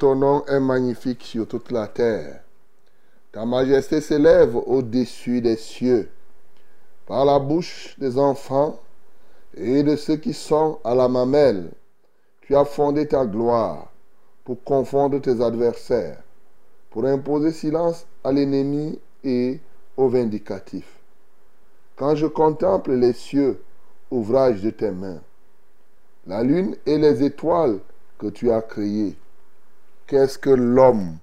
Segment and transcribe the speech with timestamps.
[0.00, 2.40] Ton nom est magnifique sur toute la terre.
[3.32, 6.08] Ta majesté s'élève au-dessus des cieux.
[7.06, 8.80] Par la bouche des enfants
[9.54, 11.70] et de ceux qui sont à la mamelle,
[12.40, 13.92] tu as fondé ta gloire
[14.42, 16.22] pour confondre tes adversaires,
[16.88, 19.60] pour imposer silence à l'ennemi et
[19.98, 20.98] au vindicatif.
[21.96, 23.60] Quand je contemple les cieux,
[24.10, 25.20] ouvrage de tes mains,
[26.26, 27.80] la lune et les étoiles
[28.18, 29.14] que tu as créées.
[30.10, 31.18] Qu'est-ce que l'homme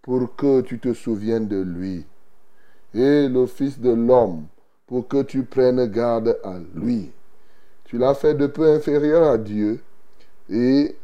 [0.00, 2.06] pour que tu te souviennes de lui?
[2.94, 4.46] Et le Fils de l'homme
[4.86, 7.10] pour que tu prennes garde à lui.
[7.84, 9.82] Tu l'as fait de peu inférieur à Dieu
[10.48, 10.96] et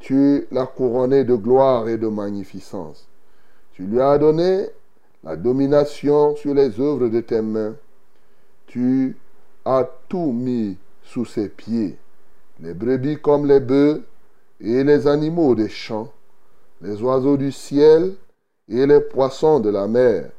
[0.00, 3.06] tu l'as couronné de gloire et de magnificence.
[3.74, 4.66] Tu lui as donné
[5.22, 7.76] la domination sur les œuvres de tes mains.
[8.66, 9.16] Tu
[9.64, 11.96] as tout mis sous ses pieds
[12.58, 14.02] les brebis comme les bœufs
[14.60, 16.12] et les animaux des champs,
[16.80, 18.14] les oiseaux du ciel
[18.68, 20.30] et les poissons de la mer,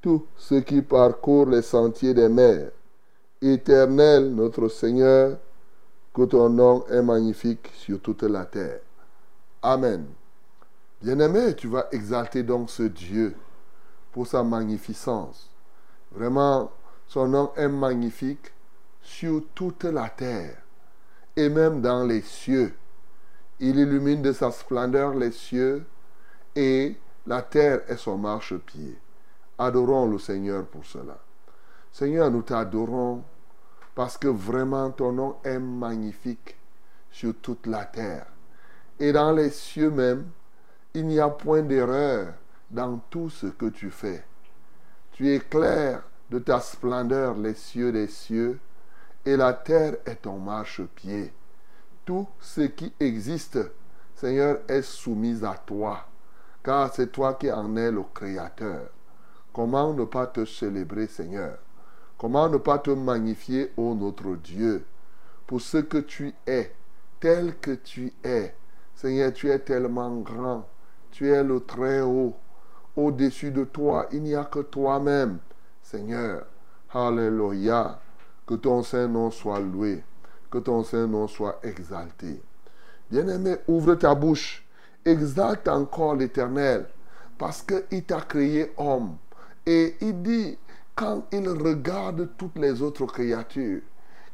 [0.00, 2.70] tous ceux qui parcourent les sentiers des mers.
[3.40, 5.38] Éternel notre Seigneur,
[6.14, 8.80] que ton nom est magnifique sur toute la terre.
[9.62, 10.06] Amen.
[11.00, 13.34] Bien-aimé, tu vas exalter donc ce Dieu
[14.12, 15.50] pour sa magnificence.
[16.12, 16.70] Vraiment,
[17.08, 18.52] son nom est magnifique
[19.02, 20.58] sur toute la terre
[21.34, 22.74] et même dans les cieux.
[23.64, 25.86] Il illumine de sa splendeur les cieux
[26.56, 26.96] et
[27.28, 28.98] la terre est son marchepied.
[29.56, 31.16] Adorons le Seigneur pour cela.
[31.92, 33.22] Seigneur, nous t'adorons
[33.94, 36.56] parce que vraiment ton nom est magnifique
[37.08, 38.26] sur toute la terre.
[38.98, 40.26] Et dans les cieux même,
[40.92, 42.34] il n'y a point d'erreur
[42.68, 44.24] dans tout ce que tu fais.
[45.12, 48.58] Tu éclaires de ta splendeur les cieux des cieux
[49.24, 51.32] et la terre est ton marchepied.
[52.04, 53.58] Tout ce qui existe,
[54.14, 56.06] Seigneur, est soumis à toi,
[56.62, 58.88] car c'est toi qui en es le Créateur.
[59.52, 61.58] Comment ne pas te célébrer, Seigneur?
[62.18, 64.84] Comment ne pas te magnifier, ô notre Dieu,
[65.46, 66.74] pour ce que tu es,
[67.20, 68.54] tel que tu es.
[68.94, 70.66] Seigneur, tu es tellement grand,
[71.10, 72.34] tu es le Très-Haut.
[72.96, 75.38] Au-dessus de toi, il n'y a que toi-même,
[75.82, 76.46] Seigneur.
[76.92, 78.00] Alléluia.
[78.46, 80.04] Que ton Saint-Nom soit loué.
[80.52, 82.42] Que ton Saint-Nom soit exalté.
[83.10, 84.62] Bien-aimé, ouvre ta bouche.
[85.02, 86.84] Exalte encore l'Éternel.
[87.38, 89.16] Parce qu'il t'a créé homme.
[89.64, 90.58] Et il dit,
[90.94, 93.80] quand il regarde toutes les autres créatures,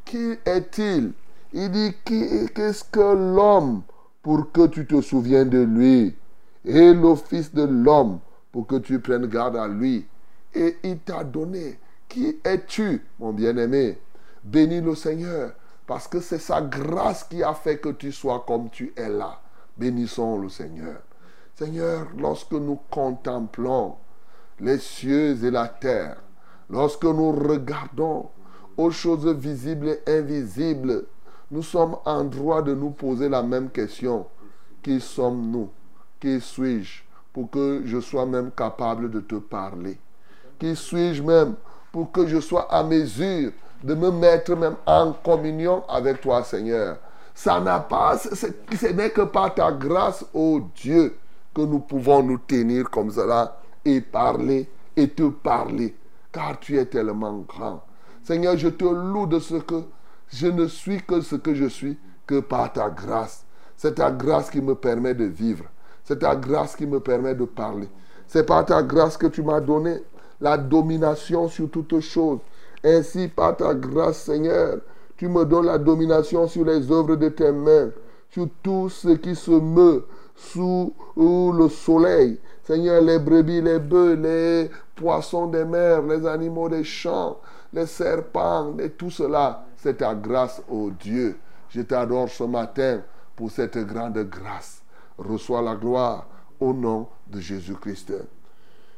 [0.04, 1.12] qui est-il?
[1.52, 3.82] Il dit, qu'est-ce que l'homme
[4.20, 6.16] pour que tu te souviennes de lui?
[6.64, 8.18] Et le Fils de l'homme
[8.50, 10.04] pour que tu prennes garde à lui.
[10.52, 11.78] Et il t'a donné
[12.08, 13.98] qui es-tu, mon bien-aimé?
[14.42, 15.52] Bénis le Seigneur,
[15.88, 19.40] parce que c'est sa grâce qui a fait que tu sois comme tu es là.
[19.78, 20.98] Bénissons le Seigneur.
[21.54, 23.96] Seigneur, lorsque nous contemplons
[24.60, 26.18] les cieux et la terre,
[26.68, 28.28] lorsque nous regardons
[28.76, 31.06] aux choses visibles et invisibles,
[31.50, 34.26] nous sommes en droit de nous poser la même question.
[34.82, 35.70] Qui sommes-nous?
[36.20, 37.02] Qui suis-je?
[37.32, 39.98] Pour que je sois même capable de te parler
[40.58, 41.54] Qui suis-je même?
[41.90, 43.52] Pour que je sois à mesure
[43.82, 46.98] de me mettre même en communion avec toi, Seigneur
[47.34, 51.16] Ça n'a pas, ce n'est que par ta grâce, ô Dieu,
[51.54, 55.96] que nous pouvons nous tenir comme cela et parler et te parler,
[56.32, 57.84] car tu es tellement grand.
[58.24, 59.82] Seigneur, je te loue de ce que
[60.28, 63.44] je ne suis que ce que je suis que par ta grâce.
[63.76, 65.64] C'est ta grâce qui me permet de vivre.
[66.04, 67.88] C'est ta grâce qui me permet de parler.
[68.26, 70.02] C'est par ta grâce que tu m'as donné
[70.40, 72.40] la domination sur toutes choses.
[72.84, 74.78] Ainsi, par ta grâce, Seigneur,
[75.16, 77.90] tu me donnes la domination sur les œuvres de tes mains,
[78.30, 82.38] sur tout ce qui se meut sous le soleil.
[82.62, 87.38] Seigneur, les brebis, les bœufs, les poissons des mers, les animaux des champs,
[87.72, 91.36] les serpents, et tout cela, c'est ta grâce, ô Dieu.
[91.70, 93.00] Je t'adore ce matin
[93.34, 94.82] pour cette grande grâce.
[95.18, 96.26] Reçois la gloire
[96.60, 98.12] au nom de Jésus-Christ.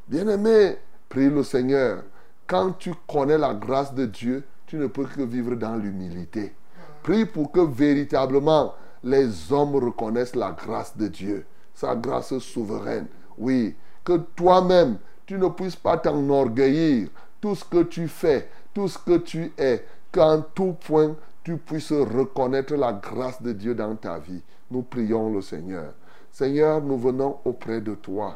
[0.07, 0.77] Bien-aimé,
[1.09, 2.03] prie le Seigneur.
[2.51, 6.53] Quand tu connais la grâce de Dieu, tu ne peux que vivre dans l'humilité.
[7.05, 8.75] Prie pour que véritablement
[9.05, 13.07] les hommes reconnaissent la grâce de Dieu, sa grâce souveraine.
[13.39, 17.11] Oui, que toi-même, tu ne puisses pas t'enorgueillir.
[17.41, 21.15] Tout ce que tu fais, tout ce que tu es, qu'en tout point,
[21.45, 24.43] tu puisses reconnaître la grâce de Dieu dans ta vie.
[24.73, 25.93] Nous prions le Seigneur.
[26.33, 28.35] Seigneur, nous venons auprès de toi,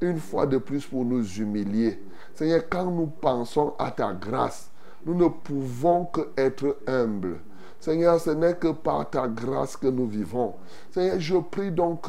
[0.00, 2.02] une fois de plus pour nous humilier.
[2.34, 4.70] Seigneur, quand nous pensons à ta grâce,
[5.04, 7.40] nous ne pouvons que être humbles.
[7.80, 10.54] Seigneur, ce n'est que par ta grâce que nous vivons.
[10.92, 12.06] Seigneur, je prie donc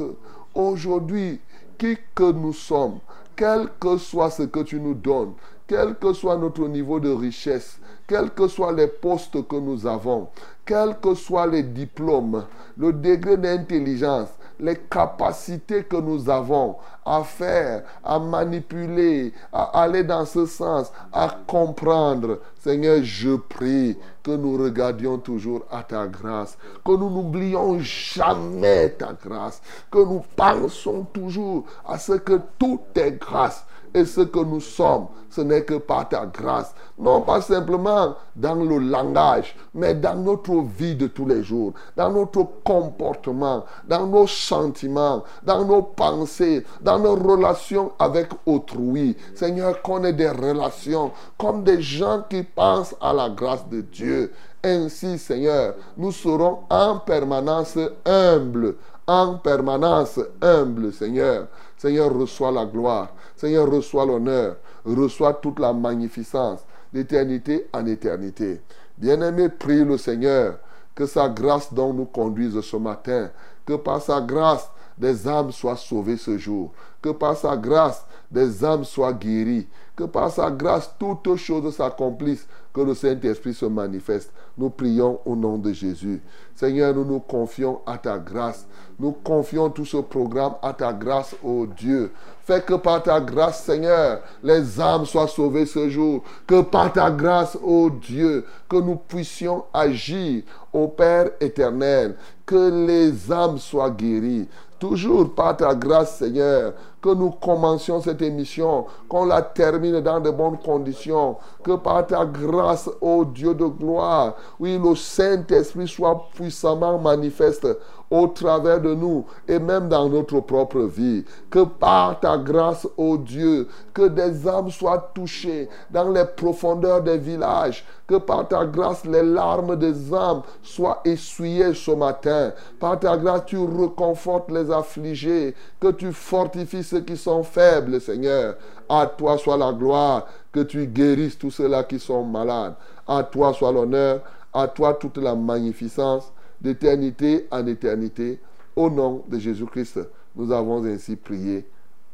[0.53, 1.41] aujourd'hui,
[1.77, 2.99] qui que nous sommes,
[3.35, 5.33] quel que soit ce que tu nous donnes,
[5.67, 10.27] quel que soit notre niveau de richesse, quels que soient les postes que nous avons,
[10.65, 12.45] quels que soient les diplômes,
[12.77, 20.25] le degré d'intelligence, les capacités que nous avons à faire, à manipuler, à aller dans
[20.25, 22.39] ce sens, à comprendre.
[22.59, 29.13] Seigneur, je prie que nous regardions toujours à ta grâce, que nous n'oublions jamais ta
[29.13, 29.61] grâce,
[29.91, 35.07] que nous pensons toujours à ce que tout est grâce et ce que nous sommes,
[35.29, 36.73] ce n'est que par ta grâce.
[36.97, 42.11] Non pas simplement dans le langage, mais dans notre vie de tous les jours, dans
[42.11, 49.17] notre comportement, dans nos sentiments, dans nos pensées, dans nos relations avec autrui.
[49.35, 54.31] Seigneur, qu'on ait des relations comme des gens qui pensent à la grâce de Dieu.
[54.63, 58.75] Ainsi, Seigneur, nous serons en permanence humbles,
[59.07, 61.47] en permanence humbles, Seigneur.
[61.77, 63.09] Seigneur, reçois la gloire.
[63.35, 64.57] Seigneur, reçois l'honneur.
[64.85, 66.61] Reçois toute la magnificence
[66.91, 68.61] d'éternité en éternité.
[68.97, 70.59] Bien-aimé, prie le Seigneur
[70.95, 73.31] que sa grâce dont nous conduise ce matin,
[73.65, 78.63] que par sa grâce des âmes soient sauvées ce jour, que par sa grâce des
[78.63, 84.31] âmes soient guéries, que par sa grâce toutes choses s'accomplissent, que le Saint-Esprit se manifeste.
[84.57, 86.21] Nous prions au nom de Jésus.
[86.55, 88.65] Seigneur, nous nous confions à ta grâce.
[88.99, 92.11] Nous confions tout ce programme à ta grâce, ô Dieu.
[92.41, 96.23] Fais que par ta grâce, Seigneur, les âmes soient sauvées ce jour.
[96.47, 102.15] Que par ta grâce, ô Dieu, que nous puissions agir, ô Père éternel.
[102.45, 104.47] Que les âmes soient guéries.
[104.83, 110.29] Toujours par ta grâce, Seigneur, que nous commencions cette émission, qu'on la termine dans de
[110.29, 116.99] bonnes conditions, que par ta grâce, ô Dieu de gloire, oui, le Saint-Esprit soit puissamment
[116.99, 117.65] manifeste
[118.13, 121.25] au travers de nous et même dans notre propre vie.
[121.49, 127.17] Que par ta grâce, ô Dieu, que des âmes soient touchées dans les profondeurs des
[127.17, 132.51] villages, que par ta grâce, les larmes des âmes soient essuyées ce matin.
[132.79, 138.57] Par ta grâce, tu reconfortes les affligés, que tu fortifies ceux qui sont faibles, Seigneur.
[138.87, 142.75] À toi soit la gloire, que tu guérisses tous ceux-là qui sont malades.
[143.07, 144.21] À toi soit l'honneur,
[144.53, 146.31] à toi toute la magnificence,
[146.63, 148.39] d'éternité en éternité.
[148.75, 149.99] Au nom de Jésus-Christ,
[150.35, 151.65] nous avons ainsi prié.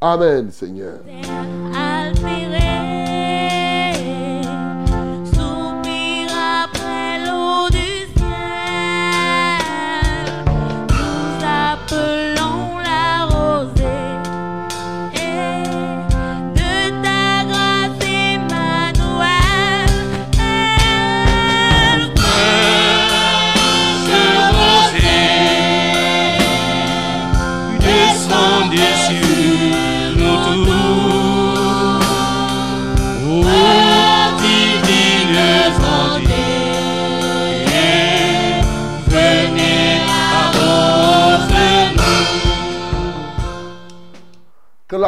[0.01, 1.00] Amen, Seigneur.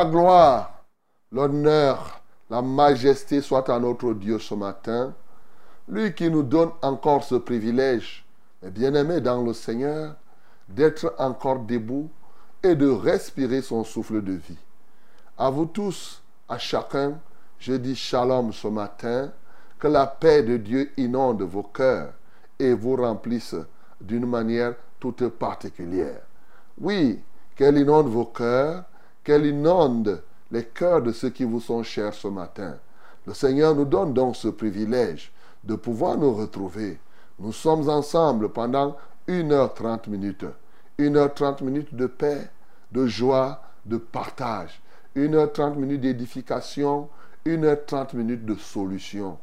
[0.02, 0.84] La gloire,
[1.32, 5.14] l'honneur, la majesté soient à notre Dieu ce matin.
[5.88, 8.26] Lui qui nous donne encore ce privilège,
[8.64, 10.16] bien-aimé dans le Seigneur,
[10.68, 12.10] d'être encore debout
[12.64, 14.58] et de respirer son souffle de vie.
[15.38, 17.20] À vous tous, à chacun,
[17.60, 19.32] je dis shalom ce matin,
[19.78, 22.14] que la paix de Dieu inonde vos cœurs
[22.58, 23.56] et vous remplisse
[24.00, 26.22] d'une manière toute particulière.
[26.80, 27.22] Oui,
[27.56, 28.84] qu'elle inonde vos cœurs,
[29.24, 32.78] qu'elle inonde les cœurs de ceux qui vous sont chers ce matin.
[33.26, 35.32] Le Seigneur nous donne donc ce privilège
[35.64, 37.00] de pouvoir nous retrouver.
[37.40, 38.98] Nous sommes ensemble pendant
[39.28, 40.46] 1h30 minutes.
[41.00, 42.50] 1h30 minutes de paix,
[42.92, 44.82] de joie, de partage.
[45.16, 47.10] 1h30 minutes d'édification,
[47.46, 49.38] 1h30 minutes de solution.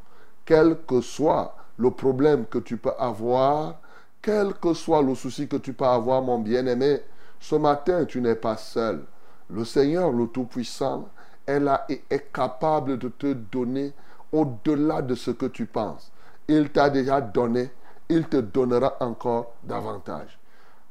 [0.45, 3.81] Quel que soit le problème que tu peux avoir,
[4.23, 7.01] quel que soit le souci que tu peux avoir, mon bien-aimé,
[7.41, 9.05] ce matin, tu n'es pas seul.
[9.51, 11.09] Le Seigneur, le Tout-Puissant,
[11.47, 13.93] est là et est capable de te donner
[14.33, 16.13] au-delà de ce que tu penses.
[16.47, 17.71] Il t'a déjà donné,
[18.09, 20.39] il te donnera encore davantage.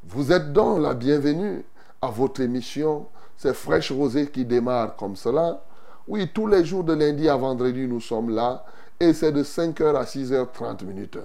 [0.04, 1.64] Vous êtes donc la bienvenue
[2.02, 3.08] à votre émission.
[3.36, 5.64] C'est Fraîche Rosée qui démarre comme cela.
[6.08, 8.64] Oui, tous les jours de lundi à vendredi, nous sommes là.
[9.00, 11.20] Et c'est de 5h à 6h30 minutes.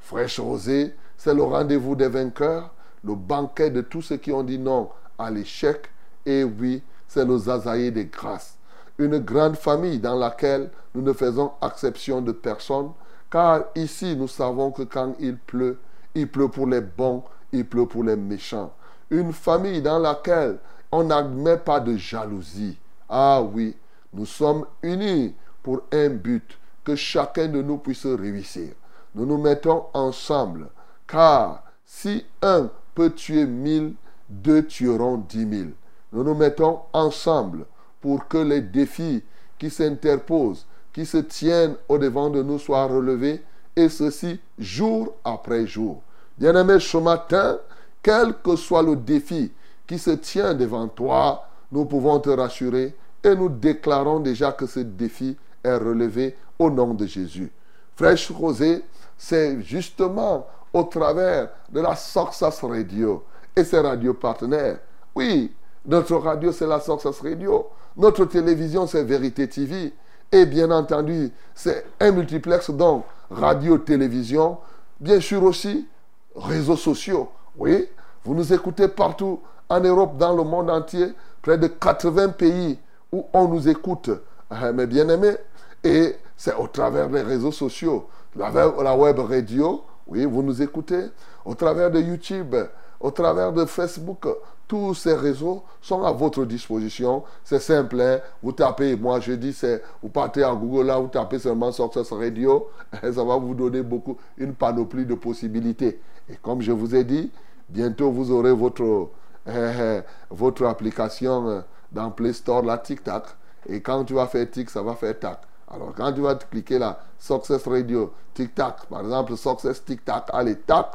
[0.00, 2.74] Fraîche Rosée, c'est le rendez-vous des vainqueurs,
[3.04, 5.88] le banquet de tous ceux qui ont dit non à l'échec.
[6.24, 8.56] Et oui, c'est le zazaïe des grâces.
[8.98, 12.90] Une grande famille dans laquelle nous ne faisons exception de personne,
[13.30, 15.78] car ici nous savons que quand il pleut,
[16.14, 18.72] il pleut pour les bons, il pleut pour les méchants.
[19.10, 20.58] Une famille dans laquelle
[20.90, 22.78] on n'admet pas de jalousie.
[23.08, 23.76] Ah oui,
[24.12, 28.72] nous sommes unis pour un but, que chacun de nous puisse réussir.
[29.14, 30.68] Nous nous mettons ensemble,
[31.06, 33.94] car si un peut tuer mille,
[34.28, 35.72] deux tueront dix mille.
[36.12, 37.64] Nous nous mettons ensemble
[38.00, 39.22] pour que les défis
[39.58, 43.42] qui s'interposent, qui se tiennent au-devant de nous soient relevés,
[43.74, 46.02] et ceci jour après jour.
[46.36, 47.58] Bien-aimé, ce matin,
[48.02, 49.52] quel que soit le défi
[49.86, 54.80] qui se tient devant toi, nous pouvons te rassurer et nous déclarons déjà que ce
[54.80, 57.50] défi est relevé au nom de Jésus.
[57.96, 58.82] Fraîche Rosée,
[59.16, 64.78] c'est justement au travers de la Success Radio et ses radios partenaires.
[65.14, 65.52] Oui,
[65.84, 67.68] notre radio, c'est la Success Radio.
[67.96, 69.92] Notre télévision, c'est Vérité TV.
[70.30, 74.58] Et bien entendu, c'est un multiplex, donc radio-télévision.
[75.00, 75.86] Bien sûr aussi,
[76.34, 77.28] réseaux sociaux.
[77.58, 77.88] Oui,
[78.24, 81.08] vous nous écoutez partout en Europe, dans le monde entier,
[81.42, 82.78] près de 80 pays
[83.10, 84.10] où on nous écoute.
[84.50, 85.36] Eh, mes bien-aimés,
[85.82, 91.04] et c'est au travers des réseaux sociaux, la web radio, oui, vous nous écoutez,
[91.44, 92.54] au travers de YouTube,
[93.02, 94.26] au travers de Facebook,
[94.68, 97.24] tous ces réseaux sont à votre disposition.
[97.44, 98.20] C'est simple, hein.
[98.42, 102.12] vous tapez, moi je dis, c'est, vous partez en Google là, vous tapez seulement Success
[102.12, 102.70] Radio,
[103.02, 106.00] ça va vous donner beaucoup, une panoplie de possibilités.
[106.30, 107.30] Et comme je vous ai dit,
[107.68, 109.10] bientôt vous aurez votre,
[109.48, 113.24] eh, votre application dans Play Store, la TikTok.
[113.68, 115.40] Et quand tu vas faire tic, ça va faire tac.
[115.68, 120.92] Alors quand tu vas cliquer là, Success Radio, tic-tac, par exemple, Success tic-tac, allez, tac,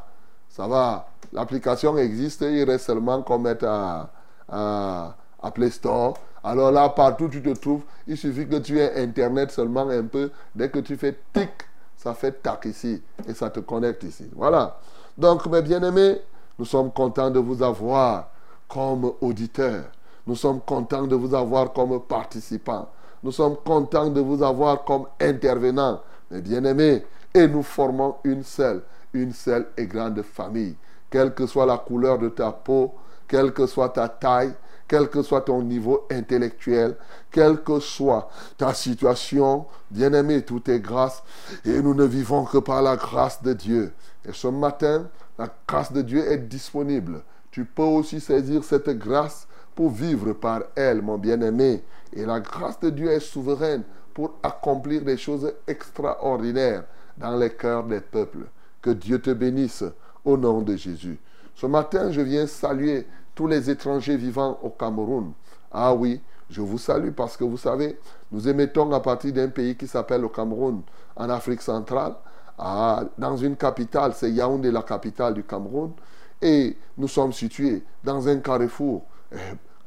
[0.50, 1.08] ça va.
[1.34, 4.10] L'application existe, il reste seulement qu'on mette à,
[4.50, 5.16] à,
[5.54, 6.16] Play Store.
[6.44, 10.32] Alors là, partout tu te trouves, il suffit que tu aies Internet seulement un peu.
[10.56, 11.50] Dès que tu fais tic,
[11.96, 14.30] ça fait tac ici et ça te connecte ici.
[14.36, 14.78] Voilà.
[15.18, 16.22] Donc, mes bien-aimés,
[16.60, 18.30] nous sommes contents de vous avoir
[18.68, 19.86] comme auditeurs.
[20.26, 22.90] Nous sommes contents de vous avoir comme participants.
[23.24, 27.06] Nous sommes contents de vous avoir comme intervenants, mes bien-aimés.
[27.34, 30.76] Et nous formons une seule, une seule et grande famille.
[31.10, 32.96] Quelle que soit la couleur de ta peau,
[33.28, 34.54] quelle que soit ta taille,
[34.88, 36.96] quel que soit ton niveau intellectuel,
[37.32, 41.24] quelle que soit ta situation, bien-aimé, tout est grâce.
[41.66, 43.94] Et nous ne vivons que par la grâce de Dieu.
[44.28, 47.22] Et ce matin, la grâce de Dieu est disponible.
[47.52, 51.84] Tu peux aussi saisir cette grâce pour vivre par elle, mon bien-aimé.
[52.14, 53.84] Et la grâce de Dieu est souveraine
[54.14, 56.84] pour accomplir des choses extraordinaires
[57.18, 58.46] dans les cœurs des peuples.
[58.82, 59.84] Que Dieu te bénisse
[60.28, 61.18] au nom de Jésus.
[61.56, 65.32] Ce matin, je viens saluer tous les étrangers vivant au Cameroun.
[65.72, 67.98] Ah oui, je vous salue parce que vous savez,
[68.32, 70.82] nous émettons à partir d'un pays qui s'appelle le Cameroun,
[71.16, 72.14] en Afrique centrale.
[72.58, 75.94] Ah, dans une capitale, c'est Yaoundé, la capitale du Cameroun.
[76.42, 79.38] Et nous sommes situés dans un carrefour eh,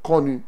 [0.03, 0.43] connu,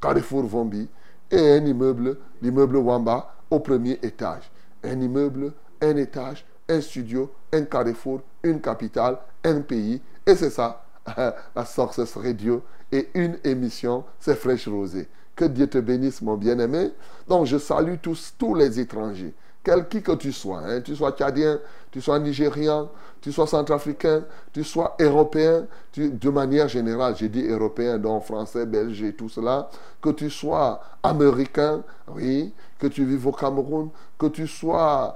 [0.00, 0.88] Carrefour Vombi,
[1.30, 4.50] et un immeuble, l'immeuble Wamba, au premier étage.
[4.84, 10.00] Un immeuble, un étage, un studio, un carrefour, une capitale, un pays.
[10.26, 10.84] Et c'est ça,
[11.16, 12.62] la Success Radio.
[12.90, 15.08] Et une émission, c'est Fraîche Rosée.
[15.36, 16.90] Que Dieu te bénisse, mon bien-aimé.
[17.28, 19.34] Donc, je salue tous, tous les étrangers
[19.68, 21.60] quel qui que tu sois, hein, tu sois tchadien,
[21.98, 22.88] tu sois nigérian,
[23.20, 29.02] tu sois centrafricain, tu sois européen, de manière générale, j'ai dit européen, donc français, belge
[29.02, 29.68] et tout cela,
[30.00, 31.82] que tu sois américain,
[32.14, 35.12] oui, que tu vives au Cameroun, que tu sois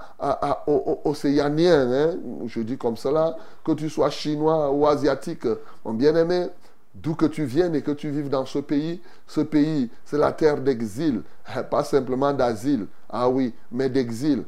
[1.05, 5.47] océanien, hein, je dis comme cela, que tu sois chinois ou asiatique,
[5.85, 6.49] mon bien-aimé,
[6.95, 10.33] d'où que tu viennes et que tu vives dans ce pays, ce pays, c'est la
[10.33, 11.23] terre d'exil,
[11.71, 14.45] pas simplement d'asile, ah oui, mais d'exil.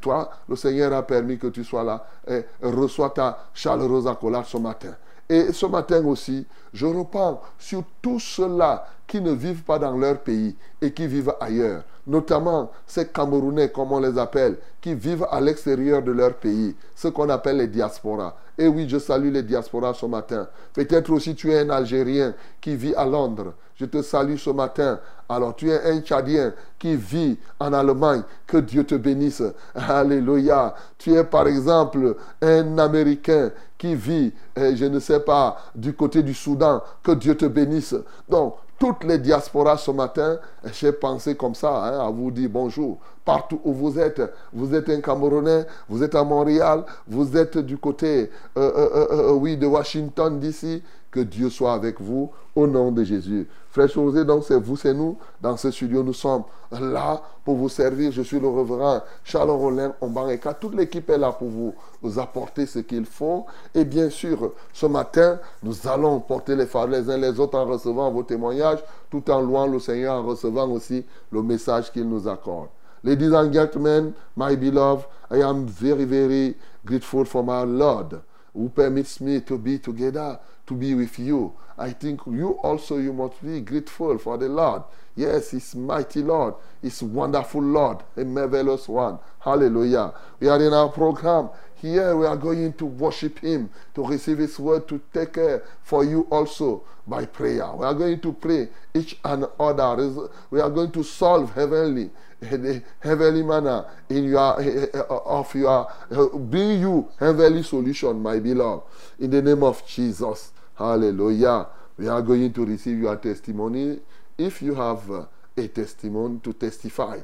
[0.00, 2.06] Toi, le Seigneur a permis que tu sois là.
[2.28, 4.94] Et reçois ta chaleureuse accolade ce matin.
[5.28, 10.18] Et ce matin aussi, je reprends sur tous ceux-là qui ne vivent pas dans leur
[10.20, 15.40] pays et qui vivent ailleurs, notamment ces Camerounais, comme on les appelle, qui vivent à
[15.40, 18.36] l'extérieur de leur pays, ce qu'on appelle les diasporas.
[18.58, 20.48] Et oui, je salue les diasporas ce matin.
[20.74, 23.54] Peut-être aussi tu es un Algérien qui vit à Londres.
[23.76, 25.00] Je te salue ce matin.
[25.28, 28.22] Alors tu es un Tchadien qui vit en Allemagne.
[28.46, 29.42] Que Dieu te bénisse.
[29.74, 30.74] Alléluia.
[30.98, 36.22] Tu es par exemple un Américain qui vit, eh, je ne sais pas, du côté
[36.22, 36.82] du Soudan.
[37.02, 37.96] Que Dieu te bénisse.
[38.28, 40.40] Donc, toutes les diasporas ce matin,
[40.72, 42.98] j'ai pensé comme ça, hein, à vous dire bonjour.
[43.24, 44.20] Partout où vous êtes,
[44.52, 49.32] vous êtes un Camerounais, vous êtes à Montréal, vous êtes du côté, euh, euh, euh,
[49.34, 50.82] oui, de Washington d'ici.
[51.12, 53.46] Que Dieu soit avec vous au nom de Jésus.
[53.68, 55.18] Frère José, donc c'est vous, c'est nous.
[55.42, 58.10] Dans ce studio, nous sommes là pour vous servir.
[58.12, 60.54] Je suis le reverend Charles Rollin Ombareka.
[60.54, 63.44] Toute l'équipe est là pour vous, vous apporter ce qu'il faut.
[63.74, 67.66] Et bien sûr, ce matin, nous allons porter les phares les uns les autres en
[67.66, 72.26] recevant vos témoignages, tout en louant le Seigneur, en recevant aussi le message qu'il nous
[72.26, 72.68] accorde.
[73.04, 78.22] Ladies and gentlemen, my beloved, I am very, very grateful for my Lord
[78.54, 81.52] who permits me to be together to be with you.
[81.78, 84.82] I think you also you must be grateful for the Lord.
[85.16, 86.54] Yes, He's mighty Lord.
[86.80, 89.18] He's wonderful Lord, a marvelous one.
[89.40, 90.12] Hallelujah.
[90.40, 91.50] We are in our program.
[91.74, 96.04] Here we are going to worship Him, to receive His word, to take care for
[96.04, 97.74] you also by prayer.
[97.74, 100.28] We are going to pray each and other.
[100.50, 102.10] We are going to solve heavenly,
[102.42, 104.60] heavenly manner in your
[105.08, 105.92] of your
[106.34, 108.84] bring you heavenly solution, my beloved.
[109.18, 110.52] In the name of Jesus.
[110.74, 111.66] Hallelujah.
[111.96, 114.00] We are going to receive your testimony.
[114.36, 115.26] If you have uh,
[115.56, 117.20] a testimony to testify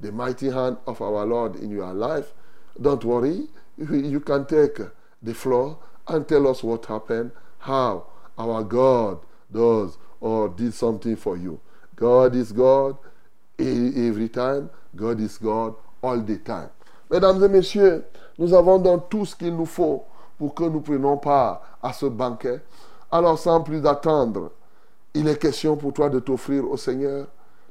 [0.00, 2.32] the mighty hand of our Lord in your life,
[2.80, 3.48] don't worry.
[3.76, 4.78] You can take
[5.22, 8.06] the floor and tell us what happened, how
[8.38, 9.20] our God
[9.52, 11.60] does or did something for you.
[11.96, 12.96] God is God
[13.58, 14.68] every time.
[14.94, 16.68] God is God all the time.
[17.10, 18.04] Mesdames et messieurs,
[18.38, 20.04] nous avons donc tout ce qu'il nous faut
[20.38, 22.60] pour que nous prenions part à ce banquet.
[23.10, 24.50] Alors sans plus attendre,
[25.14, 27.26] il est question pour toi de t'offrir au Seigneur.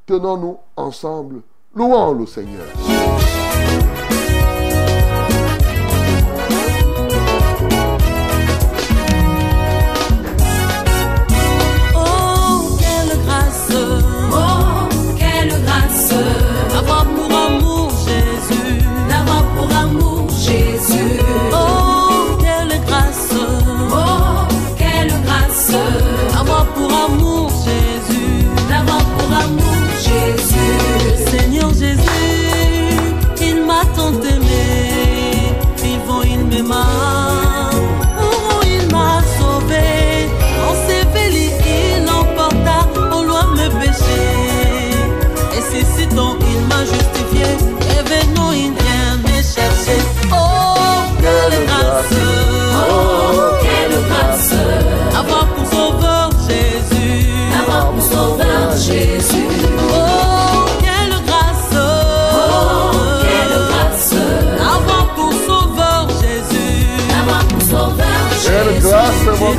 [0.06, 1.42] Tenons-nous ensemble,
[1.74, 2.68] louons le Seigneur.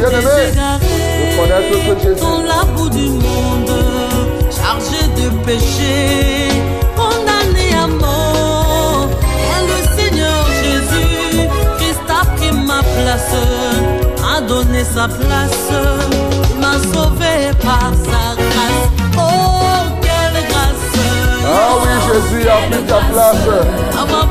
[0.03, 0.09] Dans
[2.43, 3.71] la boue du monde,
[4.51, 6.49] chargé de péché,
[6.97, 9.07] condamné à mort.
[9.23, 13.37] Et le Seigneur Jésus, Christ a pris ma place,
[14.37, 15.71] a donné sa place,
[16.61, 18.91] m'a sauvé par sa grâce.
[19.17, 20.99] Oh, quelle grâce!
[21.47, 23.45] Ah oui, Jésus a pris ta place.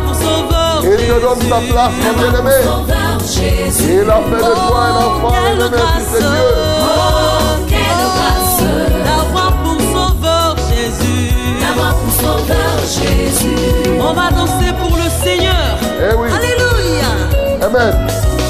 [0.05, 0.83] pour sauveur.
[0.83, 3.10] Il te donne ta place, mon bien-aimé.
[3.33, 6.51] Il a fait de toi un enfant et de fils de Dieu.
[6.81, 8.61] Oh, quelle grâce
[9.05, 11.33] d'avoir pour sauveur Jésus.
[11.61, 13.55] D'avoir pour sauveur Jésus.
[14.01, 15.77] On va danser pour le Seigneur.
[15.81, 16.27] Eh oui.
[16.29, 17.65] Alléluia.
[17.65, 18.40] Amen.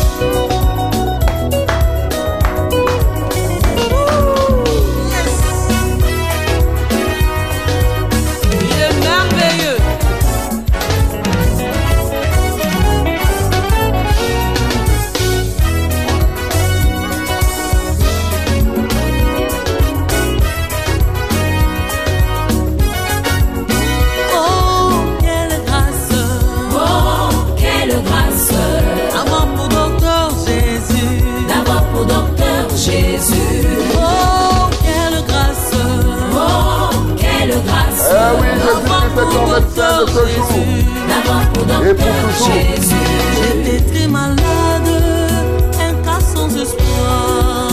[39.32, 39.52] ton.
[43.38, 44.92] J'étais très malade,
[45.80, 47.68] un cas sans espoir.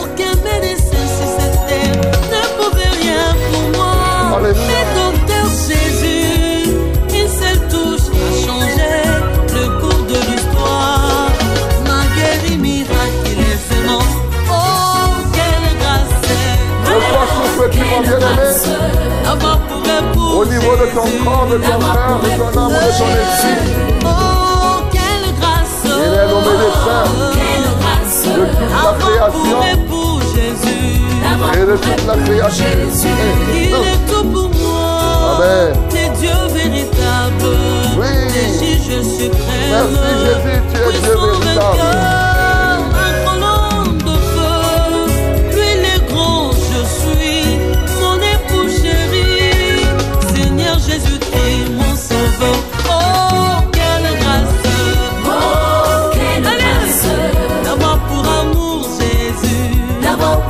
[0.00, 1.88] Aucun médecin si c'était
[2.32, 4.40] ne pouvait rien pour moi.
[4.42, 4.54] Mais
[4.94, 6.70] docteur Jésus,
[7.10, 8.92] une seule touche a changé
[9.54, 11.28] le cours de l'histoire.
[11.86, 14.04] M'a guéri miraculeusement.
[14.50, 16.24] Oh, quelle grâce!
[16.86, 19.73] Le croix souffle, tu bien aimé.
[20.34, 21.24] Au niveau de ton Jésus.
[21.24, 24.04] corps, de ton cœur, de ton âme, de ton esprit.
[24.04, 25.84] Oh, quelle grâce!
[25.84, 27.04] Il est le médecin
[28.24, 29.62] de toute la création
[30.34, 30.80] Jésus.
[31.54, 32.72] et de toute la création.
[33.54, 35.38] Il est tout pour moi.
[35.88, 37.56] T'es Dieu véritable.
[37.96, 38.06] Oui.
[38.32, 39.70] T'es juge suprême.
[39.70, 42.33] Merci, Jésus, tu es Dieu véritable.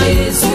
[0.00, 0.53] docteur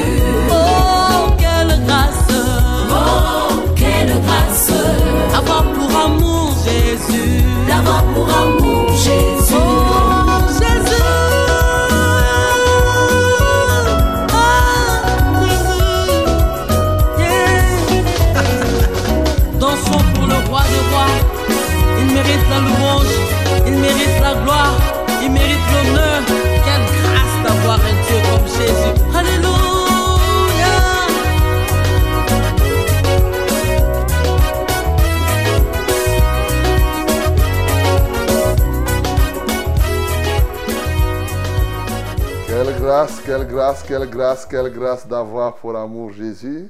[43.24, 46.68] quelle grâce, quelle grâce, quelle grâce d'avoir pour amour Jésus.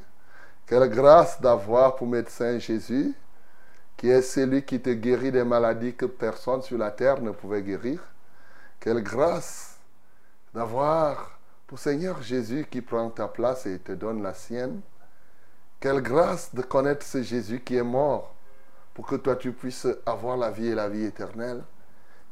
[0.67, 3.13] Quelle grâce d'avoir pour médecin Jésus,
[3.95, 7.62] qui est celui qui te guérit des maladies que personne sur la terre ne pouvait
[7.62, 8.01] guérir.
[8.82, 9.77] Quelle grâce
[10.53, 14.82] d'avoir pour Seigneur Jésus qui prend ta place et te donne la sienne.
[15.79, 18.36] Quelle grâce de connaître ce Jésus qui est mort
[18.93, 21.63] pour que toi tu puisses avoir la vie et la vie éternelle.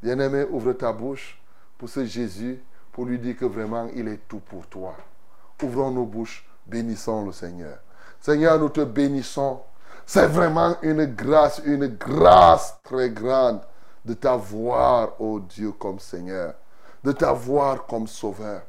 [0.03, 1.41] Bien-aimé, ouvre ta bouche
[1.77, 2.61] pour ce Jésus,
[2.97, 4.95] pour lui dire que vraiment il est tout pour toi.
[5.61, 7.77] Ouvrons nos bouches, bénissons le Seigneur.
[8.19, 9.59] Seigneur, nous te bénissons.
[10.03, 13.59] C'est vraiment une grâce, une grâce très grande
[14.03, 16.55] de t'avoir, oh Dieu, comme Seigneur,
[17.03, 18.63] de t'avoir comme Sauveur,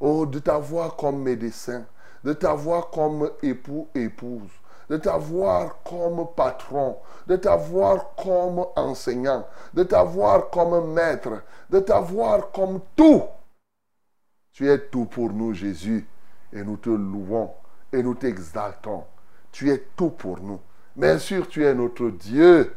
[0.00, 1.84] oh, de t'avoir comme médecin,
[2.24, 4.48] de t'avoir comme époux, épouse,
[4.88, 9.44] de t'avoir comme patron, de t'avoir comme enseignant,
[9.74, 13.24] de t'avoir comme maître, de t'avoir comme tout.
[14.54, 16.06] Tu es tout pour nous, Jésus,
[16.52, 17.50] et nous te louons
[17.92, 19.02] et nous t'exaltons.
[19.50, 20.60] Tu es tout pour nous.
[20.94, 22.72] Bien sûr, tu es notre Dieu,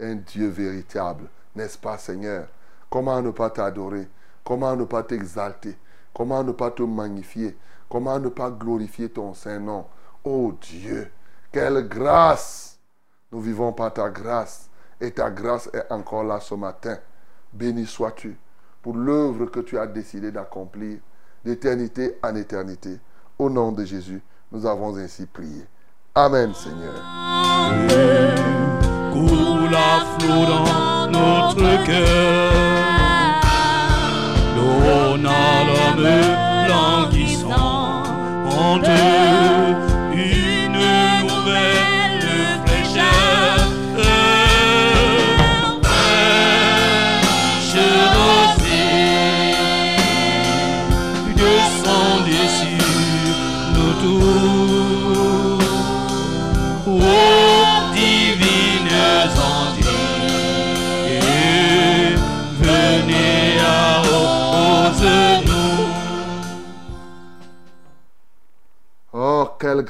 [0.00, 2.48] un Dieu véritable, n'est-ce pas, Seigneur?
[2.88, 4.08] Comment ne pas t'adorer?
[4.42, 5.76] Comment ne pas t'exalter?
[6.14, 7.54] Comment ne pas te magnifier?
[7.90, 9.84] Comment ne pas glorifier ton Saint-Nom?
[10.24, 11.10] Oh Dieu,
[11.52, 12.78] quelle grâce!
[13.30, 16.98] Nous vivons par ta grâce et ta grâce est encore là ce matin.
[17.52, 18.38] Béni sois-tu
[18.80, 20.98] pour l'œuvre que tu as décidé d'accomplir
[21.44, 22.98] d'éternité en éternité.
[23.38, 24.22] Au nom de Jésus,
[24.52, 25.64] nous avons ainsi prié.
[26.14, 26.94] Amen, Seigneur.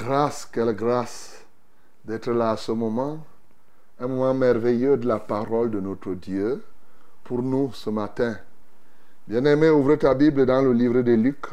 [0.01, 1.45] Grâce, quelle grâce
[2.05, 3.19] d'être là à ce moment.
[3.99, 6.65] Un moment merveilleux de la parole de notre Dieu
[7.23, 8.39] pour nous ce matin.
[9.29, 11.45] Bien-aimé, ouvre ta Bible dans le livre de Luc.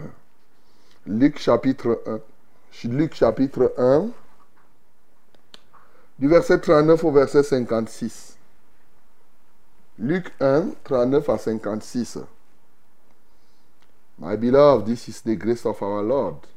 [1.06, 2.90] Luc chapitre 1.
[2.90, 4.08] Luc chapitre 1.
[6.18, 8.38] Du verset 39 au verset 56.
[10.00, 12.20] Luc 1, 39 à 56.
[14.20, 16.48] My beloved, this is the grace of our Lord.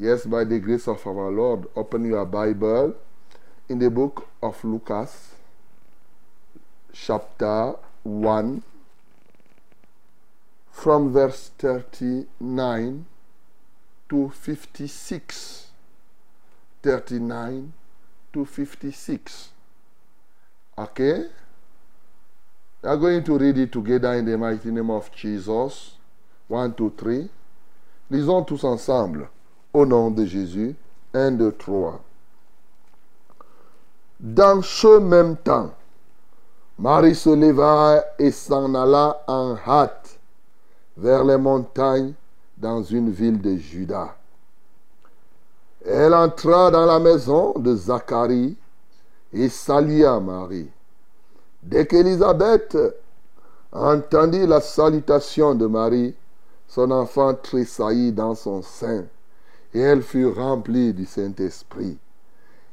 [0.00, 2.94] Yes, by the grace of our Lord, open your Bible
[3.68, 5.32] in the book of Lucas,
[6.90, 8.62] chapter 1,
[10.72, 13.04] from verse 39
[14.08, 15.66] to 56.
[16.82, 17.72] 39
[18.32, 19.48] to 56.
[20.78, 21.24] Okay?
[22.80, 25.96] We are going to read it together in the mighty name of Jesus.
[26.48, 27.28] 1, 2, 3.
[28.08, 29.28] Lisons tous ensemble.
[29.72, 30.74] Au nom de Jésus.
[31.14, 32.00] 1, 2, 3.
[34.20, 35.70] Dans ce même temps,
[36.78, 40.18] Marie se leva et s'en alla en hâte
[40.96, 42.14] vers les montagnes
[42.56, 44.16] dans une ville de Juda.
[45.84, 48.56] Elle entra dans la maison de Zacharie
[49.32, 50.68] et salua Marie.
[51.62, 52.76] Dès qu'Élisabeth
[53.72, 56.14] entendit la salutation de Marie,
[56.68, 59.04] son enfant tressaillit dans son sein,
[59.74, 61.98] et elle fut remplie du Saint-Esprit.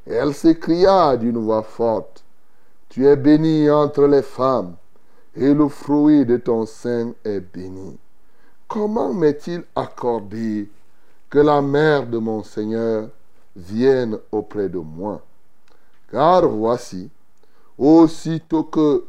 [0.06, 2.24] Et elle s'écria d'une voix forte,
[2.90, 4.76] Tu es bénie entre les femmes,
[5.36, 7.98] et le fruit de ton sein est béni.
[8.68, 10.70] Comment m'est-il accordé
[11.30, 13.10] que la mère de mon Seigneur
[13.56, 15.22] vienne auprès de moi?
[16.12, 17.10] Car voici,
[17.78, 19.06] aussitôt que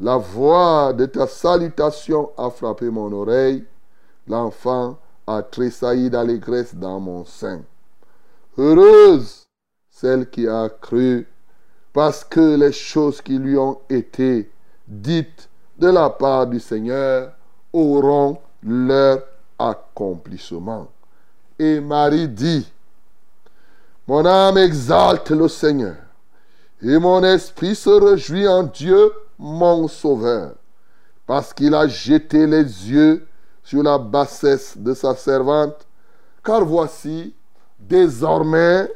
[0.00, 3.64] la voix de ta salutation a frappé mon oreille,
[4.28, 7.62] l'enfant a tressailli d'allégresse dans mon sein.
[8.58, 9.42] Heureuse
[10.02, 11.28] celle qui a cru,
[11.92, 14.50] parce que les choses qui lui ont été
[14.88, 17.32] dites de la part du Seigneur
[17.72, 19.22] auront leur
[19.60, 20.88] accomplissement.
[21.56, 22.68] Et Marie dit,
[24.08, 25.96] Mon âme exalte le Seigneur,
[26.82, 30.54] et mon esprit se réjouit en Dieu, mon Sauveur,
[31.28, 33.24] parce qu'il a jeté les yeux
[33.72, 35.86] sur la bassesse de sa servante,
[36.44, 37.34] car voici,
[37.78, 38.86] désormais,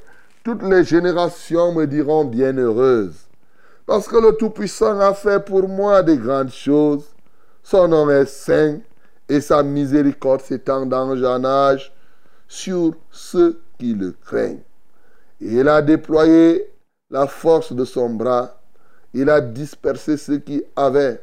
[0.44, 3.14] toutes les générations me diront bienheureuse,
[3.86, 7.06] parce que le Tout-Puissant a fait pour moi de grandes choses.
[7.62, 8.80] Son nom est saint
[9.30, 11.90] et sa miséricorde s'étend d'âge en âge
[12.46, 14.60] sur ceux qui le craignent.
[15.40, 16.70] il a déployé
[17.08, 18.60] la force de son bras,
[19.14, 21.22] il a dispersé ceux qui avaient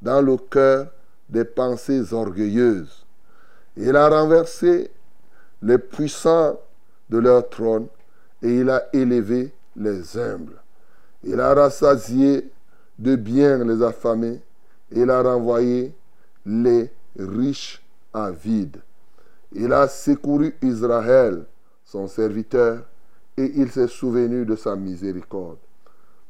[0.00, 0.86] dans le cœur
[1.28, 3.04] des pensées orgueilleuses.
[3.76, 4.90] Il a renversé
[5.62, 6.58] les puissants
[7.10, 7.86] de leur trône
[8.42, 10.60] et il a élevé les humbles.
[11.22, 12.50] Il a rassasié
[12.98, 14.40] de bien les affamés
[14.92, 15.92] et il a renvoyé
[16.46, 17.82] les riches
[18.12, 18.76] à vide.
[19.52, 21.44] Il a secouru Israël,
[21.84, 22.82] son serviteur,
[23.36, 25.58] et il s'est souvenu de sa miséricorde.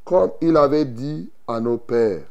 [0.04, 2.24] Comme il avait dit à nos pères,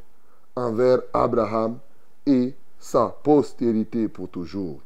[0.55, 1.77] envers Abraham
[2.25, 4.81] et sa postérité pour toujours.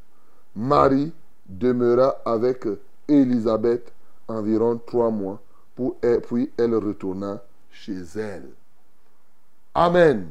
[0.56, 1.12] Marie
[1.48, 2.66] demeura avec
[3.08, 3.94] Élisabeth
[4.28, 5.42] environ trois mois,
[5.76, 8.50] puis elle retourna chez elle.
[9.74, 10.30] Amen.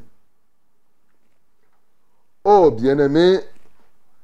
[2.44, 3.40] Oh, bien-aimé,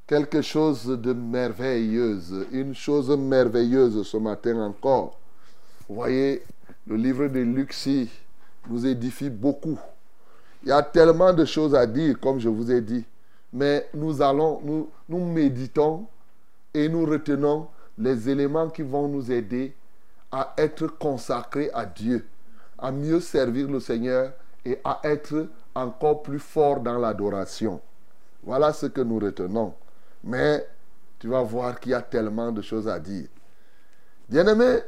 [0.06, 5.18] quelque chose de merveilleuse, une chose merveilleuse ce matin encore.
[5.88, 6.42] Vous voyez,
[6.86, 8.10] le livre de Luxi
[8.68, 9.78] nous édifie beaucoup.
[10.62, 13.04] Il y a tellement de choses à dire, comme je vous ai dit.
[13.52, 16.06] Mais nous allons, nous, méditons
[16.72, 19.74] et nous retenons les éléments qui vont nous aider
[20.30, 22.26] à être consacrés à Dieu,
[22.78, 24.32] à mieux servir le Seigneur
[24.64, 27.80] et à être encore plus fort dans l'adoration.
[28.42, 29.74] Voilà ce que nous retenons.
[30.24, 30.66] Mais
[31.18, 33.28] tu vas voir qu'il y a tellement de choses à dire.
[34.28, 34.78] Bien-aimé,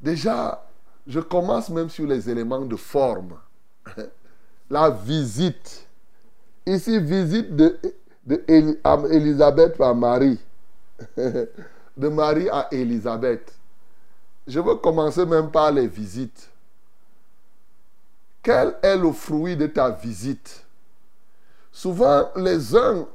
[0.00, 0.64] déjà,
[1.06, 3.34] je commence même sur les éléments de forme.
[4.70, 5.86] La visite.
[6.66, 7.78] Ici, visite de,
[8.26, 10.38] de par Marie.
[11.96, 13.52] De Marie à Élisabeth.
[14.46, 16.48] Je veux commencer même par les visites.
[18.42, 20.64] Quel est le fruit de ta visite?
[21.72, 23.06] Souvent, les uns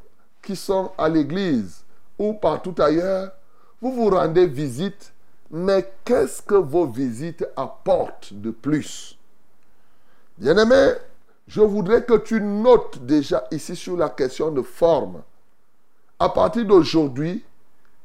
[0.41, 1.83] qui sont à l'église
[2.19, 3.31] ou partout ailleurs,
[3.81, 5.11] vous vous rendez visite,
[5.49, 9.17] mais qu'est-ce que vos visites apportent de plus?
[10.37, 10.93] Bien-aimé,
[11.47, 15.21] je voudrais que tu notes déjà ici sur la question de forme.
[16.19, 17.43] À partir d'aujourd'hui,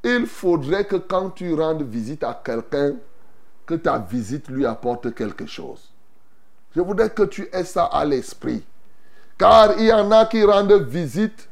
[0.04, 2.94] il faudrait que quand tu rendes visite à quelqu'un,
[3.66, 5.90] que ta visite lui apporte quelque chose.
[6.74, 8.64] Je voudrais que tu aies ça à l'esprit.
[9.38, 11.48] Car il y en a qui rendent visite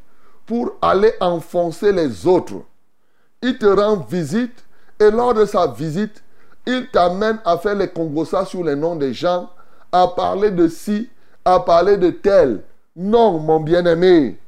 [0.46, 2.62] pour aller enfoncer les autres.
[3.42, 4.64] Il te rend visite
[5.00, 6.22] et lors de sa visite,
[6.66, 9.50] il t'amène à faire les congossas sur les noms des gens,
[9.92, 11.08] à parler de ci,
[11.44, 12.62] à parler de tel.
[12.96, 14.38] Non, mon bien-aimé.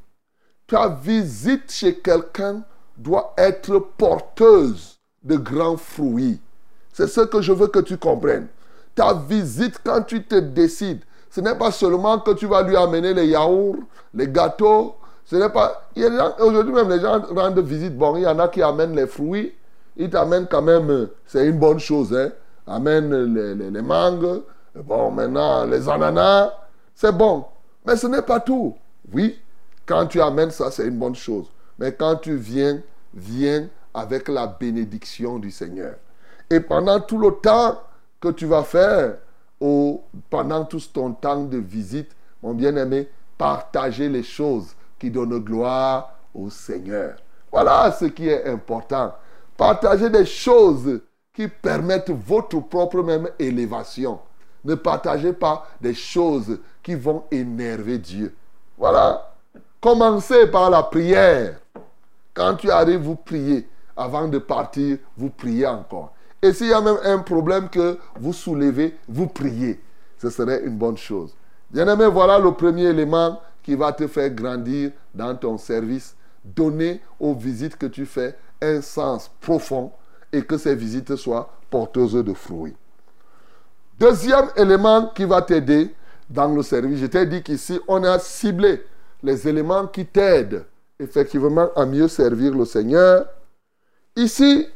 [0.67, 2.63] Ta visite chez quelqu'un
[2.97, 6.39] doit être porteuse de grands fruits.
[6.93, 8.47] C'est ce que je veux que tu comprennes.
[8.95, 13.13] Ta visite, quand tu te décides, ce n'est pas seulement que tu vas lui amener
[13.13, 13.77] les yaourts,
[14.13, 14.95] les gâteaux.
[15.25, 15.89] Ce n'est pas.
[16.39, 17.97] Aujourd'hui même, les gens rendent visite.
[17.97, 19.53] Bon, il y en a qui amènent les fruits.
[19.95, 21.07] Ils t'amènent quand même.
[21.25, 22.13] C'est une bonne chose.
[22.13, 22.31] Hein?
[22.67, 23.33] Amènent
[23.73, 24.41] les mangues.
[24.75, 26.51] Bon, maintenant, les ananas.
[26.95, 27.45] C'est bon.
[27.85, 28.75] Mais ce n'est pas tout.
[29.11, 29.39] Oui,
[29.85, 31.51] quand tu amènes ça, c'est une bonne chose.
[31.77, 32.81] Mais quand tu viens,
[33.13, 35.95] viens avec la bénédiction du Seigneur.
[36.49, 37.79] Et pendant tout le temps
[38.19, 39.17] que tu vas faire,
[39.59, 46.15] ou pendant tout ton temps de visite, mon bien-aimé, partager les choses qui donnent gloire
[46.33, 47.15] au Seigneur.
[47.51, 49.13] Voilà ce qui est important.
[49.57, 51.01] Partagez des choses
[51.33, 54.19] qui permettent votre propre même élévation.
[54.63, 58.35] Ne partagez pas des choses qui vont énerver Dieu.
[58.77, 59.33] Voilà.
[59.79, 61.59] Commencez par la prière.
[62.33, 63.67] Quand tu arrives, vous priez.
[63.97, 66.13] Avant de partir, vous priez encore.
[66.41, 69.79] Et s'il y a même un problème que vous soulevez, vous priez.
[70.17, 71.35] Ce serait une bonne chose.
[71.69, 76.15] Bien-aimé, voilà le premier élément qui va te faire grandir dans ton service.
[76.43, 79.91] Donner aux visites que tu fais un sens profond
[80.31, 82.75] et que ces visites soient porteuses de fruits.
[84.01, 85.93] Deuxième élément qui va t'aider
[86.27, 88.83] dans le service, je t'ai dit qu'ici, on a ciblé
[89.21, 90.65] les éléments qui t'aident
[90.99, 93.27] effectivement à mieux servir le Seigneur.
[94.15, 94.67] Ici,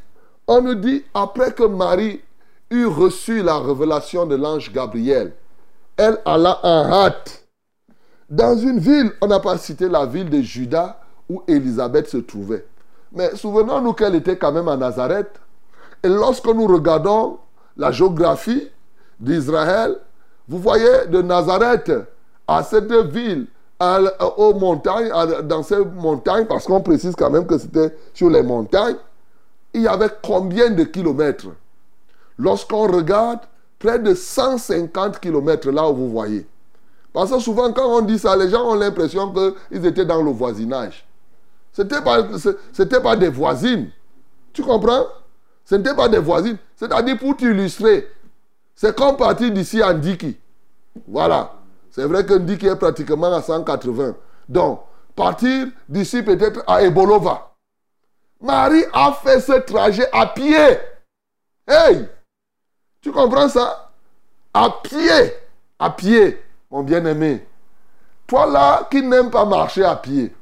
[0.46, 2.20] on nous dit, après que Marie
[2.70, 5.32] eut reçu la révélation de l'ange Gabriel,
[5.96, 7.48] elle alla en hâte.
[8.30, 12.64] Dans une ville, on n'a pas cité la ville de Juda où Élisabeth se trouvait.
[13.10, 15.40] Mais souvenons-nous qu'elle était quand même à Nazareth.
[16.04, 17.38] Et lorsque nous regardons
[17.76, 18.70] la géographie
[19.18, 19.96] d'Israël,
[20.48, 21.92] vous voyez de Nazareth
[22.46, 23.46] à cette ville,
[24.36, 25.10] aux montagnes,
[25.44, 28.96] dans ces montagnes, parce qu'on précise quand même que c'était sur les montagnes,
[29.74, 31.48] il y avait combien de kilomètres?
[32.38, 33.40] Lorsqu'on regarde,
[33.78, 36.46] près de 150 kilomètres là où vous voyez.
[37.12, 40.30] Parce que souvent, quand on dit ça, les gens ont l'impression qu'ils étaient dans le
[40.30, 41.06] voisinage.
[41.72, 42.22] Ce n'était pas,
[43.02, 43.90] pas des voisines.
[44.52, 45.04] Tu comprends?
[45.64, 46.56] Ce n'était pas des voisines.
[46.76, 48.08] C'est-à-dire, pour t'illustrer,
[48.76, 50.38] c'est comme partir d'ici à Ndiki.
[51.08, 51.52] Voilà.
[51.90, 54.14] C'est vrai que Ndiki est pratiquement à 180.
[54.48, 54.82] Donc,
[55.14, 57.54] partir d'ici peut-être à Ebolova.
[58.40, 60.78] Marie a fait ce trajet à pied.
[61.66, 62.06] Hey!
[63.00, 63.92] Tu comprends ça?
[64.52, 65.32] À pied.
[65.78, 67.46] À pied, mon bien-aimé.
[68.26, 70.34] Toi là qui n'aimes pas marcher à pied.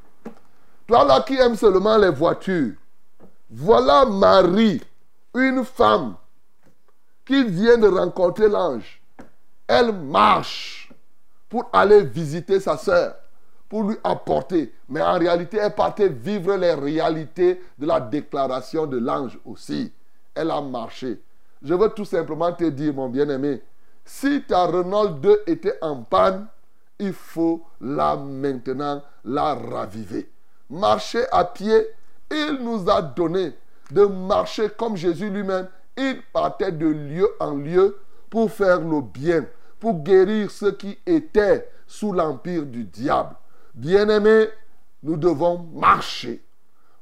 [0.86, 2.72] Toi là qui aimes seulement les voitures.
[3.50, 4.82] Voilà Marie,
[5.34, 6.14] une femme
[7.24, 9.00] qui vient de rencontrer l'ange.
[9.66, 10.92] Elle marche
[11.48, 13.14] pour aller visiter sa soeur
[13.68, 14.72] pour lui apporter.
[14.88, 19.92] Mais en réalité, elle partait vivre les réalités de la déclaration de l'ange aussi.
[20.34, 21.20] Elle a marché.
[21.60, 23.62] Je veux tout simplement te dire, mon bien-aimé,
[24.04, 26.46] si ta Renault 2 était en panne,
[26.98, 30.30] il faut là maintenant la raviver.
[30.70, 31.86] Marcher à pied,
[32.30, 33.54] il nous a donné
[33.90, 35.68] de marcher comme Jésus lui-même.
[35.96, 37.98] Il partait de lieu en lieu
[38.30, 39.46] pour faire le bien,
[39.78, 43.36] pour guérir ceux qui étaient sous l'empire du diable.
[43.74, 44.48] Bien-aimés,
[45.02, 46.44] nous devons marcher.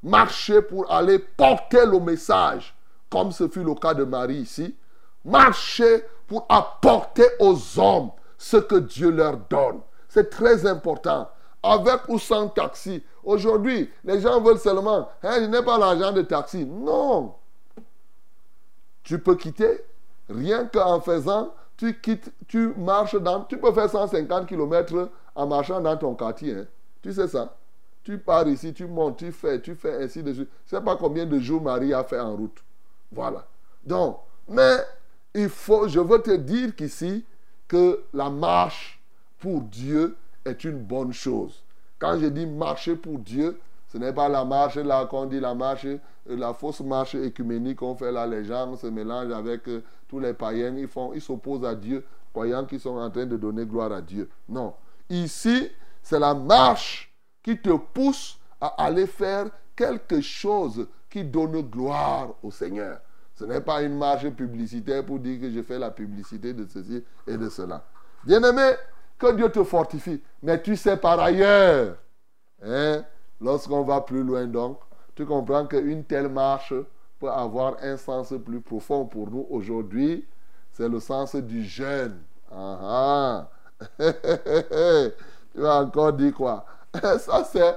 [0.03, 2.74] Marcher pour aller porter le message,
[3.09, 4.76] comme ce fut le cas de Marie ici.
[5.24, 9.80] Marcher pour apporter aux hommes ce que Dieu leur donne.
[10.09, 11.30] C'est très important.
[11.62, 13.05] Avec ou sans taxi.
[13.22, 16.66] Aujourd'hui, les gens veulent seulement, hein, je n'ai pas l'argent de taxi.
[16.66, 17.34] Non.
[19.03, 19.80] Tu peux quitter
[20.28, 25.80] rien qu'en faisant, tu quittes, tu marches dans, tu peux faire 150 km en marchant
[25.80, 26.55] dans ton quartier.
[26.55, 26.66] Hein.
[27.03, 27.57] Tu sais ça
[28.05, 30.48] Tu pars ici, tu montes, tu fais, tu fais ainsi de suite.
[30.66, 32.62] Je ne sais pas combien de jours Marie a fait en route.
[33.11, 33.46] Voilà.
[33.84, 34.76] Donc, mais
[35.34, 37.24] il faut, je veux te dire qu'ici,
[37.66, 39.00] que la marche
[39.38, 41.64] pour Dieu est une bonne chose.
[41.98, 45.55] Quand je dis marcher pour Dieu, ce n'est pas la marche là qu'on dit la
[45.55, 45.86] marche,
[46.26, 50.34] la fausse marche écuménique qu'on fait là, les gens se mélangent avec euh, tous les
[50.34, 50.74] païens,
[51.14, 54.28] ils s'opposent à Dieu, croyant qu'ils sont en train de donner gloire à Dieu.
[54.48, 54.74] Non.
[55.08, 55.70] Ici,
[56.02, 57.12] c'est la marche
[57.42, 63.00] qui te pousse à aller faire quelque chose qui donne gloire au Seigneur.
[63.34, 67.02] Ce n'est pas une marche publicitaire pour dire que je fais la publicité de ceci
[67.26, 67.84] et de cela.
[68.24, 68.72] Bien-aimé,
[69.18, 70.22] que Dieu te fortifie.
[70.42, 71.96] Mais tu sais par ailleurs,
[72.62, 73.04] hein,
[73.40, 74.78] lorsqu'on va plus loin donc,
[75.14, 76.74] tu comprends qu'une telle marche
[77.20, 80.26] peut avoir un sens plus profond pour nous aujourd'hui?
[80.72, 82.18] C'est le sens du jeûne.
[85.54, 86.64] Tu vas encore dire quoi?
[87.18, 87.76] Ça, c'est.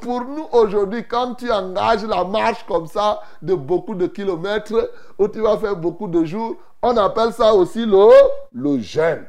[0.00, 5.28] Pour nous, aujourd'hui, quand tu engages la marche comme ça, de beaucoup de kilomètres, où
[5.28, 8.08] tu vas faire beaucoup de jours, on appelle ça aussi le,
[8.52, 9.26] le jeûne.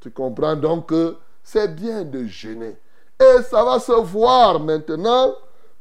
[0.00, 2.76] Tu comprends donc que c'est bien de jeûner.
[3.20, 5.32] Et ça va se voir maintenant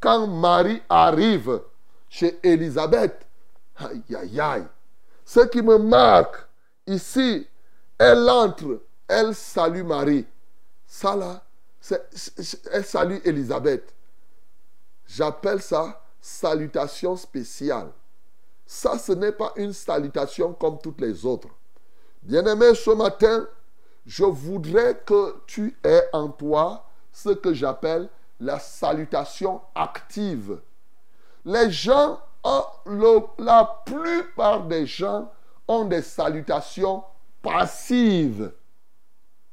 [0.05, 1.61] quand Marie arrive
[2.07, 3.25] chez Élisabeth.
[3.77, 4.67] Aïe, aïe, aïe.
[5.25, 6.47] Ce qui me marque
[6.85, 7.47] ici,
[7.97, 10.27] elle entre, elle salue Marie.
[10.85, 11.43] Ça là,
[12.71, 13.95] elle salue Élisabeth.
[15.07, 17.91] J'appelle ça salutation spéciale.
[18.63, 21.49] Ça, ce n'est pas une salutation comme toutes les autres.
[22.21, 23.47] Bien-aimé, ce matin,
[24.05, 28.07] je voudrais que tu aies en toi ce que j'appelle
[28.45, 30.59] la salutation active.
[31.43, 32.19] Les gens,
[33.39, 35.31] la plupart des gens
[35.67, 37.03] ont des salutations
[37.41, 38.51] passives.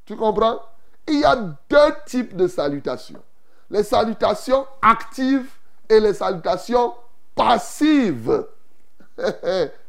[0.05, 0.61] Tu comprends?
[1.09, 3.23] Il y a deux types de salutations.
[3.71, 5.51] Les salutations actives
[5.89, 6.95] et les salutations
[7.35, 8.47] passives.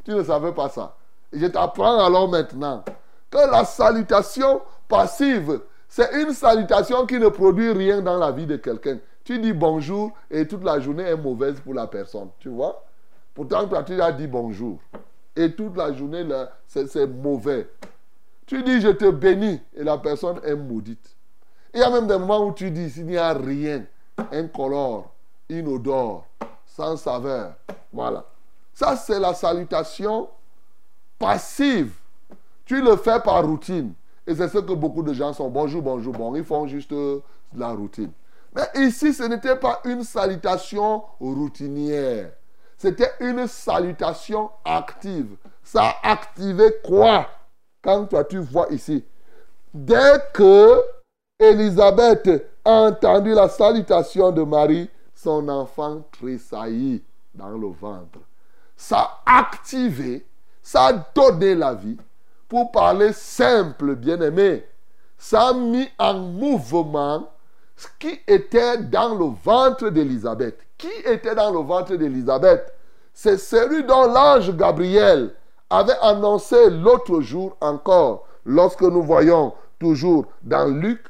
[0.06, 0.96] tu ne savais pas ça.
[1.34, 2.86] Je t'apprends alors maintenant
[3.30, 5.60] que la salutation passive,
[5.96, 8.98] c'est une salutation qui ne produit rien dans la vie de quelqu'un.
[9.24, 12.30] Tu dis bonjour et toute la journée est mauvaise pour la personne.
[12.40, 12.84] Tu vois
[13.36, 14.80] Pourtant, tu as dit bonjour.
[15.36, 16.28] Et toute la journée,
[16.66, 17.70] c'est mauvais.
[18.48, 21.16] Tu dis je te bénis et la personne est maudite.
[21.76, 23.86] Il y a même des moments où tu dis s'il n'y a rien,
[24.32, 25.14] incolore,
[25.48, 26.26] inodore,
[26.66, 27.54] sans saveur.
[27.92, 28.26] Voilà.
[28.74, 30.28] Ça, c'est la salutation
[31.20, 31.94] passive.
[32.66, 33.94] Tu le fais par routine.
[34.26, 35.50] Et c'est ce que beaucoup de gens sont.
[35.50, 36.36] Bonjour, bonjour, bon.
[36.36, 36.94] Ils font juste
[37.56, 38.12] la routine.
[38.56, 42.32] Mais ici, ce n'était pas une salutation routinière.
[42.78, 45.36] C'était une salutation active.
[45.64, 47.28] Ça a activé quoi?
[47.82, 49.04] Quand toi, tu vois ici.
[49.74, 50.82] Dès que
[51.40, 52.30] Élisabeth
[52.64, 57.04] a entendu la salutation de Marie, son enfant tressaillit
[57.34, 58.20] dans le ventre.
[58.76, 60.26] Ça a activé,
[60.62, 61.98] ça a donné la vie.
[62.54, 64.64] Pour parler simple, bien-aimé,
[65.18, 67.28] ça a mis en mouvement
[67.76, 70.60] ce qui était dans le ventre d'Élisabeth.
[70.78, 72.72] Qui était dans le ventre d'Élisabeth?
[73.12, 75.34] C'est celui dont l'ange Gabriel
[75.68, 81.02] avait annoncé l'autre jour encore, lorsque nous voyons toujours dans Luc,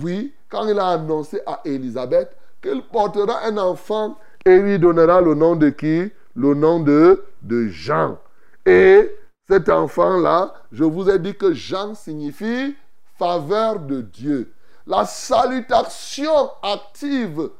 [0.00, 2.30] oui, quand il a annoncé à Élisabeth
[2.62, 4.16] qu'il portera un enfant
[4.46, 6.12] et lui donnera le nom de qui?
[6.36, 8.16] Le nom de, de Jean.
[8.64, 9.10] Et
[9.48, 12.76] cet enfant-là, je vous ai dit que Jean signifie
[13.18, 14.54] faveur de Dieu.
[14.86, 17.50] La salutation active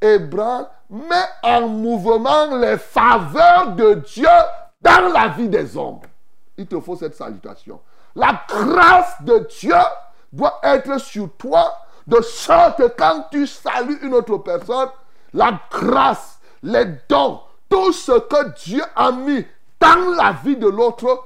[0.00, 4.28] hébreu met en mouvement les faveurs de Dieu
[4.80, 6.00] dans la vie des hommes.
[6.56, 7.80] Il te faut cette salutation.
[8.14, 9.76] La grâce de Dieu
[10.32, 11.72] doit être sur toi
[12.06, 14.88] de sorte que quand tu salues une autre personne,
[15.32, 19.44] la grâce, les dons, tout ce que Dieu a mis
[19.80, 21.24] dans la vie de l'autre,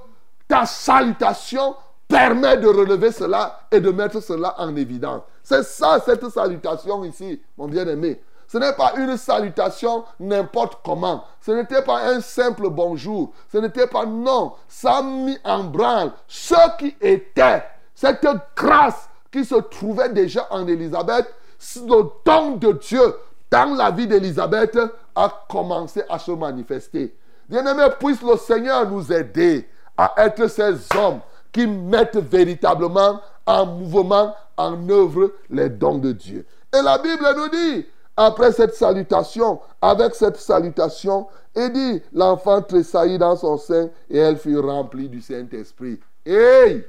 [0.49, 1.75] ta salutation
[2.09, 5.23] permet de relever cela et de mettre cela en évidence.
[5.43, 8.21] C'est ça, cette salutation ici, mon bien-aimé.
[8.53, 11.25] Ce n'est pas une salutation n'importe comment.
[11.41, 13.33] Ce n'était pas un simple bonjour.
[13.51, 14.53] Ce n'était pas non.
[14.69, 17.65] Ça a mis en branle ce qui était.
[17.95, 21.33] Cette grâce qui se trouvait déjà en Élisabeth,
[21.77, 23.15] le don de Dieu
[23.51, 24.79] dans la vie d'Élisabeth
[25.15, 27.17] a commencé à se manifester.
[27.49, 31.21] Bien-aimé, puisse le Seigneur nous aider à être ces hommes
[31.53, 36.47] qui mettent véritablement en mouvement, en œuvre les dons de Dieu.
[36.75, 37.87] Et la Bible nous dit,
[38.17, 44.39] après cette salutation, avec cette salutation, il dit, l'enfant tressaillit dans son sein et elle
[44.39, 46.01] fut remplie du Saint-Esprit.
[46.25, 46.85] Hey!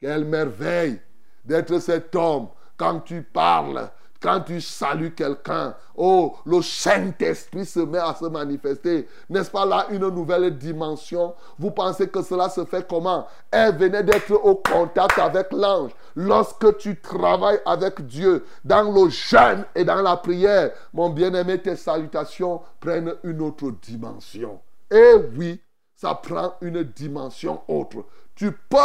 [0.00, 0.98] Quelle merveille
[1.44, 3.90] d'être cet homme quand tu parles
[4.20, 9.08] quand tu salues quelqu'un, oh, le Saint-Esprit se met à se manifester.
[9.28, 11.34] N'est-ce pas là une nouvelle dimension?
[11.58, 13.26] Vous pensez que cela se fait comment?
[13.50, 15.92] Elle venait d'être au contact avec l'ange.
[16.14, 21.76] Lorsque tu travailles avec Dieu dans le jeûne et dans la prière, mon bien-aimé, tes
[21.76, 24.60] salutations prennent une autre dimension.
[24.90, 25.60] Et oui,
[25.96, 28.04] ça prend une dimension autre.
[28.34, 28.76] Tu peux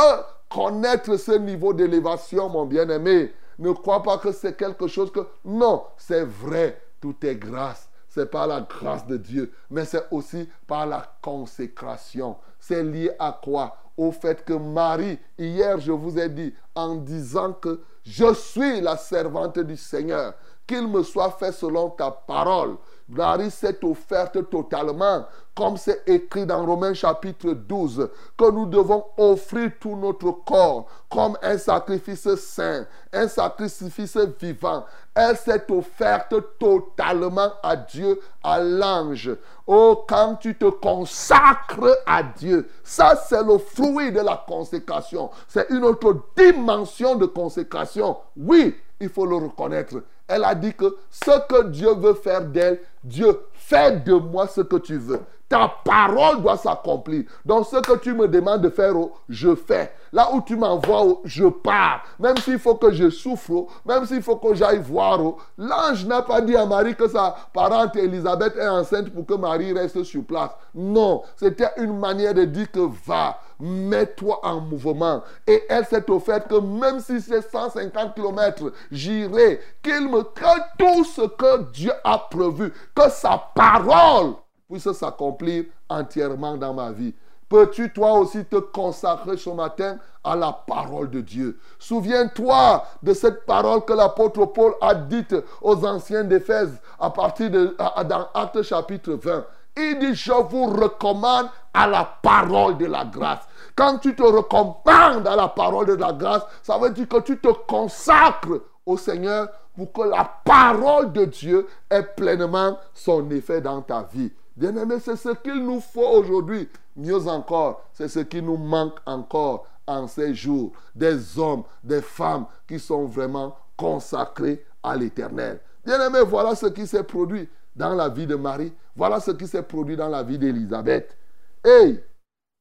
[0.50, 5.28] connaître ce niveau d'élévation, mon bien-aimé ne crois pas que c'est quelque chose que...
[5.44, 7.90] Non, c'est vrai, tout est grâce.
[8.10, 12.38] C'est par la grâce de Dieu, mais c'est aussi par la consécration.
[12.60, 13.76] C'est lié à quoi?
[13.98, 18.96] Au fait que Marie, hier je vous ai dit, en disant que je suis la
[18.96, 20.34] servante du Seigneur,
[20.66, 22.78] qu'il me soit fait selon ta parole.
[23.08, 25.26] Marie s'est offerte totalement,
[25.56, 31.38] comme c'est écrit dans Romains chapitre 12, que nous devons offrir tout notre corps comme
[31.44, 34.86] un sacrifice saint, un sacrifice vivant.
[35.14, 39.32] Elle s'est offerte totalement à Dieu, à l'ange.
[39.68, 45.30] Oh, quand tu te consacres à Dieu, ça c'est le fruit de la consécration.
[45.48, 48.18] C'est une autre dimension de consécration.
[48.36, 50.02] Oui, il faut le reconnaître.
[50.28, 54.62] Elle a dit que ce que Dieu veut faire d'elle, Dieu, fais de moi ce
[54.62, 55.22] que tu veux.
[55.48, 57.26] Ta parole doit s'accomplir.
[57.46, 59.94] Donc ce que tu me demandes de faire, oh, je fais.
[60.12, 62.04] Là où tu m'envoies, oh, je pars.
[62.20, 65.20] Même s'il faut que je souffre, oh, même s'il faut que j'aille voir.
[65.60, 69.74] L'ange n'a pas dit à Marie que sa parente Elisabeth est enceinte pour que Marie
[69.74, 70.50] reste sur place.
[70.74, 75.24] Non, c'était une manière de dire que va mets-toi en mouvement.
[75.48, 81.04] Et elle s'est offerte que même si c'est 150 km, j'irai, qu'il me crée tout
[81.04, 84.34] ce que Dieu a prévu, que sa parole
[84.70, 87.14] puisse s'accomplir entièrement dans ma vie.
[87.48, 91.60] Peux-tu toi aussi te consacrer ce matin à la parole de Dieu?
[91.78, 97.78] Souviens-toi de cette parole que l'apôtre Paul a dite aux anciens d'Éphèse à partir de
[97.78, 99.46] dans Acte chapitre 20.
[99.78, 103.42] Il dit, je vous recommande à la parole de la grâce.
[103.76, 107.38] Quand tu te recommandes à la parole de la grâce, ça veut dire que tu
[107.38, 113.82] te consacres au Seigneur pour que la parole de Dieu ait pleinement son effet dans
[113.82, 114.32] ta vie.
[114.56, 116.70] Bien-aimé, c'est ce qu'il nous faut aujourd'hui.
[116.96, 120.72] Mieux encore, c'est ce qui nous manque encore en ces jours.
[120.96, 125.60] Des hommes, des femmes qui sont vraiment consacrés à l'éternel.
[125.86, 128.72] Bien-aimé, voilà ce qui s'est produit dans la vie de Marie.
[128.96, 131.18] Voilà ce qui s'est produit dans la vie d'Élisabeth.
[131.64, 132.04] Et,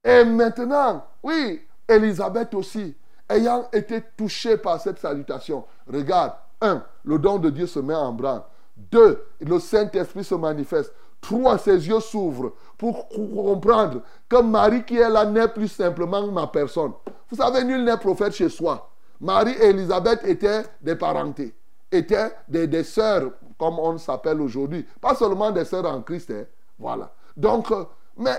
[0.03, 2.97] et maintenant, oui, Élisabeth aussi,
[3.28, 8.12] ayant été touchée par cette salutation, regarde, un, le don de Dieu se met en
[8.12, 8.43] branle.
[8.76, 10.93] Deux, le Saint-Esprit se manifeste.
[11.20, 16.47] Trois, ses yeux s'ouvrent pour comprendre que Marie qui est là n'est plus simplement ma
[16.47, 16.93] personne.
[17.30, 18.91] Vous savez, nul n'est prophète chez soi.
[19.20, 21.55] Marie et Élisabeth étaient des parentés,
[21.91, 24.87] étaient des, des sœurs, comme on s'appelle aujourd'hui.
[25.01, 26.31] Pas seulement des sœurs en Christ.
[26.31, 26.45] Hein.
[26.79, 27.13] Voilà.
[27.37, 27.85] Donc, euh,
[28.17, 28.37] mais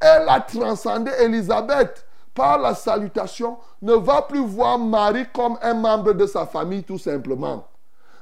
[0.00, 6.12] elle a transcendé Élisabeth par la salutation, ne va plus voir Marie comme un membre
[6.12, 7.66] de sa famille tout simplement,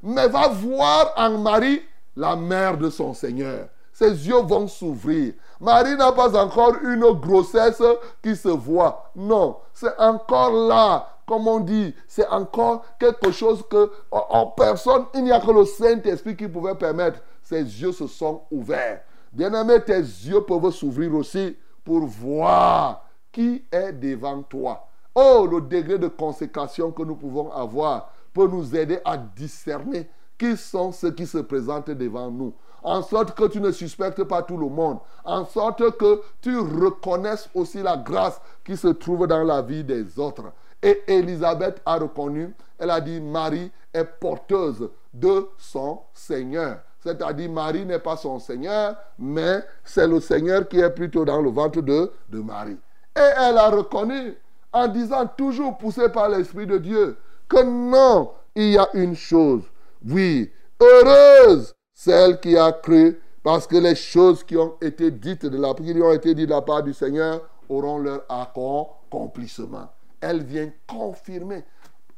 [0.03, 1.83] mais va voir en Marie
[2.17, 3.69] la mère de son Seigneur.
[3.93, 5.35] Ses yeux vont s'ouvrir.
[5.61, 7.83] Marie n'a pas encore une grossesse
[8.23, 9.11] qui se voit.
[9.15, 15.25] Non, c'est encore là, comme on dit, c'est encore quelque chose que en personne, il
[15.25, 17.21] n'y a que le Saint-Esprit qui pouvait permettre.
[17.43, 19.03] Ses yeux se sont ouverts.
[19.33, 24.89] Bien-aimé, tes yeux peuvent s'ouvrir aussi pour voir qui est devant toi.
[25.15, 30.09] Oh, le degré de consécration que nous pouvons avoir peut nous aider à discerner
[30.39, 32.55] qui sont ceux qui se présentent devant nous.
[32.83, 34.99] En sorte que tu ne suspectes pas tout le monde.
[35.25, 40.19] En sorte que tu reconnaisses aussi la grâce qui se trouve dans la vie des
[40.19, 40.53] autres.
[40.87, 46.79] Et Élisabeth a reconnu, elle a dit, Marie est porteuse de son Seigneur.
[47.01, 51.51] C'est-à-dire, Marie n'est pas son Seigneur, mais c'est le Seigneur qui est plutôt dans le
[51.51, 52.79] ventre de, Marie.
[53.17, 54.37] Et elle a reconnu,
[54.73, 57.17] en disant, toujours poussée par l'Esprit de Dieu,
[57.49, 59.65] que non, il y a une chose.
[60.09, 65.59] Oui, heureuse celle qui a cru, parce que les choses qui ont été dites de
[65.59, 69.89] la, qui ont été dites de la part du Seigneur auront leur accomplissement.
[70.21, 71.65] Elle vient confirmer.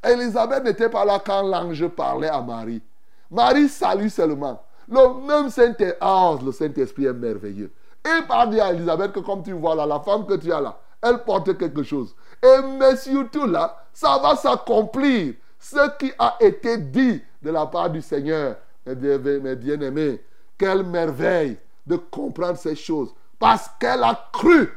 [0.05, 2.83] Élisabeth n'était pas là quand l'ange parlait à Marie.
[3.31, 4.63] Marie salue seulement.
[4.89, 7.73] Le même Saint-Esprit, le Saint-Esprit est merveilleux.
[8.05, 10.79] Et par à Elisabeth que comme tu vois là, la femme que tu as là,
[11.03, 12.15] elle porte quelque chose.
[12.43, 15.35] Et mais surtout là, ça va s'accomplir.
[15.59, 20.23] Ce qui a été dit de la part du Seigneur, mes bien-aimés,
[20.57, 23.13] quelle merveille de comprendre ces choses.
[23.39, 24.69] Parce qu'elle a cru.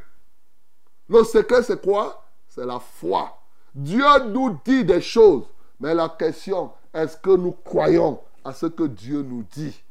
[1.08, 2.24] Le secret, c'est quoi?
[2.54, 3.38] C'est la foi.
[3.74, 5.46] Dieu nous dit des choses.
[5.80, 9.82] Mais la question, est-ce que nous croyons à ce que Dieu nous dit?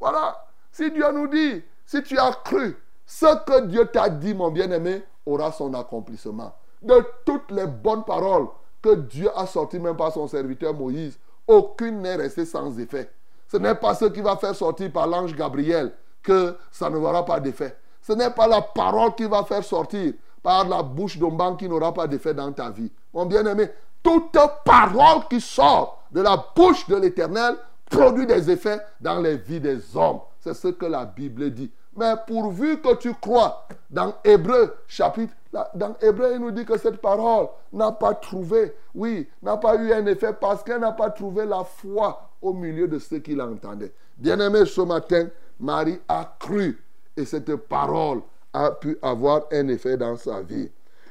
[0.00, 0.46] Voilà.
[0.72, 5.04] Si Dieu nous dit, si tu as cru, ce que Dieu t'a dit, mon bien-aimé,
[5.26, 6.54] aura son accomplissement.
[6.80, 8.48] De toutes les bonnes paroles
[8.80, 13.10] que Dieu a sorties, même par son serviteur Moïse, aucune n'est restée sans effet.
[13.46, 15.92] Ce n'est pas ce qui va faire sortir par l'ange Gabriel
[16.22, 17.76] que ça ne aura pas d'effet.
[18.00, 20.14] Ce n'est pas la parole qui va faire sortir
[20.46, 22.88] par la bouche d'un qui n'aura pas d'effet dans ta vie.
[23.12, 23.68] Mon bien-aimé,
[24.00, 27.56] toute parole qui sort de la bouche de l'Éternel
[27.90, 30.20] produit des effets dans les vies des hommes.
[30.38, 31.68] C'est ce que la Bible dit.
[31.96, 35.34] Mais pourvu que tu crois, dans Hébreu chapitre,
[35.74, 39.92] dans Hébreu, il nous dit que cette parole n'a pas trouvé, oui, n'a pas eu
[39.92, 43.92] un effet parce qu'elle n'a pas trouvé la foi au milieu de ceux qui l'entendaient.
[44.16, 45.26] Bien-aimé, ce matin,
[45.58, 46.80] Marie a cru
[47.16, 48.20] et cette parole
[48.56, 50.70] a pu avoir un effet dans sa vie.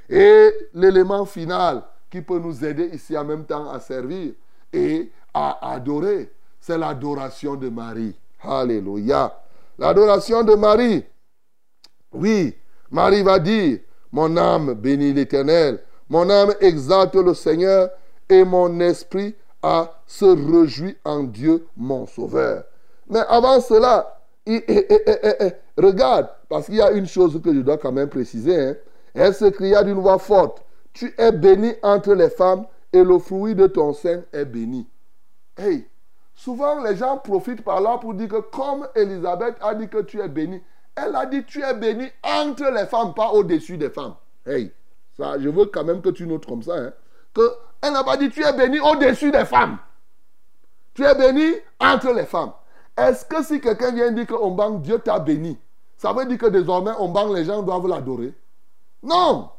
[0.10, 4.34] Et l'élément final qui peut nous aider ici en même temps à servir
[4.74, 8.16] et à adorer, c'est l'adoration de Marie.
[8.42, 9.32] Alléluia.
[9.78, 11.04] L'adoration de Marie.
[12.12, 12.56] Oui,
[12.90, 13.80] Marie va dire,
[14.12, 17.90] mon âme bénit l'Éternel, mon âme exalte le Seigneur
[18.30, 22.64] et mon esprit a se réjouit en Dieu mon Sauveur.
[23.10, 24.20] Mais avant cela,
[25.78, 28.76] regarde, parce qu'il y a une chose que je dois quand même préciser.
[29.14, 33.56] Elle se cria d'une voix forte, tu es béni entre les femmes et le fruit
[33.56, 34.88] de ton sein est béni.
[35.58, 35.86] Hey,
[36.34, 40.22] souvent les gens profitent par là pour dire que comme Elisabeth a dit que tu
[40.22, 40.64] es béni,
[40.96, 44.16] elle a dit tu es béni entre les femmes, pas au-dessus des femmes.
[44.46, 44.72] Hey,
[45.18, 46.76] ça, je veux quand même que tu notes comme ça.
[46.78, 46.94] Hein,
[47.34, 47.52] que
[47.82, 49.78] elle n'a pas dit tu es béni au-dessus des femmes.
[50.94, 51.52] Tu es béni
[51.82, 52.54] entre les femmes.
[52.96, 55.60] Est-ce que si quelqu'un vient dire que banque Dieu t'a béni,
[55.98, 58.34] ça veut dire que désormais banque les gens doivent l'adorer
[59.04, 59.50] Non.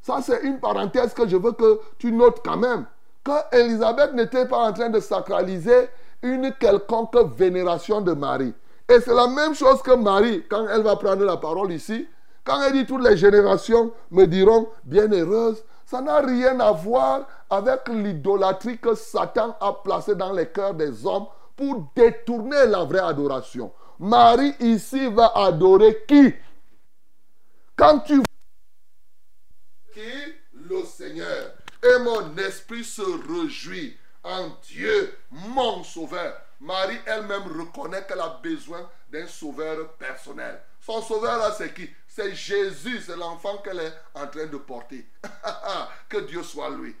[0.00, 2.86] Ça, c'est une parenthèse que je veux que tu notes quand même.
[3.24, 5.88] Que Élisabeth n'était pas en train de sacraliser
[6.22, 8.52] une quelconque vénération de Marie.
[8.88, 12.08] Et c'est la même chose que Marie, quand elle va prendre la parole ici,
[12.44, 17.88] quand elle dit toutes les générations me diront bienheureuses, ça n'a rien à voir avec
[17.88, 23.70] l'idolâtrie que Satan a placée dans les cœurs des hommes pour détourner la vraie adoration.
[23.98, 26.34] Marie ici va adorer qui?
[27.76, 28.22] Quand tu
[29.92, 30.00] qui?
[30.54, 31.52] Le Seigneur.
[31.82, 36.40] Et mon esprit se réjouit en Dieu, mon sauveur.
[36.60, 40.60] Marie elle-même reconnaît qu'elle a besoin d'un sauveur personnel.
[40.80, 41.88] Son sauveur là, c'est qui?
[42.06, 45.06] C'est Jésus, c'est l'enfant qu'elle est en train de porter.
[46.08, 46.94] que Dieu soit lui.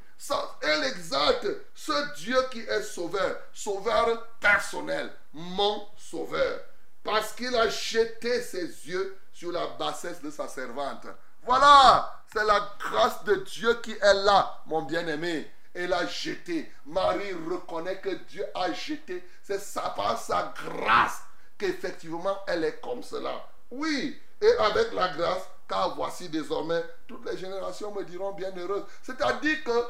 [0.62, 6.60] Elle exalte ce Dieu qui est sauveur, sauveur personnel, mon sauveur.
[7.02, 11.06] Parce qu'il a jeté ses yeux sur la bassesse de sa servante.
[11.44, 15.50] Voilà, c'est la grâce de Dieu qui est là, mon bien-aimé.
[15.74, 16.70] Elle a jeté.
[16.86, 19.26] Marie reconnaît que Dieu a jeté.
[19.42, 19.60] C'est
[19.96, 21.22] par sa grâce
[21.58, 23.46] qu'effectivement elle est comme cela.
[23.70, 28.84] Oui, et avec la grâce, car voici désormais, toutes les générations me diront bienheureuses.
[29.02, 29.86] C'est-à-dire que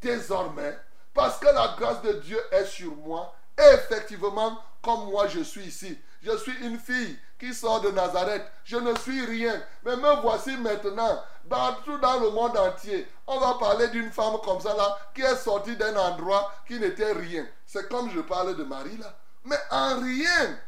[0.00, 0.78] désormais,
[1.14, 3.34] parce que la grâce de Dieu est sur moi,
[3.72, 8.42] effectivement, comme moi je suis ici, je suis une fille qui sort de Nazareth.
[8.64, 9.62] Je ne suis rien.
[9.84, 13.06] Mais me voici maintenant, partout dans le monde entier.
[13.26, 17.12] On va parler d'une femme comme ça là, qui est sortie d'un endroit qui n'était
[17.12, 17.46] rien.
[17.66, 19.14] C'est comme je parle de Marie là.
[19.44, 20.58] Mais en rien,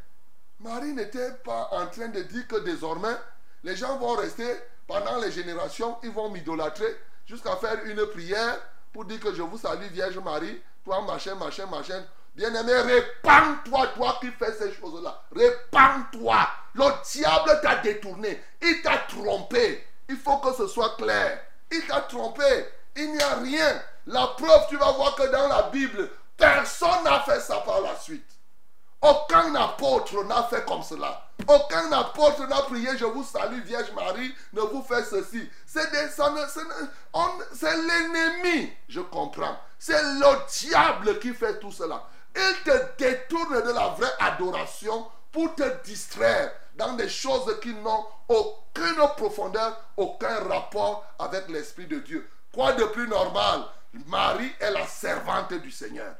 [0.60, 3.16] Marie n'était pas en train de dire que désormais,
[3.64, 4.48] les gens vont rester
[4.86, 6.96] pendant les générations, ils vont m'idolâtrer
[7.26, 8.58] jusqu'à faire une prière
[8.92, 12.04] pour dire que je vous salue Vierge Marie, toi machin, machin, machin.
[12.36, 15.22] Bien-aimé, répands-toi, toi qui fais ces choses-là.
[15.34, 16.46] Répands-toi.
[16.74, 18.44] Le diable t'a détourné.
[18.60, 19.82] Il t'a trompé.
[20.08, 21.40] Il faut que ce soit clair.
[21.72, 22.44] Il t'a trompé.
[22.94, 23.82] Il n'y a rien.
[24.06, 27.96] La preuve, tu vas voir que dans la Bible, personne n'a fait ça par la
[27.96, 28.30] suite.
[29.00, 31.22] Aucun apôtre n'a fait comme cela.
[31.48, 35.48] Aucun apôtre n'a prié, je vous salue Vierge Marie, ne vous fait ceci.
[35.66, 35.90] C'est
[37.62, 39.58] l'ennemi, je comprends.
[39.78, 42.02] C'est le diable qui fait tout cela.
[42.36, 48.06] Il te détourne de la vraie adoration pour te distraire dans des choses qui n'ont
[48.28, 52.28] aucune profondeur, aucun rapport avec l'Esprit de Dieu.
[52.52, 53.64] Quoi de plus normal?
[54.06, 56.14] Marie est la servante du Seigneur.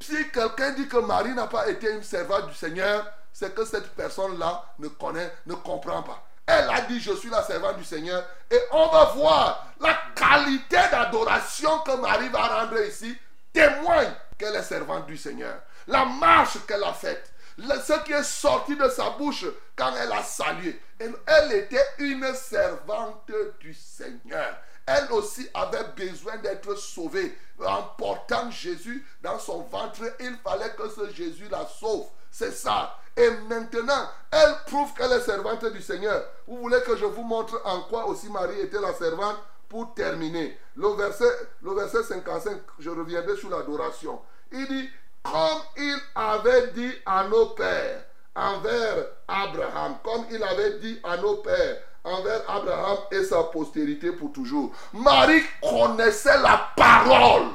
[0.00, 3.94] Si quelqu'un dit que Marie n'a pas été une servante du Seigneur, c'est que cette
[3.94, 6.22] personne-là ne connaît, ne comprend pas.
[6.46, 8.22] Elle a dit, je suis la servante du Seigneur.
[8.50, 13.16] Et on va voir la qualité d'adoration que Marie va rendre ici
[13.52, 15.60] témoigne qu'elle est servante du Seigneur.
[15.86, 20.22] La marche qu'elle a faite, ce qui est sorti de sa bouche quand elle a
[20.22, 20.80] salué.
[20.98, 23.30] Elle, elle était une servante
[23.60, 24.56] du Seigneur.
[24.86, 27.38] Elle aussi avait besoin d'être sauvée.
[27.64, 32.08] En portant Jésus dans son ventre, il fallait que ce Jésus la sauve.
[32.30, 32.98] C'est ça.
[33.16, 36.24] Et maintenant, elle prouve qu'elle est servante du Seigneur.
[36.48, 39.38] Vous voulez que je vous montre en quoi aussi Marie était la servante?
[39.68, 40.58] Pour terminer.
[40.76, 41.30] Le verset,
[41.62, 44.20] le verset 55, je reviendrai sur l'adoration.
[44.52, 44.88] Il dit,
[45.22, 48.04] comme il avait dit à nos pères,
[48.34, 54.32] envers Abraham, comme il avait dit à nos pères, envers Abraham et sa postérité pour
[54.32, 54.72] toujours.
[54.92, 57.48] Marie connaissait la parole.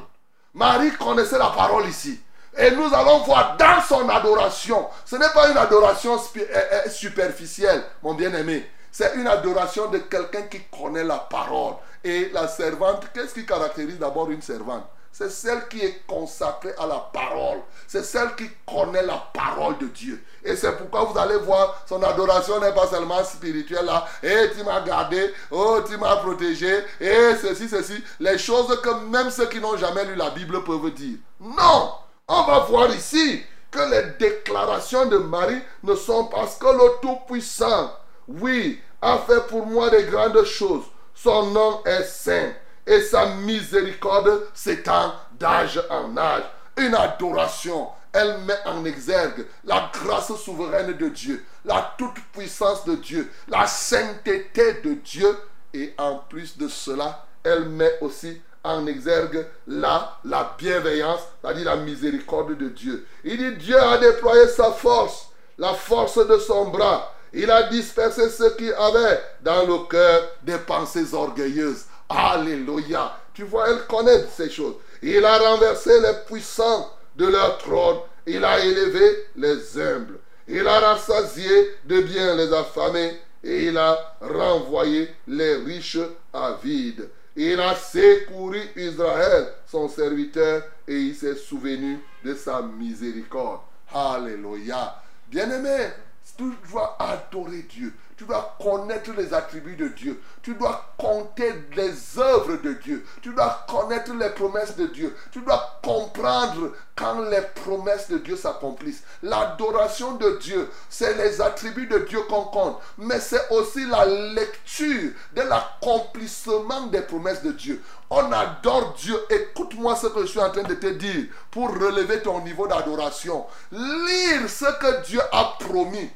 [0.54, 2.20] Marie connaissait la parole ici.
[2.58, 7.84] Et nous allons voir dans son adoration, ce n'est pas une adoration euh, euh, superficielle,
[8.02, 8.68] mon bien-aimé.
[8.92, 11.76] C'est une adoration de quelqu'un qui connaît la parole.
[12.04, 14.86] Et la servante, qu'est-ce qui caractérise d'abord une servante?
[15.12, 17.60] C'est celle qui est consacrée à la parole.
[17.88, 20.24] C'est celle qui connaît la parole de Dieu.
[20.44, 24.06] Et c'est pourquoi vous allez voir, son adoration n'est pas seulement spirituelle là.
[24.24, 28.02] Et tu m'as gardé, oh, tu m'as protégé, et ceci, ceci.
[28.20, 31.18] Les choses que même ceux qui n'ont jamais lu la Bible peuvent dire.
[31.42, 31.92] Non!
[32.28, 37.92] On va voir ici que les déclarations de Marie ne sont parce que le Tout-Puissant,
[38.28, 40.84] oui, a fait pour moi des grandes choses.
[41.22, 42.54] Son nom est saint
[42.88, 46.44] et sa miséricorde s'étend d'âge en âge.
[46.78, 53.30] Une adoration, elle met en exergue la grâce souveraine de Dieu, la toute-puissance de Dieu,
[53.50, 55.38] la sainteté de Dieu
[55.74, 61.76] et en plus de cela, elle met aussi en exergue la, la bienveillance, c'est-à-dire la
[61.76, 63.06] miséricorde de Dieu.
[63.26, 67.14] Il dit Dieu a déployé sa force, la force de son bras.
[67.34, 71.86] Il a dispersé ceux qui avaient dans le cœur des pensées orgueilleuses.
[72.10, 73.18] Alléluia.
[73.34, 74.76] Tu vois, elle connaît ces choses.
[75.02, 78.00] Il a renversé les puissants de leur trône.
[78.26, 80.20] Il a élevé les humbles.
[80.48, 83.20] Il a rassasié de bien les affamés.
[83.44, 86.00] Et il a renvoyé les riches
[86.34, 87.10] à vide.
[87.36, 93.62] Il a secouru Israël, son serviteur, et il s'est souvenu de sa miséricorde.
[93.94, 95.02] Alléluia.
[95.30, 95.92] Bien-aimé,
[96.40, 97.94] tu dois adorer Dieu.
[98.16, 100.22] Tu dois connaître les attributs de Dieu.
[100.42, 103.06] Tu dois compter les œuvres de Dieu.
[103.22, 105.14] Tu dois connaître les promesses de Dieu.
[105.32, 109.04] Tu dois comprendre quand les promesses de Dieu s'accomplissent.
[109.22, 112.80] L'adoration de Dieu, c'est les attributs de Dieu qu'on compte.
[112.98, 117.82] Mais c'est aussi la lecture de l'accomplissement des promesses de Dieu.
[118.10, 119.18] On adore Dieu.
[119.30, 123.46] Écoute-moi ce que je suis en train de te dire pour relever ton niveau d'adoration.
[123.74, 126.10] Lire ce que Dieu a promis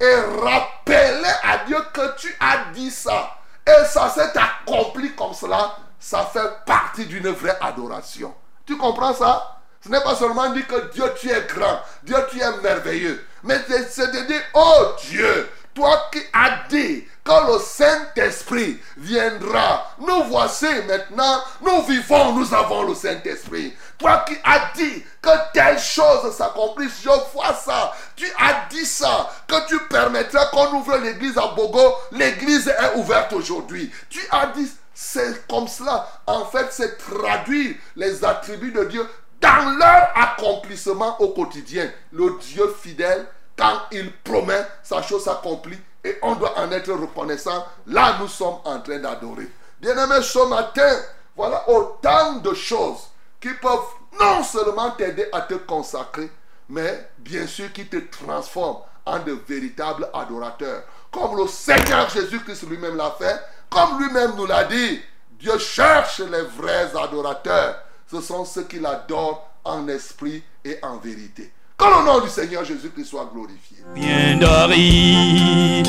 [0.00, 3.36] et rappeler à Dieu que tu as dit ça.
[3.66, 8.34] Et ça s'est accompli comme cela, ça fait partie d'une vraie adoration.
[8.66, 9.58] Tu comprends ça?
[9.82, 13.58] Ce n'est pas seulement dire que Dieu tu es grand, Dieu tu es merveilleux, mais
[13.88, 20.66] c'est de dire, oh Dieu, toi qui as dit que le Saint-Esprit viendra, nous voici
[20.86, 23.74] maintenant, nous vivons, nous avons le Saint-Esprit.
[24.00, 27.92] Toi qui as dit que telle chose s'accomplisse, je vois ça.
[28.16, 31.94] Tu as dit ça, que tu permettrais qu'on ouvre l'église à Bogo.
[32.10, 33.92] L'église est ouverte aujourd'hui.
[34.08, 36.08] Tu as dit, c'est comme cela.
[36.26, 39.06] En fait, c'est traduire les attributs de Dieu
[39.38, 41.90] dans leur accomplissement au quotidien.
[42.12, 47.66] Le Dieu fidèle, quand il promet, sa chose s'accomplit et on doit en être reconnaissant.
[47.86, 49.50] Là, nous sommes en train d'adorer.
[49.78, 50.96] Bien-aimé, ce matin,
[51.36, 53.09] voilà autant de choses
[53.40, 53.78] qui peuvent
[54.20, 56.30] non seulement t'aider à te consacrer,
[56.68, 60.82] mais bien sûr qui te transforment en de véritables adorateurs.
[61.10, 65.00] Comme le Seigneur Jésus-Christ lui-même l'a fait, comme lui-même nous l'a dit,
[65.38, 67.76] Dieu cherche les vrais adorateurs.
[68.10, 71.52] Ce sont ceux qui l'adorent en esprit et en vérité.
[71.78, 73.78] Que le nom du Seigneur Jésus-Christ soit glorifié.
[73.94, 75.82] Bien d'Ari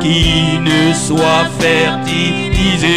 [0.00, 2.96] qui ne soit fertilisé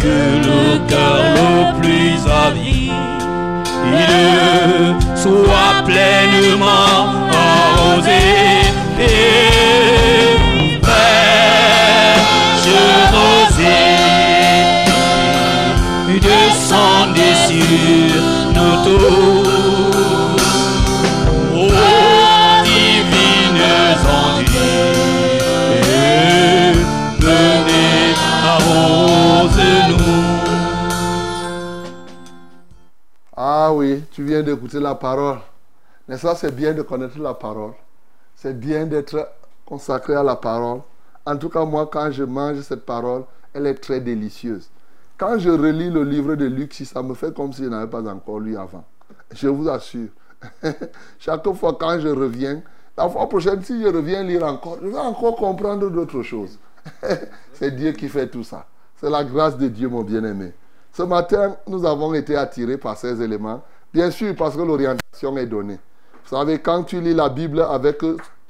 [0.00, 2.92] que le cœur le plus avide
[5.14, 7.00] soit pleinement
[7.32, 8.22] arrosé
[8.98, 10.38] et
[10.82, 12.70] fraîche
[13.12, 14.00] rosée
[16.20, 18.22] descendez sur
[18.54, 19.39] nous tous.
[34.10, 35.38] Tu viens d'écouter la parole.
[36.08, 37.72] N'est-ce pas, c'est bien de connaître la parole.
[38.34, 39.28] C'est bien d'être
[39.64, 40.80] consacré à la parole.
[41.26, 43.24] En tout cas, moi, quand je mange cette parole,
[43.54, 44.68] elle est très délicieuse.
[45.16, 47.90] Quand je relis le livre de Luc, si ça me fait comme si je n'avais
[47.90, 48.84] pas encore lu avant.
[49.34, 50.08] Je vous assure.
[51.18, 52.62] Chaque fois quand je reviens,
[52.96, 56.58] la fois prochaine, si je reviens lire encore, je vais encore comprendre d'autres choses.
[57.52, 58.66] C'est Dieu qui fait tout ça.
[58.96, 60.52] C'est la grâce de Dieu, mon bien-aimé.
[60.92, 63.62] Ce matin, nous avons été attirés par ces éléments.
[63.92, 65.78] Bien sûr, parce que l'orientation est donnée.
[66.24, 67.98] Vous savez, quand tu lis la Bible avec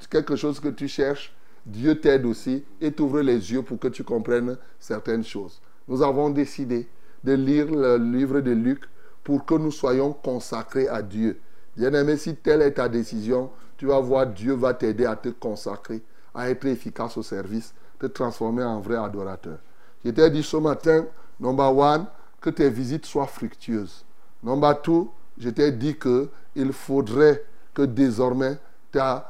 [0.09, 1.33] quelque chose que tu cherches,
[1.65, 5.59] Dieu t'aide aussi et t'ouvre les yeux pour que tu comprennes certaines choses.
[5.87, 6.87] Nous avons décidé
[7.23, 8.83] de lire le livre de Luc
[9.23, 11.39] pour que nous soyons consacrés à Dieu.
[11.75, 16.01] Bien-aimé, si telle est ta décision, tu vas voir Dieu va t'aider à te consacrer,
[16.35, 19.57] à être efficace au service, te transformer en vrai adorateur.
[20.03, 21.05] Je t'ai dit ce matin,
[21.39, 22.05] number one,
[22.39, 24.03] que tes visites soient fructueuses.
[24.43, 28.57] Number two, je t'ai dit qu'il faudrait que désormais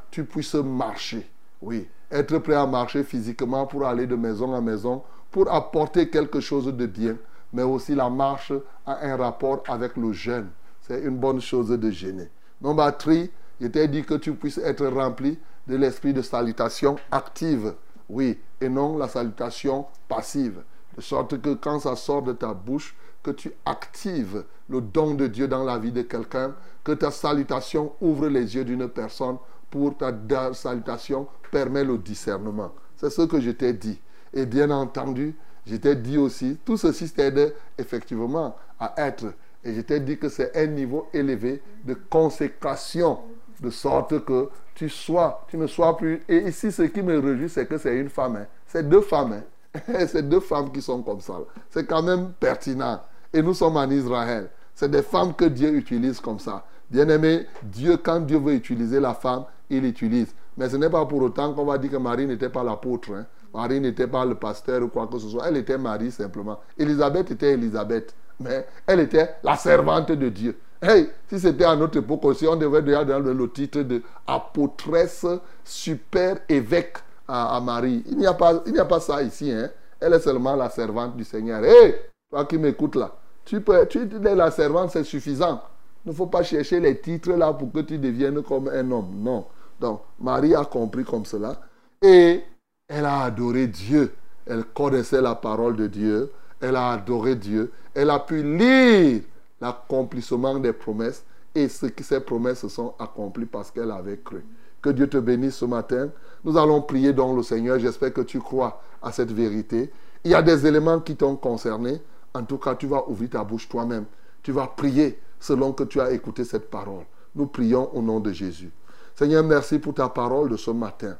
[0.09, 1.29] tu puisses marcher.
[1.61, 6.39] Oui, être prêt à marcher physiquement pour aller de maison en maison, pour apporter quelque
[6.39, 7.17] chose de bien.
[7.53, 8.53] mais aussi la marche
[8.85, 10.49] a un rapport avec le jeûne.
[10.81, 12.29] C'est une bonne chose de gêner.
[12.61, 13.13] Number 3,
[13.59, 15.37] il était dit que tu puisses être rempli
[15.67, 17.73] de l'esprit de salutation active.
[18.09, 20.63] Oui, et non la salutation passive.
[20.95, 25.27] De sorte que quand ça sort de ta bouche, que tu actives le don de
[25.27, 29.37] Dieu dans la vie de quelqu'un, que ta salutation ouvre les yeux d'une personne
[29.69, 30.13] pour ta
[30.53, 32.71] salutation permet le discernement.
[32.97, 33.99] C'est ce que je t'ai dit.
[34.33, 39.33] Et bien entendu, je t'ai dit aussi, tout ceci t'aide effectivement à être.
[39.63, 43.19] Et je t'ai dit que c'est un niveau élevé de consécration,
[43.59, 46.23] de sorte que tu sois, tu ne sois plus.
[46.27, 48.37] Et ici, ce qui me réjouit, c'est que c'est une femme.
[48.37, 48.47] Hein.
[48.65, 49.33] C'est deux femmes.
[49.33, 49.79] Hein.
[50.07, 51.39] c'est deux femmes qui sont comme ça.
[51.69, 53.01] C'est quand même pertinent.
[53.33, 54.49] Et nous sommes en Israël.
[54.75, 56.65] C'est des femmes que Dieu utilise comme ça.
[56.89, 60.33] Bien aimé, Dieu, quand Dieu veut utiliser la femme, il utilise.
[60.57, 63.13] Mais ce n'est pas pour autant qu'on va dire que Marie n'était pas l'apôtre.
[63.13, 63.25] Hein.
[63.53, 65.47] Marie n'était pas le pasteur ou quoi que ce soit.
[65.47, 66.59] Elle était Marie simplement.
[66.77, 68.13] Élisabeth était Élisabeth.
[68.39, 70.57] Mais elle était la servante de Dieu.
[70.81, 75.27] Hey, si c'était à notre époque aussi, on devrait déjà donner le titre de apôtresse
[75.63, 78.03] super évêque à, Marie.
[78.07, 79.51] Il n'y a, pas, il a pas ça ici.
[79.51, 79.69] Hein.
[79.99, 81.63] Elle est seulement la servante du Seigneur.
[81.63, 81.95] Hey,
[82.31, 83.11] toi qui m'écoutes là,
[83.45, 85.61] tu peux, tu es la servante, c'est suffisant.
[86.05, 89.13] Il ne faut pas chercher les titres là pour que tu deviennes comme un homme.
[89.17, 89.45] Non.
[89.79, 91.59] Donc, Marie a compris comme cela.
[92.01, 92.41] Et
[92.87, 94.13] elle a adoré Dieu.
[94.45, 96.31] Elle connaissait la parole de Dieu.
[96.59, 97.71] Elle a adoré Dieu.
[97.93, 99.21] Elle a pu lire
[99.59, 101.23] l'accomplissement des promesses.
[101.53, 104.43] Et ces promesses se sont accomplies parce qu'elle avait cru.
[104.81, 106.09] Que Dieu te bénisse ce matin.
[106.43, 107.77] Nous allons prier donc le Seigneur.
[107.77, 109.91] J'espère que tu crois à cette vérité.
[110.23, 112.01] Il y a des éléments qui t'ont concerné.
[112.33, 114.05] En tout cas, tu vas ouvrir ta bouche toi-même.
[114.43, 117.05] Tu vas prier selon que tu as écouté cette parole.
[117.35, 118.71] Nous prions au nom de Jésus.
[119.15, 121.17] Seigneur, merci pour ta parole de ce matin.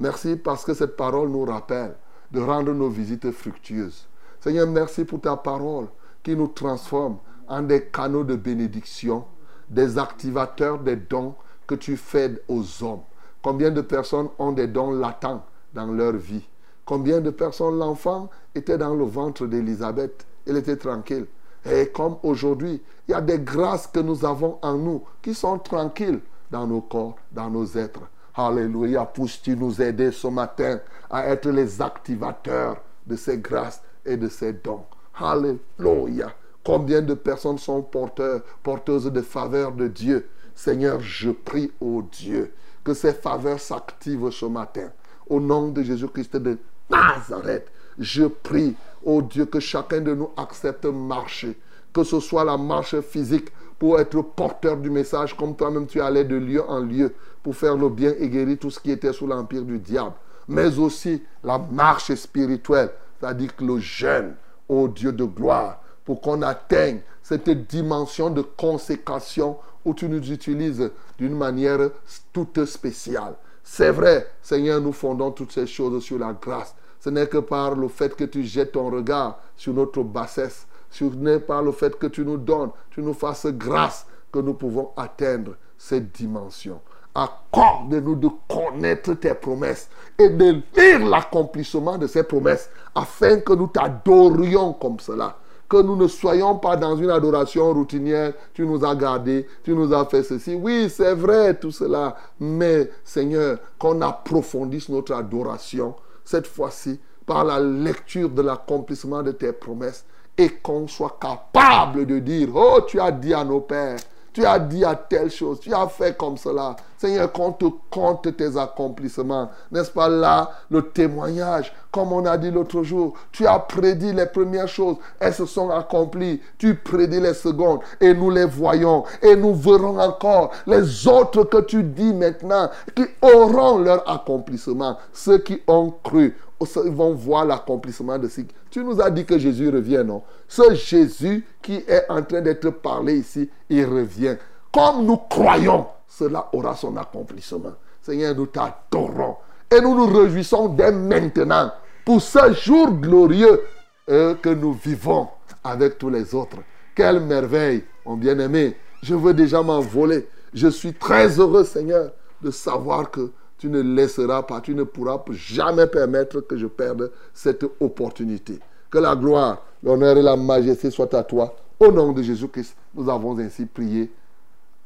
[0.00, 1.94] Merci parce que cette parole nous rappelle
[2.30, 4.08] de rendre nos visites fructueuses.
[4.40, 5.86] Seigneur, merci pour ta parole
[6.22, 9.24] qui nous transforme en des canaux de bénédiction,
[9.68, 11.34] des activateurs des dons
[11.66, 13.02] que tu fais aux hommes.
[13.42, 15.44] Combien de personnes ont des dons latents
[15.74, 16.48] dans leur vie?
[16.84, 21.26] Combien de personnes, l'enfant était dans le ventre d'Élisabeth, elle était tranquille.
[21.64, 25.58] Et comme aujourd'hui, il y a des grâces que nous avons en nous qui sont
[25.58, 26.20] tranquilles
[26.50, 28.02] dans nos corps, dans nos êtres.
[28.34, 32.76] Alléluia, puisses-tu nous aider ce matin à être les activateurs
[33.06, 34.84] de ces grâces et de ces dons.
[35.18, 36.32] Alléluia.
[36.64, 40.28] Combien de personnes sont porteurs, porteuses de faveurs de Dieu?
[40.54, 44.90] Seigneur, je prie, au Dieu, que ces faveurs s'activent ce matin.
[45.28, 46.58] Au nom de Jésus-Christ de
[46.90, 48.74] Nazareth, je prie,
[49.04, 51.58] ô Dieu, que chacun de nous accepte marcher,
[51.92, 56.24] que ce soit la marche physique pour être porteur du message, comme toi-même tu allais
[56.24, 59.26] de lieu en lieu pour faire le bien et guérir tout ce qui était sous
[59.26, 60.14] l'empire du diable,
[60.48, 62.90] mais aussi la marche spirituelle,
[63.20, 64.34] c'est-à-dire le jeûne,
[64.68, 70.90] ô Dieu de gloire, pour qu'on atteigne cette dimension de consécration où tu nous utilises
[71.18, 71.90] d'une manière
[72.32, 73.34] toute spéciale.
[73.62, 76.74] C'est vrai, Seigneur, nous fondons toutes ces choses sur la grâce.
[77.04, 80.66] Ce n'est que par le fait que tu jettes ton regard sur notre bassesse.
[80.88, 84.54] Ce n'est pas le fait que tu nous donnes, tu nous fasses grâce que nous
[84.54, 86.80] pouvons atteindre cette dimension.
[87.14, 93.66] Accorde-nous de connaître tes promesses et de lire l'accomplissement de ces promesses afin que nous
[93.66, 95.36] t'adorions comme cela.
[95.68, 98.32] Que nous ne soyons pas dans une adoration routinière.
[98.54, 100.54] Tu nous as gardés, tu nous as fait ceci.
[100.54, 102.16] Oui, c'est vrai tout cela.
[102.40, 105.94] Mais Seigneur, qu'on approfondisse notre adoration
[106.24, 110.04] cette fois-ci par la lecture de l'accomplissement de tes promesses
[110.36, 113.98] et qu'on soit capable de dire, oh, tu as dit à nos pères,
[114.34, 116.74] tu as dit à telle chose, tu as fait comme cela.
[116.98, 119.48] Seigneur, qu'on te compte tes accomplissements.
[119.70, 121.72] N'est-ce pas là le témoignage?
[121.92, 125.70] Comme on a dit l'autre jour, tu as prédit les premières choses, elles se sont
[125.70, 126.40] accomplies.
[126.58, 129.04] Tu prédis les secondes et nous les voyons.
[129.22, 134.98] Et nous verrons encore les autres que tu dis maintenant qui auront leur accomplissement.
[135.12, 136.36] Ceux qui ont cru
[136.86, 138.42] vont voir l'accomplissement de ce.
[138.70, 140.22] Tu nous as dit que Jésus revient, non?
[140.48, 144.36] Ce Jésus qui est en train d'être parlé ici, il revient.
[144.72, 147.72] Comme nous croyons, cela aura son accomplissement.
[148.02, 149.36] Seigneur, nous t'adorons.
[149.70, 151.72] Et nous nous réjouissons dès maintenant
[152.04, 153.62] pour ce jour glorieux
[154.10, 155.28] euh, que nous vivons
[155.62, 156.58] avec tous les autres.
[156.94, 158.76] Quelle merveille, mon bien-aimé.
[159.02, 160.28] Je veux déjà m'envoler.
[160.52, 162.10] Je suis très heureux, Seigneur,
[162.42, 163.32] de savoir que
[163.64, 168.60] tu ne laisseras pas, tu ne pourras jamais permettre que je perde cette opportunité.
[168.90, 171.56] Que la gloire, l'honneur et la majesté soient à toi.
[171.80, 174.12] Au nom de Jésus-Christ, nous avons ainsi prié.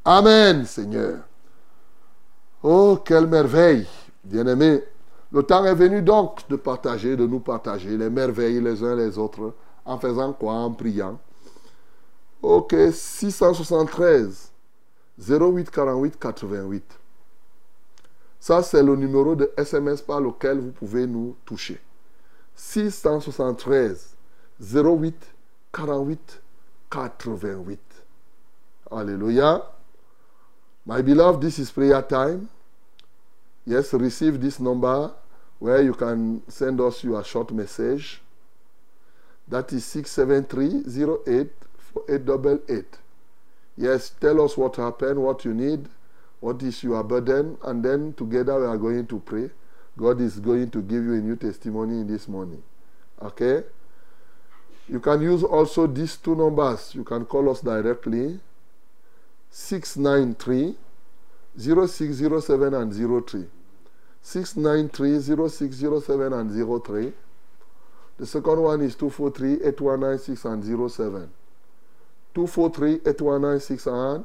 [0.05, 1.17] Amen, Seigneur.
[2.63, 3.85] Oh, quelle merveille,
[4.23, 4.85] bien-aimé.
[5.33, 9.19] Le temps est venu donc de partager, de nous partager les merveilles les uns les
[9.19, 9.55] autres
[9.85, 11.19] En faisant quoi En priant.
[12.43, 14.53] Ok, 673
[15.19, 16.98] 08 48 88.
[18.41, 21.81] Ça, c'est le numéro de SMS par lequel vous pouvez nous toucher.
[22.55, 24.17] 673
[24.61, 25.15] 08
[25.73, 26.41] 48
[26.91, 27.81] 88.
[28.91, 29.63] Alléluia.
[30.87, 32.49] My beloved, this is prayer time.
[33.67, 35.13] Yes, receive this number
[35.59, 38.23] where you can send us your short message.
[39.49, 40.85] That is 673
[41.27, 41.51] 08
[41.95, 42.99] 4888.
[43.77, 45.89] Yes, tell us what happened, what you need,
[46.41, 49.51] what is your burden, and then together we are going to pray.
[49.97, 52.63] God is going to give you a new testimony in this morning.
[53.21, 53.65] Okay?
[54.89, 56.95] You can use also these two numbers.
[56.95, 58.39] You can call us directly
[59.51, 60.77] 693
[61.59, 63.47] 0607 and 03.
[64.23, 67.13] 693 0607 and 03.
[68.19, 71.31] The second one is 243 8196 and 07.
[72.35, 74.25] 243 8196 and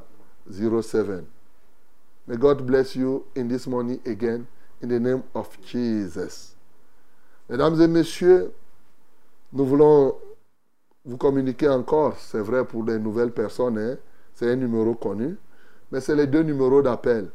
[0.84, 1.26] 07.
[2.26, 4.46] May God bless you in this morning again
[4.80, 6.56] in the name of Jesus.
[7.50, 8.50] Mesdames et messieurs,
[9.52, 10.14] nous voulons
[11.04, 13.98] vous communiquer encore, c'est vrai pour les nouvelles personnes, hein,
[14.34, 15.36] c'est un numéro connu,
[15.92, 17.28] mais c'est les deux numéros d'appel.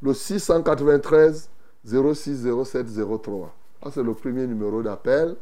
[0.00, 1.50] Le 693
[1.84, 2.86] 06 07
[3.22, 3.54] 03.
[3.82, 5.34] Ça, c'est le premier numéro d'appel.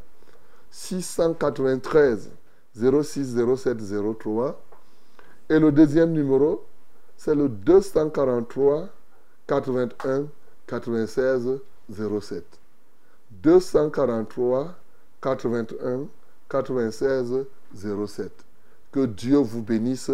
[0.70, 2.30] 693
[2.74, 3.78] 06 07
[4.18, 4.62] 03.
[5.50, 6.64] Et le deuxième numéro,
[7.16, 8.88] c'est le 243
[9.46, 10.28] 81
[10.66, 11.60] 96
[11.90, 12.44] 07.
[13.30, 14.74] 243
[15.20, 16.08] 81
[16.48, 18.32] 96 07.
[18.92, 20.10] Que Dieu vous bénisse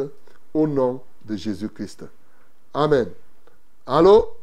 [0.54, 2.04] au nom de Jésus-Christ.
[2.74, 3.10] Amen.
[3.86, 4.36] Allô?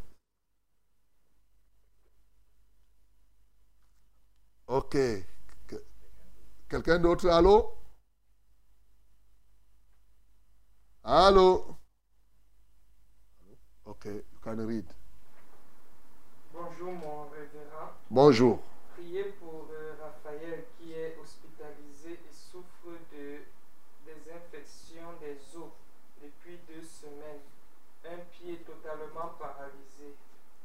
[4.67, 4.97] Ok.
[6.69, 7.27] Quelqu'un d'autre?
[7.29, 7.73] Allô?
[11.03, 11.78] Allô?
[13.89, 14.85] Ok, you can read.
[16.53, 17.89] Bonjour mon révérend.
[18.11, 18.59] Bonjour.
[18.95, 23.39] Priez pour euh, Raphaël qui est hospitalisé et souffre de
[24.05, 25.71] des infections des os
[26.21, 27.41] depuis deux semaines.
[28.05, 30.13] Un pied totalement paralysé.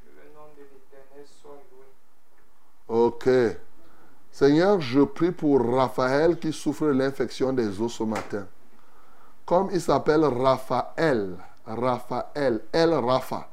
[0.03, 1.87] Que le nom de l'Éternel soit loué.
[2.89, 3.57] Ok.
[4.31, 8.47] Seigneur, je prie pour Raphaël qui souffre de l'infection des os ce matin.
[9.47, 13.49] Comme il s'appelle Raphaël, Raphaël, El Rapha,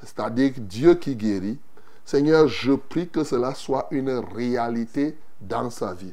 [0.00, 1.58] c'est-à-dire Dieu qui guérit.
[2.04, 6.12] Seigneur, je prie que cela soit une réalité dans sa vie.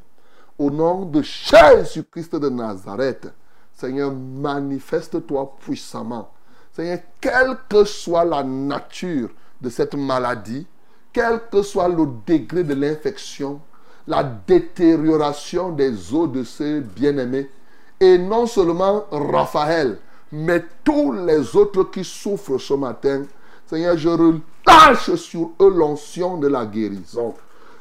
[0.57, 3.29] Au nom de Jésus-Christ de Nazareth,
[3.73, 6.31] Seigneur, manifeste-toi puissamment.
[6.71, 9.29] Seigneur, quelle que soit la nature
[9.61, 10.67] de cette maladie,
[11.11, 13.59] quel que soit le degré de l'infection,
[14.05, 17.49] la détérioration des os de ce bien-aimé,
[17.99, 19.97] et non seulement Raphaël,
[20.31, 23.23] mais tous les autres qui souffrent ce matin,
[23.65, 27.33] Seigneur, je relâche sur eux l'onction de la guérison.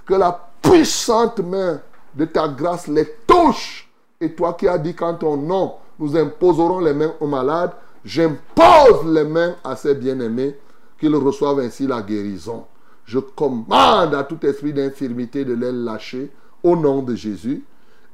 [0.07, 1.81] Que la puissante main
[2.15, 3.89] de ta grâce les touche.
[4.21, 7.73] Et toi qui as dit qu'en ton nom, nous imposerons les mains aux malades,
[8.05, 10.57] j'impose les mains à ces bien-aimés
[10.99, 12.65] qu'ils reçoivent ainsi la guérison.
[13.05, 16.31] Je commande à tout esprit d'infirmité de les lâcher
[16.63, 17.65] au nom de Jésus.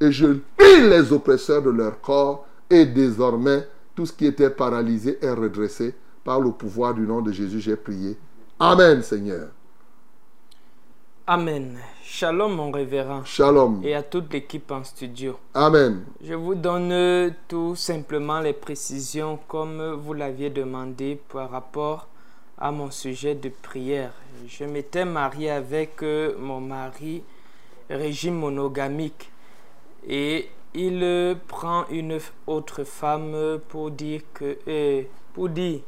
[0.00, 2.46] Et je lis les oppresseurs de leur corps.
[2.70, 7.32] Et désormais, tout ce qui était paralysé est redressé par le pouvoir du nom de
[7.32, 7.60] Jésus.
[7.60, 8.16] J'ai prié.
[8.58, 9.48] Amen, Seigneur.
[11.26, 11.78] Amen.
[12.02, 13.24] Shalom mon révérend.
[13.24, 13.80] Shalom.
[13.82, 15.38] Et à toute l'équipe en studio.
[15.54, 16.04] Amen.
[16.22, 22.08] Je vous donne tout simplement les précisions comme vous l'aviez demandé par rapport
[22.58, 24.12] à mon sujet de prière.
[24.46, 27.22] Je m'étais marié avec euh, mon mari,
[27.88, 29.30] régime monogamique,
[30.06, 35.02] et il prend une autre femme pour dire que, euh,
[35.32, 35.80] pour dire,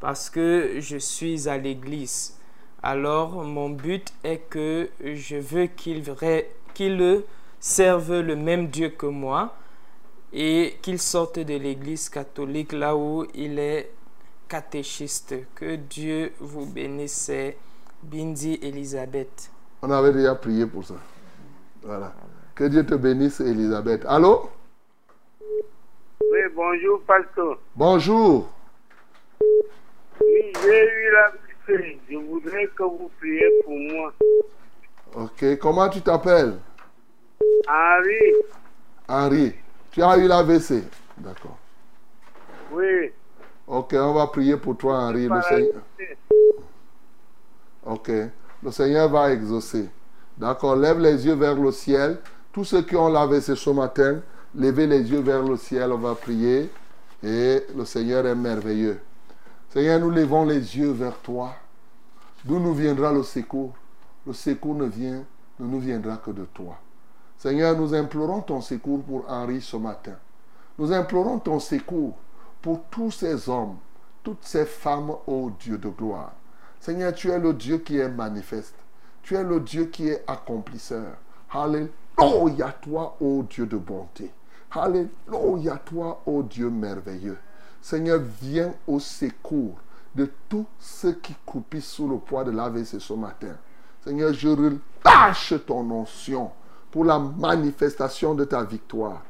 [0.00, 2.38] parce que je suis à l'église.
[2.82, 6.04] Alors mon but est que je veux qu'il
[6.74, 7.22] qu'il
[7.60, 9.54] serve le même Dieu que moi
[10.32, 13.90] et qu'il sorte de l'église catholique là où il est
[14.48, 15.34] catéchiste.
[15.54, 17.30] Que Dieu vous bénisse.
[18.02, 19.50] Bindi Elisabeth.
[19.80, 20.94] On avait déjà prié pour ça.
[21.82, 22.12] Voilà.
[22.54, 24.04] Que Dieu te bénisse, Elisabeth.
[24.06, 24.48] Allô?
[25.40, 27.58] Oui, bonjour, pasteur.
[27.74, 28.48] Bonjour.
[30.20, 31.32] Oui, j'ai eu la.
[31.66, 34.12] Je voudrais que vous priez pour moi.
[35.14, 35.58] Ok.
[35.58, 36.58] Comment tu t'appelles?
[37.66, 38.32] Henri,
[39.08, 39.54] Henri.
[39.90, 40.84] Tu as eu l'AVC.
[41.18, 41.56] D'accord.
[42.72, 43.12] oui,
[43.66, 45.26] Ok, on va prier pour toi, Henri.
[45.26, 45.82] Le Seigneur...
[47.86, 48.10] Ok.
[48.62, 49.88] Le Seigneur va exaucer.
[50.36, 50.76] D'accord.
[50.76, 52.18] Lève les yeux vers le ciel.
[52.54, 54.22] Tous ceux qui ont l'AVC ce matin,
[54.56, 56.70] Levez les yeux vers le ciel, on va prier.
[57.22, 59.00] Et le Seigneur est merveilleux.
[59.70, 61.54] Seigneur, nous levons les yeux vers toi.
[62.44, 63.74] D'où nous viendra le secours?
[64.24, 65.24] Le secours ne vient,
[65.58, 66.78] ne nous viendra que de toi.
[67.36, 70.14] Seigneur, nous implorons ton secours pour Henri ce matin.
[70.78, 72.16] Nous implorons ton secours
[72.62, 73.76] pour tous ces hommes,
[74.22, 76.32] toutes ces femmes, ô Dieu de gloire.
[76.78, 78.76] Seigneur, tu es le Dieu qui est manifeste.
[79.22, 81.16] Tu es le Dieu qui est accomplisseur.
[82.16, 84.30] Alléluia toi, ô Dieu de bonté.
[84.70, 87.38] Alléluia toi, ô Dieu merveilleux.
[87.80, 89.76] Seigneur, viens au secours
[90.14, 93.56] de tous ceux qui croupissent sous le poids de l'AVC ce matin.
[94.04, 96.50] Seigneur, je relâche ton onction
[96.90, 99.22] pour la manifestation de ta victoire.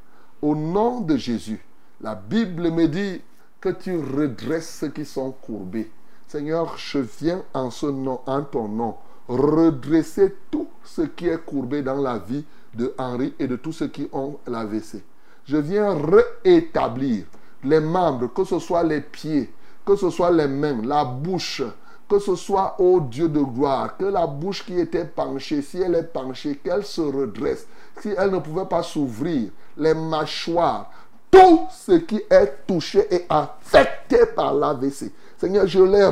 [0.42, 1.64] Au nom de Jésus,
[2.00, 3.22] la Bible me dit
[3.60, 5.90] que tu redresses ceux qui sont courbés.
[6.26, 8.96] Seigneur, je viens en, ce nom, en ton nom
[9.28, 12.44] redresser tout ce qui est courbé dans la vie
[12.76, 15.02] de Henri et de tous ceux qui ont l'AVC.
[15.46, 15.96] Je viens
[16.44, 17.24] rétablir
[17.62, 19.52] les membres, que ce soit les pieds,
[19.84, 21.62] que ce soit les mains, la bouche,
[22.08, 25.94] que ce soit, ô Dieu de gloire, que la bouche qui était penchée, si elle
[25.94, 27.66] est penchée, qu'elle se redresse,
[28.00, 30.90] si elle ne pouvait pas s'ouvrir, les mâchoires,
[31.30, 35.12] tout ce qui est touché et affecté par l'AVC.
[35.36, 36.08] Seigneur, je l'ai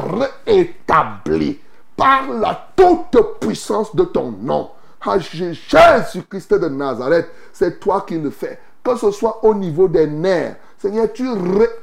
[0.46, 1.58] rétabli
[1.96, 4.70] par la toute puissance de ton nom.
[5.04, 8.58] Ah, Jésus-Christ de Nazareth, c'est toi qui le fais.
[8.84, 10.56] Que ce soit au niveau des nerfs.
[10.78, 11.28] Seigneur, tu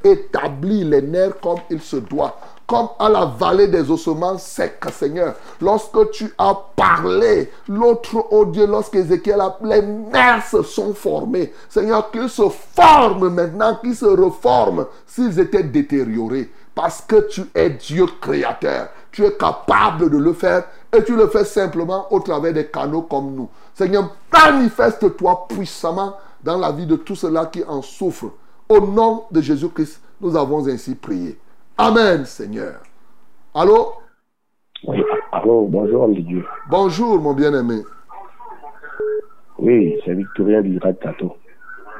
[0.02, 2.36] rétablis les nerfs comme il se doit
[2.70, 5.34] comme à la vallée des ossements secs, Seigneur.
[5.60, 11.52] Lorsque tu as parlé, l'autre, oh Dieu, lorsqu'Ézéchiel a, les nerfs se sont formés.
[11.68, 16.48] Seigneur, qu'ils se forment maintenant, qu'ils se reforment s'ils étaient détériorés.
[16.72, 18.90] Parce que tu es Dieu créateur.
[19.10, 20.62] Tu es capable de le faire
[20.96, 23.48] et tu le fais simplement au travers des canaux comme nous.
[23.74, 28.32] Seigneur, manifeste-toi puissamment dans la vie de tous ceux-là qui en souffrent.
[28.68, 31.38] Au nom de Jésus-Christ, nous avons ainsi prié.
[31.76, 32.80] Amen, Seigneur.
[33.54, 33.92] Allô?
[34.86, 36.44] Oui, allô, bonjour, homme de Dieu.
[36.68, 37.82] Bonjour, mon bien-aimé.
[39.58, 41.36] Oui, c'est Victorien du Rad Tato.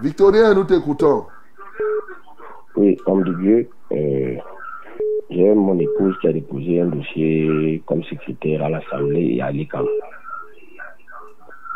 [0.01, 1.27] Victorien, nous t'écoutons.
[2.77, 4.37] Oui, homme de Dieu, euh,
[5.31, 9.87] j'ai mon épouse qui a déposé un dossier comme secrétaire à l'Assemblée et à l'ICAM.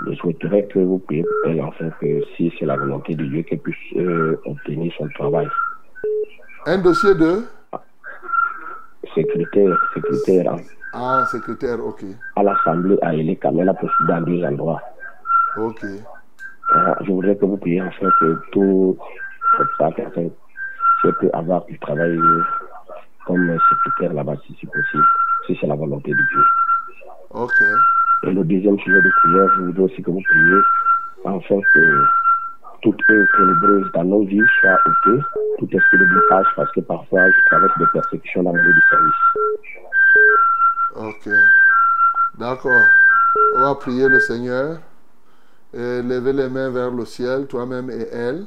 [0.07, 3.43] Je souhaiterais que vous priez pour elle, enfin, que si c'est la volonté de Dieu,
[3.43, 5.49] qu'elle puisse euh, obtenir son travail.
[6.67, 7.45] Un dossier de?
[9.15, 10.53] Secrétaire, secrétaire.
[10.53, 10.61] Hein.
[10.93, 12.05] Ah, secrétaire, ok.
[12.35, 14.83] À l'Assemblée, à l'ICAM, elle a postulé dans deux endroits.
[15.57, 15.85] Ok.
[16.71, 18.97] Ah, je voudrais que vous priez, enfin, que tout
[19.79, 20.29] ça, enfin,
[21.01, 22.19] si elle peut avoir du travail
[23.27, 25.05] comme secrétaire là-bas, si c'est possible,
[25.47, 26.45] si c'est la volonté de Dieu.
[27.31, 27.63] Ok.
[28.25, 30.61] Et le deuxième sujet de prière, je voudrais aussi que vous priez,
[31.25, 32.05] enfin, que
[32.83, 35.23] toute œuvre ténébreuse dans nos vies soit ôtée,
[35.59, 38.81] tout esprit de blocage, parce que parfois je traverse des persécutions dans mon lieu de
[38.91, 39.15] service.
[40.97, 41.29] Ok.
[42.39, 42.85] D'accord.
[43.57, 44.79] On va prier le Seigneur.
[45.77, 48.47] Et lever les mains vers le ciel, toi-même et elle,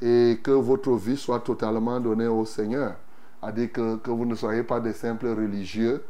[0.00, 2.92] et que votre vie soit totalement donnée au Seigneur.
[3.44, 6.02] À dire que, que vous ne soyez pas des simples religieux,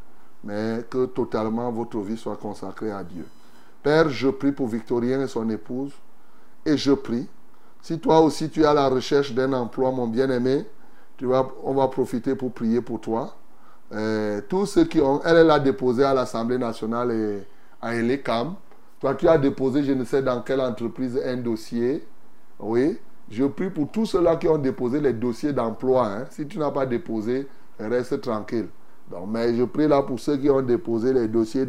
[0.43, 3.25] mais que totalement votre vie soit consacrée à Dieu.
[3.83, 5.91] Père, je prie pour Victorien et son épouse,
[6.65, 7.27] et je prie
[7.85, 10.65] si toi aussi tu es à la recherche d'un emploi, mon bien-aimé,
[11.21, 13.35] on va profiter pour prier pour toi.
[13.91, 17.43] Euh, tous ceux qui ont, elle, elle a déposé à l'Assemblée nationale et
[17.79, 18.55] à Elecam.
[18.99, 22.07] Toi, tu as déposé, je ne sais dans quelle entreprise, un dossier.
[22.57, 22.97] Oui.
[23.29, 26.07] Je prie pour tous ceux-là qui ont déposé les dossiers d'emploi.
[26.07, 26.25] Hein.
[26.29, 27.47] Si tu n'as pas déposé,
[27.79, 28.67] reste tranquille.
[29.27, 31.67] Mais je prie là pour ceux qui ont déposé les dossiers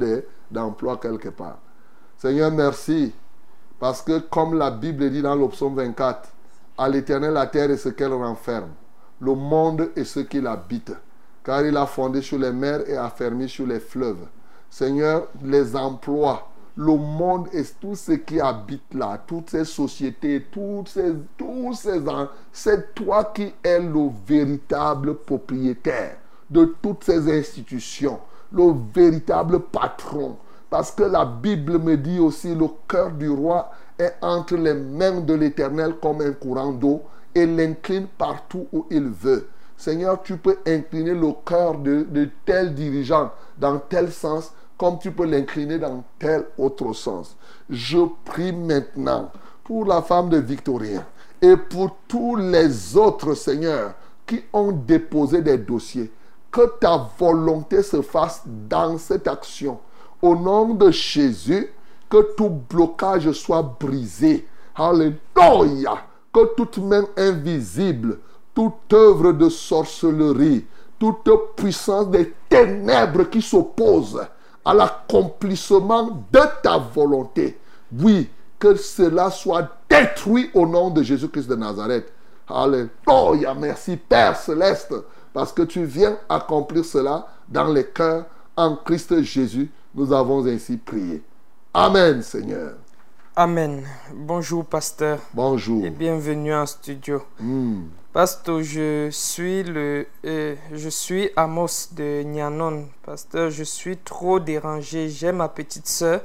[0.50, 1.58] d'emploi quelque part.
[2.16, 3.12] Seigneur, merci
[3.78, 6.28] parce que comme la Bible dit dans le 24,
[6.78, 8.70] à l'éternel la terre et ce qu'elle renferme,
[9.20, 10.92] le monde et ce qu'il habite,
[11.44, 14.26] car il a fondé sur les mers et affermi sur les fleuves.
[14.70, 20.88] Seigneur, les emplois, le monde et tout ce qui habite là, toutes ces sociétés, toutes
[20.88, 22.00] ces, tous ces,
[22.52, 26.18] c'est toi qui es le véritable propriétaire
[26.50, 28.20] de toutes ces institutions,
[28.52, 30.36] le véritable patron.
[30.68, 35.20] Parce que la Bible me dit aussi, le cœur du roi est entre les mains
[35.20, 37.02] de l'Éternel comme un courant d'eau
[37.34, 39.48] et l'incline partout où il veut.
[39.78, 45.10] Seigneur, tu peux incliner le cœur de, de tel dirigeant dans tel sens comme tu
[45.10, 47.36] peux l'incliner dans tel autre sens.
[47.70, 49.30] Je prie maintenant
[49.64, 51.04] pour la femme de Victorien
[51.40, 53.94] et pour tous les autres, Seigneur,
[54.26, 56.10] qui ont déposé des dossiers.
[56.50, 59.78] Que ta volonté se fasse dans cette action
[60.22, 61.68] au nom de Jésus,
[62.08, 64.46] que tout blocage soit brisé.
[64.74, 65.96] Alléluia.
[66.32, 68.18] que toute main invisible,
[68.54, 70.66] toute œuvre de sorcellerie,
[70.98, 74.20] toute puissance des ténèbres qui s'opposent
[74.66, 77.56] à l'accomplissement de ta volonté,
[77.96, 78.28] oui,
[78.58, 82.12] que cela soit détruit au nom de Jésus-Christ de Nazareth.
[82.48, 84.92] Alléluia, merci Père céleste,
[85.32, 88.24] parce que tu viens accomplir cela dans les cœurs
[88.56, 89.70] en Christ Jésus.
[89.94, 91.22] Nous avons ainsi prié.
[91.72, 92.72] Amen, Seigneur.
[93.36, 93.84] Amen.
[94.14, 95.20] Bonjour, pasteur.
[95.32, 95.84] Bonjour.
[95.84, 97.22] Et bienvenue en studio.
[97.38, 97.84] Hmm.
[98.16, 102.88] Pasteur, je suis le, euh, je suis Amos de Nyanon.
[103.02, 105.10] Pasteur, je suis trop dérangé.
[105.10, 106.22] J'ai ma petite sœur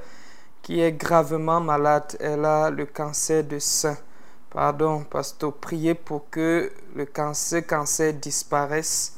[0.62, 2.16] qui est gravement malade.
[2.22, 3.98] Elle a le cancer de sein.
[4.52, 9.18] Pardon, pasteur, priez pour que le cancer, cancer disparaisse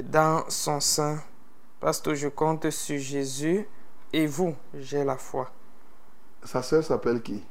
[0.00, 1.18] dans son sein.
[1.80, 3.66] Pasteur, je compte sur Jésus
[4.12, 5.50] et vous, j'ai la foi.
[6.44, 7.42] Sa sœur s'appelle qui?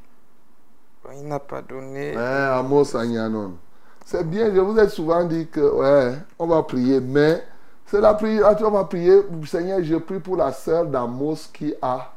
[1.18, 2.16] Il n'a pas donné.
[2.16, 3.58] Ouais, Amos Agnanon.
[4.06, 7.44] C'est bien, je vous ai souvent dit que, ouais, on va prier, mais
[7.86, 12.14] c'est la prière, on va prier, Seigneur, je prie pour la sœur d'Amos qui a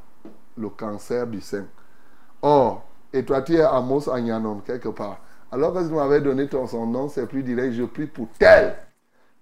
[0.56, 1.65] le cancer du sein.
[2.43, 5.19] Or, et toi, tu es Amos Agnanon, quelque part.
[5.51, 8.74] Alors que tu m'avais donné ton, son nom, c'est plus direct, je prie pour tel.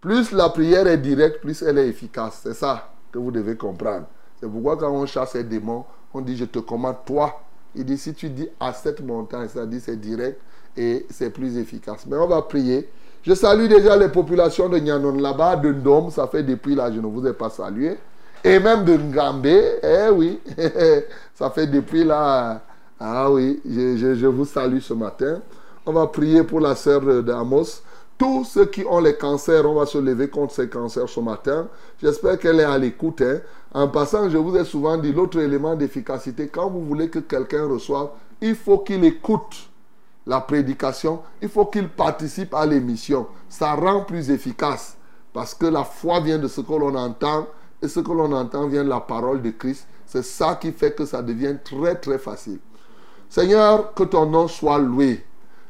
[0.01, 2.41] Plus la prière est directe, plus elle est efficace.
[2.43, 4.07] C'est ça que vous devez comprendre.
[4.39, 7.41] C'est pourquoi quand on chasse les démons, on dit je te commande toi.
[7.75, 10.41] Il dit si tu dis à cette montagne, ça dit c'est direct
[10.77, 12.05] et c'est plus efficace.
[12.07, 12.89] Mais on va prier.
[13.23, 16.99] Je salue déjà les populations de Nyanon là-bas, de Ndom, ça fait depuis là, je
[17.01, 17.97] ne vous ai pas salué.
[18.45, 20.41] Et même de Ngambé, eh oui,
[21.35, 22.61] ça fait depuis là.
[22.99, 25.41] Ah oui, je, je vous salue ce matin.
[25.87, 27.83] On va prier pour la sœur d'Amos.
[28.19, 31.69] Tous ceux qui ont les cancers, on va se lever contre ces cancers ce matin.
[32.01, 33.21] J'espère qu'elle est à l'écoute.
[33.23, 33.39] hein.
[33.75, 37.67] En passant, je vous ai souvent dit l'autre élément d'efficacité, quand vous voulez que quelqu'un
[37.67, 39.57] reçoive, il faut qu'il écoute
[40.27, 43.27] la prédication, il faut qu'il participe à l'émission.
[43.49, 44.97] Ça rend plus efficace
[45.33, 47.47] parce que la foi vient de ce que l'on entend
[47.81, 49.87] et ce que l'on entend vient de la parole de Christ.
[50.07, 52.61] C'est ça qui fait que ça devient très très facile.
[53.29, 55.25] Seigneur, que ton nom soit loué,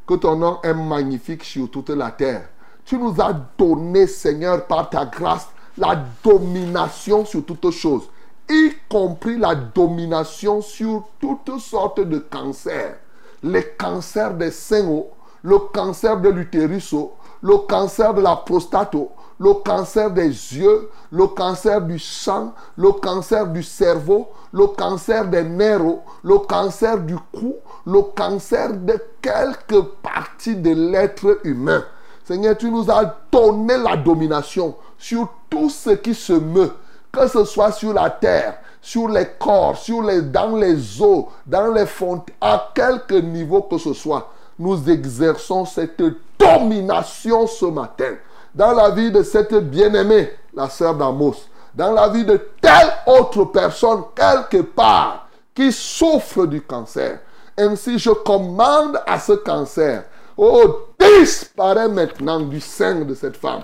[0.07, 2.49] que ton nom est magnifique sur toute la terre.
[2.85, 5.49] Tu nous as donné, Seigneur, par ta grâce,
[5.79, 8.11] la domination sur toutes choses,
[8.51, 12.99] y compris la domination sur toutes sortes de cancers.
[13.43, 15.03] Les cancers des seins,
[15.43, 16.95] le cancer de l'utérus,
[17.43, 18.95] le cancer de la prostate,
[19.39, 25.43] le cancer des yeux, le cancer du sang, le cancer du cerveau, le cancer des
[25.43, 25.81] nerfs,
[26.23, 31.83] le cancer du cou, le cancer de quelques parties de l'être humain.
[32.25, 36.71] Seigneur, tu nous as donné la domination sur tout ce qui se meut,
[37.11, 41.73] que ce soit sur la terre, sur les corps, sur les, dans les eaux, dans
[41.73, 44.29] les fontaines, à quelque niveau que ce soit.
[44.59, 46.03] Nous exerçons cette
[46.39, 48.15] domination ce matin
[48.55, 51.37] dans la vie de cette bien-aimée, la sœur d'Amos,
[51.75, 57.21] dans la vie de telle autre personne quelque part qui souffre du cancer.
[57.57, 60.05] Ainsi, je commande à ce cancer,
[60.37, 63.63] oh, disparaît maintenant du sein de cette femme,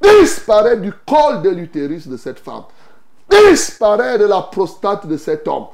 [0.00, 2.64] disparaît du col de l'utérus de cette femme,
[3.50, 5.66] disparaît de la prostate de cet homme,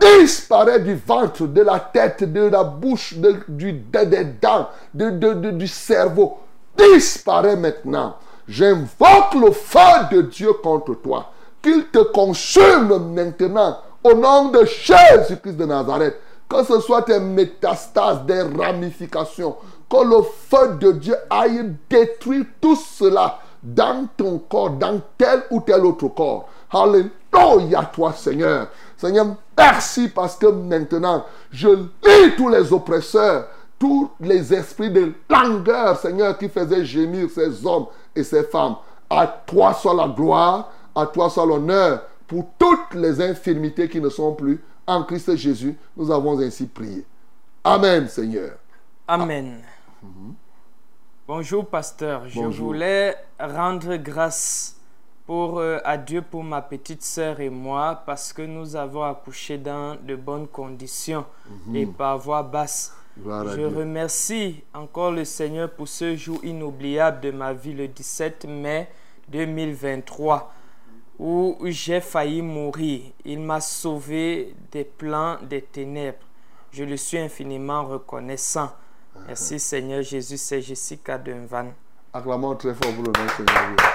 [0.00, 3.14] disparaît du ventre, de la tête, de la bouche,
[3.48, 6.38] du, des dents, de, du cerveau,
[6.76, 8.16] disparaît maintenant.
[8.48, 11.30] J'invoque le feu de Dieu contre toi.
[11.62, 16.16] Qu'il te consume maintenant au nom de Jésus-Christ de Nazareth.
[16.48, 19.56] Que ce soit des métastases, des ramifications.
[19.90, 23.40] Que le feu de Dieu aille détruire tout cela
[23.74, 26.48] dans ton corps, dans tel ou tel autre corps.
[26.70, 28.68] Alléluia toi Seigneur.
[28.96, 29.26] Seigneur,
[29.56, 33.46] merci parce que maintenant, je lis tous les oppresseurs
[33.78, 38.76] tous les esprits de langueur, Seigneur, qui faisaient gémir ces hommes et ces femmes.
[39.08, 44.08] À toi soit la gloire, à toi soit l'honneur pour toutes les infirmités qui ne
[44.08, 44.62] sont plus.
[44.86, 47.04] En Christ Jésus, nous avons ainsi prié.
[47.64, 48.52] Amen, Seigneur.
[49.06, 49.62] Amen.
[51.28, 52.28] Bonjour, pasteur.
[52.28, 54.76] Je voulais rendre grâce
[55.26, 59.58] pour, euh, à Dieu pour ma petite sœur et moi parce que nous avons accouché
[59.58, 61.24] dans de bonnes conditions
[61.74, 62.94] et par voie basse.
[63.16, 63.66] Je Dieu.
[63.66, 68.88] remercie encore le Seigneur pour ce jour inoubliable de ma vie, le 17 mai
[69.28, 70.54] 2023,
[71.18, 73.00] où j'ai failli mourir.
[73.24, 76.18] Il m'a sauvé des plans des ténèbres.
[76.70, 78.70] Je le suis infiniment reconnaissant.
[79.26, 81.72] Merci Seigneur Jésus, c'est Jessica Dunvan.
[82.12, 83.76] Acclamons très fort pour le nom du Seigneur.
[83.76, 83.86] Dieu.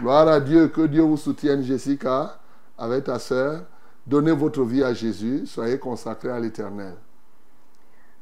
[0.00, 0.68] Gloire à Dieu.
[0.68, 2.38] Que Dieu vous soutienne, Jessica,
[2.78, 3.62] avec ta sœur.
[4.06, 5.46] Donnez votre vie à Jésus.
[5.46, 6.94] Soyez consacrés à l'éternel.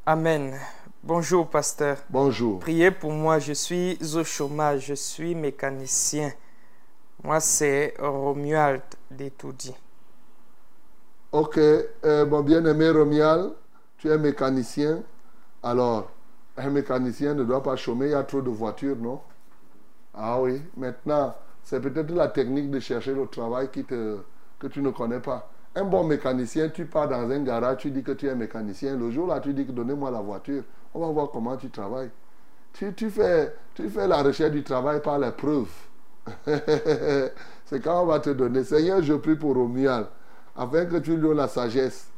[0.06, 0.58] Amen.
[1.02, 1.98] Bonjour, pasteur.
[2.10, 2.58] Bonjour.
[2.60, 6.32] Priez pour moi, je suis au chômage, je suis mécanicien.
[7.22, 9.74] Moi, c'est Romuald d'Etoudi.
[11.30, 13.50] Ok, euh, mon bien-aimé Romial,
[13.98, 15.02] tu es mécanicien.
[15.62, 16.10] Alors,
[16.56, 19.20] un mécanicien ne doit pas chômer, il y a trop de voitures, non?
[20.14, 24.18] Ah oui, maintenant, c'est peut-être la technique de chercher le travail qui te,
[24.58, 25.50] que tu ne connais pas.
[25.74, 28.96] Un bon mécanicien, tu pars dans un garage, tu dis que tu es mécanicien.
[28.96, 30.64] Le jour là, tu dis que donnez-moi la voiture.
[30.94, 32.10] On va voir comment tu travailles.
[32.72, 35.70] Tu, tu, fais, tu fais la recherche du travail par les preuves.
[36.46, 38.64] c'est quand on va te donner.
[38.64, 40.06] Seigneur, je prie pour Romual,
[40.56, 42.08] afin que tu lui donnes la sagesse.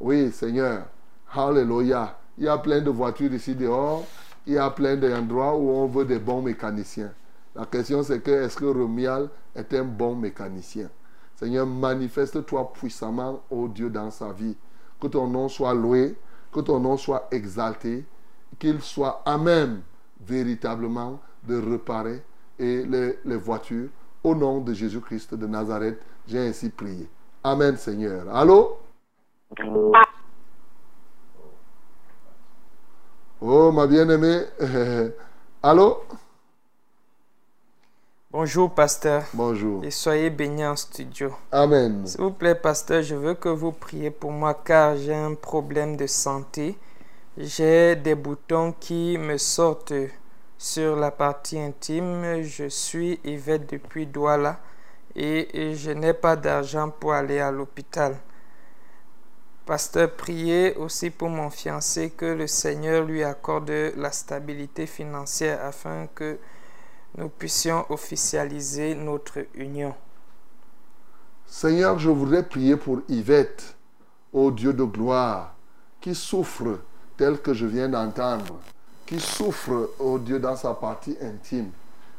[0.00, 0.86] Oui, Seigneur.
[1.32, 2.16] Alléluia.
[2.38, 4.04] Il y a plein de voitures ici dehors.
[4.46, 7.12] Il y a plein d'endroits où on veut des bons mécaniciens.
[7.54, 10.90] La question c'est que est-ce que Romial est un bon mécanicien?
[11.36, 14.56] Seigneur, manifeste-toi puissamment, ô Dieu, dans sa vie.
[15.00, 16.16] Que ton nom soit loué,
[16.52, 18.04] que ton nom soit exalté,
[18.58, 19.82] qu'il soit à même
[20.24, 22.22] véritablement de réparer
[22.58, 23.88] et les voitures.
[24.22, 27.08] Au nom de Jésus-Christ de Nazareth, j'ai ainsi prié.
[27.42, 28.34] Amen, Seigneur.
[28.34, 28.78] Allô?
[33.46, 34.40] Oh, ma bien-aimée.
[35.62, 36.02] Allô?
[38.30, 39.24] Bonjour, pasteur.
[39.34, 39.84] Bonjour.
[39.84, 41.30] Et soyez bénis en studio.
[41.52, 42.06] Amen.
[42.06, 45.94] S'il vous plaît, pasteur, je veux que vous priez pour moi car j'ai un problème
[45.98, 46.78] de santé.
[47.36, 49.92] J'ai des boutons qui me sortent
[50.56, 52.40] sur la partie intime.
[52.40, 54.58] Je suis Yvette depuis Douala
[55.14, 58.16] et je n'ai pas d'argent pour aller à l'hôpital.
[59.66, 66.06] Pasteur, priez aussi pour mon fiancé que le Seigneur lui accorde la stabilité financière afin
[66.14, 66.38] que
[67.16, 69.94] nous puissions officialiser notre union.
[71.46, 73.74] Seigneur, je voudrais prier pour Yvette,
[74.34, 75.54] ô Dieu de gloire,
[75.98, 76.80] qui souffre
[77.16, 78.58] tel que je viens d'entendre,
[79.06, 81.70] qui souffre, ô Dieu, dans sa partie intime.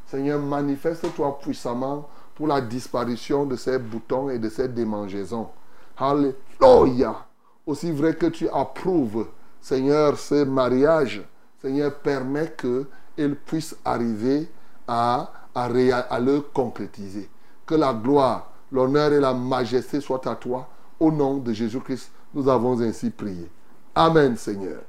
[0.07, 5.49] Seigneur, manifeste-toi puissamment pour la disparition de ces boutons et de ces démangeaisons.
[5.95, 7.27] Alléluia.
[7.65, 9.27] Aussi vrai que tu approuves,
[9.59, 11.23] Seigneur, ce mariage,
[11.61, 14.47] Seigneur, permet qu'il puisse arriver
[14.87, 17.27] à, à, à le concrétiser.
[17.65, 20.69] Que la gloire, l'honneur et la majesté soient à toi.
[20.99, 23.49] Au nom de Jésus-Christ, nous avons ainsi prié.
[23.95, 24.81] Amen, Seigneur.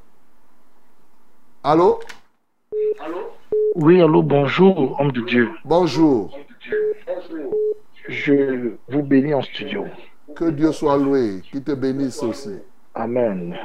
[1.64, 2.00] Allô?
[3.00, 3.18] Allô?
[3.74, 5.50] Oui, allô, bonjour, homme de Dieu.
[5.64, 6.36] Bonjour.
[8.08, 9.84] Je vous bénis en studio.
[10.34, 12.58] Que Dieu soit loué, qu'il te bénisse aussi.
[12.94, 13.56] Amen.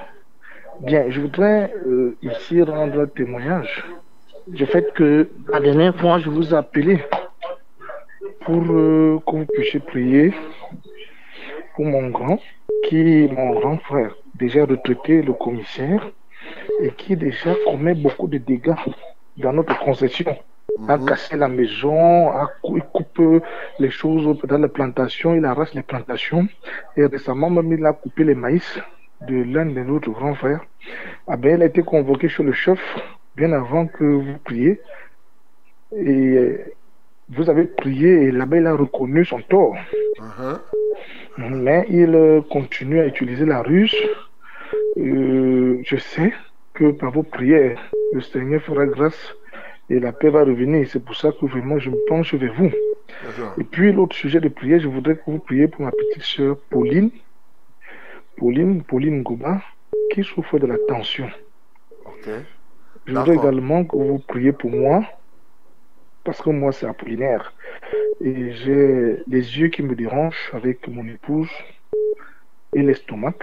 [0.81, 3.83] Bien, je voudrais euh, ici rendre témoignage
[4.47, 7.03] du fait que la dernière fois, je vous ai appelé
[8.41, 10.33] pour euh, que vous puissiez prier
[11.75, 12.39] pour mon grand,
[12.87, 16.09] qui mon grand frère, déjà retraité, le commissaire,
[16.81, 18.75] et qui déjà commet beaucoup de dégâts
[19.37, 20.35] dans notre concession.
[20.87, 23.21] A cassé la maison, a cou- il coupe
[23.79, 26.47] les choses dans les plantations, il arrache les plantations.
[26.97, 28.79] Et récemment, même, il a coupé les maïs
[29.27, 30.65] de l'un de notre grands frères.
[31.27, 32.79] Ah ben, il a été convoqué chez le chef
[33.35, 34.81] bien avant que vous priez.
[35.95, 36.57] Et
[37.29, 39.75] vous avez prié et là-bas, il a reconnu son tort.
[41.37, 43.95] Mais il continue à utiliser la ruse.
[44.97, 46.33] Euh, je sais
[46.73, 47.79] que par vos prières,
[48.13, 49.35] le Seigneur fera grâce
[49.91, 50.87] et la paix va revenir.
[50.89, 52.71] C'est pour ça que vraiment je me penche vers vous.
[53.59, 56.57] Et puis l'autre sujet de prière, je voudrais que vous priez pour ma petite sœur
[56.69, 57.11] Pauline.
[58.37, 59.61] Pauline, Pauline Goba,
[60.11, 61.29] qui souffre de la tension.
[63.05, 65.03] Je voudrais également que vous priez pour moi,
[66.23, 67.53] parce que moi c'est Apollinaire.
[68.21, 71.49] Et j'ai les yeux qui me dérangent avec mon épouse
[72.73, 73.35] et l'estomac.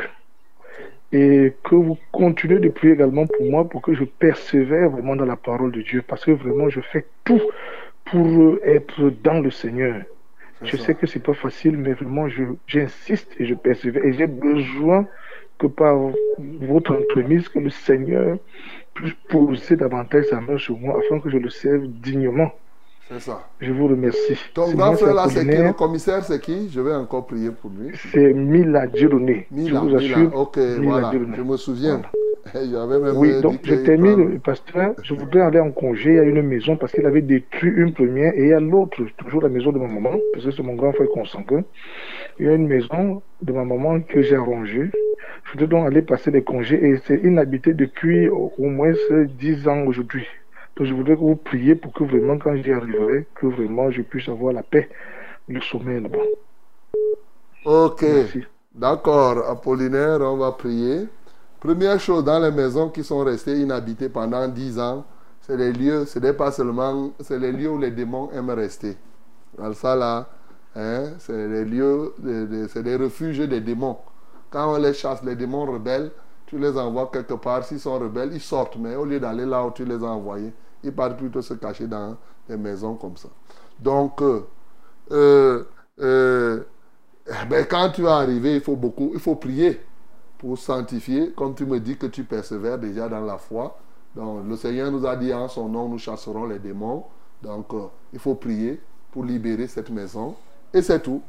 [1.13, 5.25] Et que vous continuez de prier également pour moi pour que je persévère vraiment dans
[5.25, 6.03] la parole de Dieu.
[6.07, 7.41] Parce que vraiment je fais tout
[8.05, 10.03] pour être dans le Seigneur.
[10.63, 14.05] Je sais que c'est pas facile, mais vraiment je- j'insiste et je persévère.
[14.05, 15.07] Et j'ai besoin
[15.59, 15.97] que par
[16.39, 18.39] votre entremise, que le Seigneur
[18.95, 22.53] puisse poser davantage sa main sur moi afin que je le serve dignement.
[23.11, 23.49] C'est ça.
[23.61, 24.39] Je vous remercie.
[24.53, 25.57] Ton grand frère là, c'est qui.
[25.57, 26.69] Le commissaire, c'est qui?
[26.71, 27.91] Je vais encore prier pour lui.
[28.13, 29.47] C'est Mila Dieudonné.
[29.51, 30.37] Mila, je vous Mila, assure.
[30.37, 32.03] ok, Mila voilà, je me souviens.
[32.55, 34.95] Même Oui, donc je termine, pasteur.
[35.03, 38.43] Je voudrais aller en congé à une maison parce qu'il avait détruit une première et
[38.43, 40.93] il y a l'autre, toujours la maison de ma maman, parce que c'est mon grand
[40.93, 41.63] frère consanguin.
[42.39, 44.91] Il y a une maison de ma maman que j'ai arrangée.
[45.45, 49.69] Je voudrais donc aller passer les congés et c'est inhabité depuis au au moins 10
[49.69, 50.27] ans aujourd'hui.
[50.79, 54.03] Donc je voudrais que vous priez pour que vraiment quand j'y arriverai, que vraiment je
[54.03, 54.89] puisse avoir la paix,
[55.49, 56.19] le sommeil là-bas.
[57.65, 58.05] Ok.
[58.73, 61.09] D'accord, Apollinaire, on va prier.
[61.59, 65.05] Première chose, dans les maisons qui sont restées inhabitées pendant 10 ans,
[65.41, 68.97] c'est les lieux, ce n'est pas seulement, c'est les lieux où les démons aiment rester.
[69.59, 70.29] Alors ça là,
[70.77, 72.15] hein, c'est les lieux,
[72.69, 73.97] c'est les refuges des démons.
[74.51, 76.13] Quand on les chasse, les démons rebelles,
[76.47, 77.65] tu les envoies quelque part.
[77.65, 78.77] S'ils sont rebelles, ils sortent.
[78.79, 80.53] Mais au lieu d'aller là où tu les as envoyés,
[80.83, 82.17] ils partent plutôt se cacher dans
[82.49, 83.29] des maisons comme ça.
[83.79, 84.47] Donc, euh,
[85.11, 85.65] euh,
[86.01, 86.63] euh,
[87.29, 89.81] eh ben, quand tu vas arriver, il faut beaucoup, il faut prier
[90.39, 91.33] pour sanctifier.
[91.33, 93.79] Comme tu me dis que tu persévères déjà dans la foi.
[94.15, 97.05] Donc, le Seigneur nous a dit en son nom, nous chasserons les démons.
[97.43, 97.73] Donc,
[98.13, 98.81] il faut prier
[99.13, 100.35] pour libérer cette maison.
[100.73, 101.23] Et c'est tout.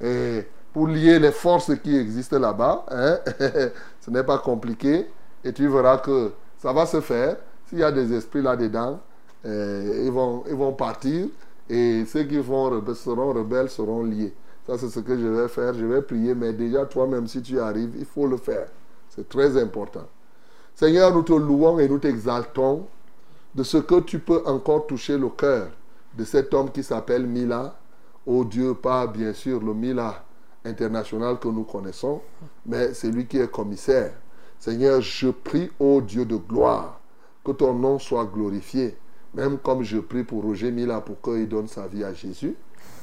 [0.00, 3.18] Et pour lier les forces qui existent là-bas, hein,
[4.00, 5.06] ce n'est pas compliqué.
[5.44, 7.36] Et tu verras que ça va se faire.
[7.70, 8.98] S'il y a des esprits là-dedans,
[9.46, 11.28] euh, ils, vont, ils vont partir.
[11.68, 14.34] Et ceux qui vont seront rebelles seront liés.
[14.66, 15.72] Ça, c'est ce que je vais faire.
[15.74, 16.34] Je vais prier.
[16.34, 18.66] Mais déjà, toi-même, si tu arrives, il faut le faire.
[19.08, 20.06] C'est très important.
[20.74, 22.86] Seigneur, nous te louons et nous t'exaltons
[23.54, 25.68] de ce que tu peux encore toucher le cœur
[26.18, 27.76] de cet homme qui s'appelle Mila.
[28.26, 30.24] Oh Dieu, pas bien sûr le Mila
[30.64, 32.20] international que nous connaissons,
[32.66, 34.12] mais c'est lui qui est commissaire.
[34.58, 36.99] Seigneur, je prie, ô Dieu de gloire,
[37.44, 38.96] que ton nom soit glorifié,
[39.34, 42.54] même comme je prie pour Roger Mila pour qu'il donne sa vie à Jésus.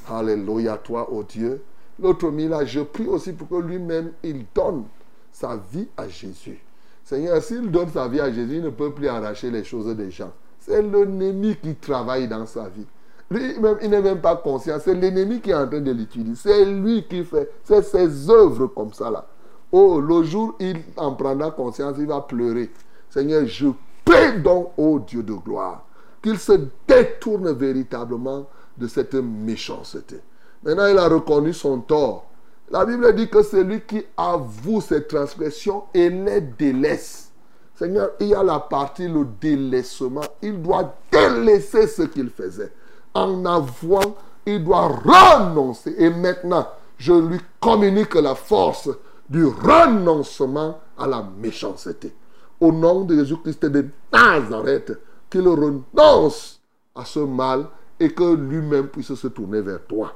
[0.08, 1.62] Alléluia, toi, ô Dieu.
[2.00, 4.84] L'autre Mila, je prie aussi pour que lui-même, il donne
[5.32, 6.60] sa vie à Jésus.
[7.04, 10.10] Seigneur, s'il donne sa vie à Jésus, il ne peut plus arracher les choses des
[10.10, 10.32] gens.
[10.60, 12.86] C'est l'ennemi qui travaille dans sa vie.
[13.30, 14.78] Lui, même, il n'est même pas conscient.
[14.80, 16.36] C'est l'ennemi qui est en train de l'utiliser.
[16.36, 17.50] C'est lui qui fait.
[17.64, 19.26] C'est ses œuvres comme ça là.
[19.70, 22.70] Oh, le jour il en prendra conscience, il va pleurer.
[23.10, 23.68] Seigneur, je
[24.08, 25.84] prie donc, ô Dieu de gloire,
[26.22, 26.52] qu'il se
[26.86, 30.20] détourne véritablement de cette méchanceté.
[30.62, 32.26] Maintenant, il a reconnu son tort.
[32.70, 37.30] La Bible dit que c'est lui qui avoue ses transgressions et les délaisse.
[37.74, 40.24] Seigneur, il y a la partie, le délaissement.
[40.42, 42.72] Il doit délaisser ce qu'il faisait.
[43.14, 45.94] En avouant, il doit renoncer.
[45.96, 46.66] Et maintenant,
[46.98, 48.90] je lui communique la force
[49.28, 52.12] du renoncement à la méchanceté.
[52.60, 54.98] Au nom de Jésus-Christ de Nazareth,
[55.30, 56.60] qu'il renonce
[56.94, 57.66] à ce mal
[58.00, 60.14] et que lui-même puisse se tourner vers toi.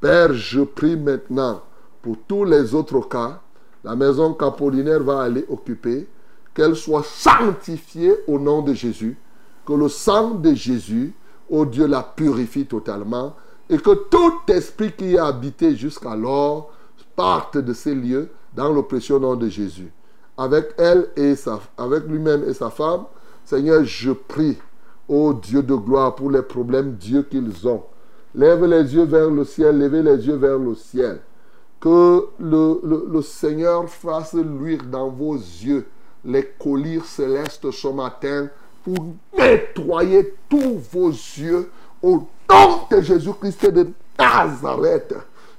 [0.00, 1.62] Père, je prie maintenant
[2.02, 3.40] pour tous les autres cas,
[3.84, 6.08] la maison qu'Apollinaire va aller occuper,
[6.54, 9.18] qu'elle soit sanctifiée au nom de Jésus,
[9.66, 11.14] que le sang de Jésus,
[11.48, 13.34] ô Dieu, la purifie totalement,
[13.68, 16.72] et que tout esprit qui y a habité jusqu'alors
[17.20, 19.92] parte de ces lieux dans le précieux nom de Jésus.
[20.40, 23.02] Avec elle et sa, avec lui-même et sa femme,
[23.44, 24.56] Seigneur, je prie,
[25.06, 27.82] ô Dieu de gloire, pour les problèmes, Dieu qu'ils ont.
[28.34, 31.20] Lève les yeux vers le ciel, levez les yeux vers le ciel.
[31.78, 32.80] Que le,
[33.12, 35.84] le- Seigneur fasse luire dans vos yeux
[36.24, 38.48] les colliers célestes ce matin
[38.82, 38.96] pour
[39.36, 41.68] nettoyer tous vos yeux
[42.02, 43.88] au nom de Jésus-Christ de
[44.18, 45.14] Nazareth.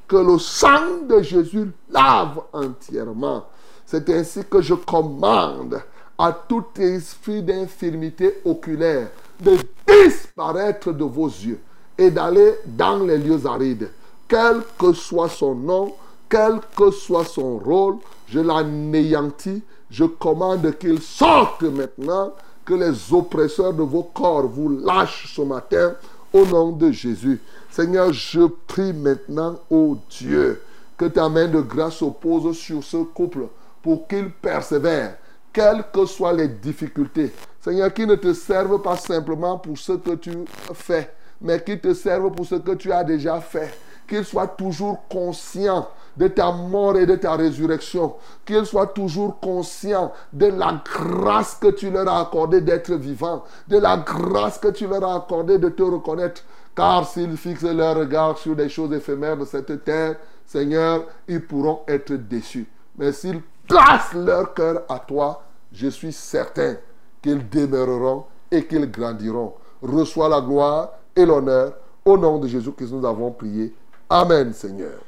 [0.08, 3.46] Que le sang de Jésus lave entièrement.
[3.92, 5.82] C'est ainsi que je commande
[6.18, 11.60] à tout esprit d'infirmité oculaire de disparaître de vos yeux
[11.98, 13.90] et d'aller dans les lieux arides.
[14.30, 15.94] Quel que soit son nom,
[16.30, 17.98] quel que soit son rôle,
[18.30, 22.32] je l'anéantis, je commande qu'il sorte maintenant,
[22.64, 25.96] que les oppresseurs de vos corps vous lâchent ce matin
[26.32, 27.42] au nom de Jésus.
[27.70, 30.62] Seigneur, je prie maintenant, ô Dieu,
[30.98, 33.50] que ta main de grâce se pose sur ce couple
[33.82, 35.16] pour qu'il persévère,
[35.52, 37.32] quelles que soient les difficultés.
[37.60, 40.32] Seigneur, qui ne te servent pas simplement pour ce que tu
[40.74, 43.74] fais, mais qui te servent pour ce que tu as déjà fait.
[44.08, 45.88] Qu'ils soient toujours conscients
[46.18, 48.16] de ta mort et de ta résurrection.
[48.46, 53.78] Qu'ils soient toujours conscients de la grâce que tu leur as accordée d'être vivants, de
[53.78, 56.44] la grâce que tu leur as accordée de te reconnaître.
[56.76, 61.82] Car s'ils fixent leur regard sur des choses éphémères de cette terre, Seigneur, ils pourront
[61.88, 62.68] être déçus.
[62.98, 66.76] Mais s'ils placent leur cœur à toi, je suis certain
[67.22, 69.54] qu'ils demeureront et qu'ils grandiront.
[69.82, 71.74] Reçois la gloire et l'honneur.
[72.04, 73.74] Au nom de Jésus que nous avons prié.
[74.10, 75.00] Amen, Seigneur.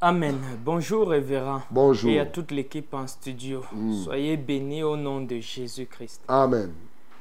[0.00, 0.38] Amen.
[0.64, 1.60] Bonjour, révérend.
[1.70, 2.10] Bonjour.
[2.10, 3.62] Et à toute l'équipe en studio.
[4.04, 6.22] Soyez bénis au nom de Jésus-Christ.
[6.28, 6.72] Amen.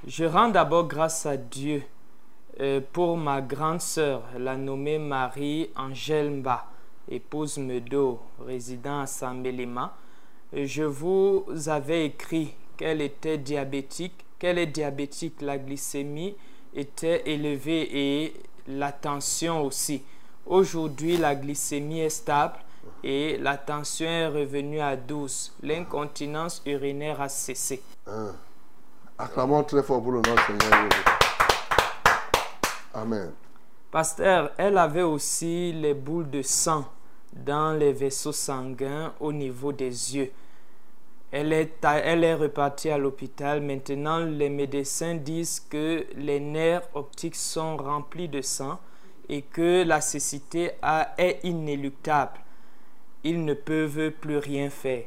[0.08, 1.84] Je rends d'abord grâce à Dieu
[2.62, 6.68] euh, pour ma grande sœur, la nommée Marie-Angèle Mba,
[7.10, 9.94] épouse Medo, résidant à Sambelima.
[10.52, 16.36] Je vous avais écrit qu'elle était diabétique, qu'elle est diabétique, la glycémie
[16.74, 18.34] était élevée et
[18.68, 20.04] la tension aussi.
[20.48, 22.58] Aujourd'hui, la glycémie est stable
[23.04, 25.54] et la tension est revenue à 12.
[25.62, 27.84] L'incontinence urinaire a cessé.
[28.08, 28.34] Hein.
[29.20, 30.90] Acclamons très fort pour le nom du Seigneur.
[32.96, 33.32] Amen.
[33.92, 36.86] Pasteur, elle avait aussi les boules de sang
[37.34, 40.32] dans les vaisseaux sanguins au niveau des yeux.
[41.32, 43.62] Elle est, elle est repartie à l'hôpital.
[43.62, 48.80] Maintenant, les médecins disent que les nerfs optiques sont remplis de sang
[49.28, 52.40] et que la cécité a- est inéluctable.
[53.24, 55.04] Ils ne peuvent plus rien faire.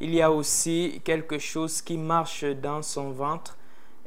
[0.00, 3.58] Il y a aussi quelque chose qui marche dans son ventre.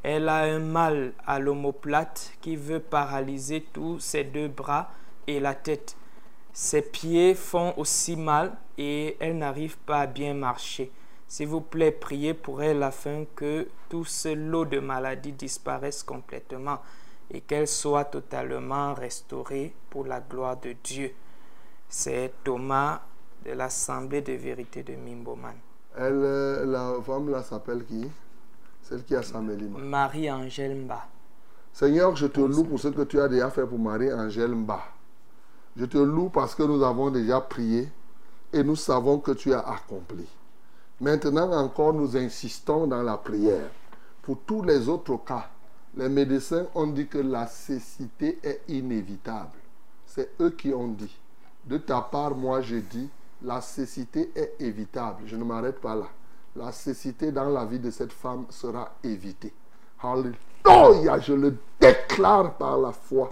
[0.01, 4.89] Elle a un mal à l'omoplate qui veut paralyser tous ses deux bras
[5.27, 5.95] et la tête.
[6.53, 10.91] Ses pieds font aussi mal et elle n'arrive pas à bien marcher.
[11.27, 16.77] S'il vous plaît, priez pour elle afin que tout ce lot de maladies disparaisse complètement
[17.31, 21.11] et qu'elle soit totalement restaurée pour la gloire de Dieu.
[21.89, 23.01] C'est Thomas
[23.43, 25.55] de l'Assemblée de vérité de Mimboman.
[25.97, 28.07] Elle, euh, la femme là s'appelle qui?
[28.84, 29.69] Celle qui a Samélie.
[29.69, 31.07] Marie-Angèle Mba.
[31.71, 34.84] Seigneur, je te loue pour ce que tu as déjà fait pour Marie-Angèle Mba.
[35.75, 37.89] Je te loue parce que nous avons déjà prié
[38.51, 40.27] et nous savons que tu as accompli.
[41.01, 43.69] Maintenant encore, nous insistons dans la prière.
[44.21, 45.49] Pour tous les autres cas,
[45.97, 49.57] les médecins ont dit que la cécité est inévitable.
[50.05, 51.19] C'est eux qui ont dit.
[51.65, 53.09] De ta part, moi, je dis,
[53.41, 55.23] la cécité est évitable.
[55.25, 56.07] Je ne m'arrête pas là.
[56.55, 59.53] La cécité dans la vie de cette femme sera évitée.
[60.01, 63.29] Alléluia, je le déclare par la foi.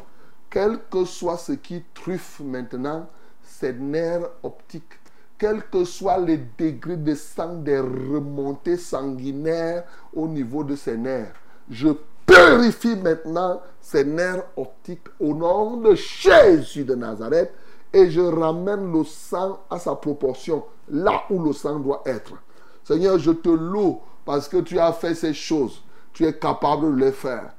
[0.52, 3.08] Quel que soit ce qui truffe maintenant
[3.42, 5.00] ces nerfs optiques,
[5.38, 11.34] quel que soit le degré de sang des remontées sanguinaires au niveau de ces nerfs,
[11.70, 11.88] je
[12.26, 17.54] purifie maintenant ces nerfs optiques au nom de Jésus de Nazareth
[17.94, 22.34] et je ramène le sang à sa proportion, là où le sang doit être.
[22.84, 25.82] Seigneur, je te loue parce que tu as fait ces choses.
[26.12, 27.54] Tu es capable de les faire.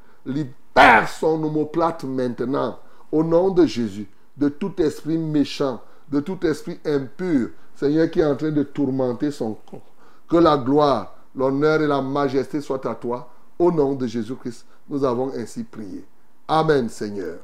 [0.74, 2.78] Libère son omoplate maintenant,
[3.10, 8.24] au nom de Jésus, de tout esprit méchant, de tout esprit impur, Seigneur, qui est
[8.24, 9.80] en train de tourmenter son corps.
[10.28, 13.28] Que la gloire, l'honneur et la majesté soient à toi.
[13.58, 16.04] Au nom de Jésus-Christ, nous avons ainsi prié.
[16.48, 17.38] Amen, Seigneur.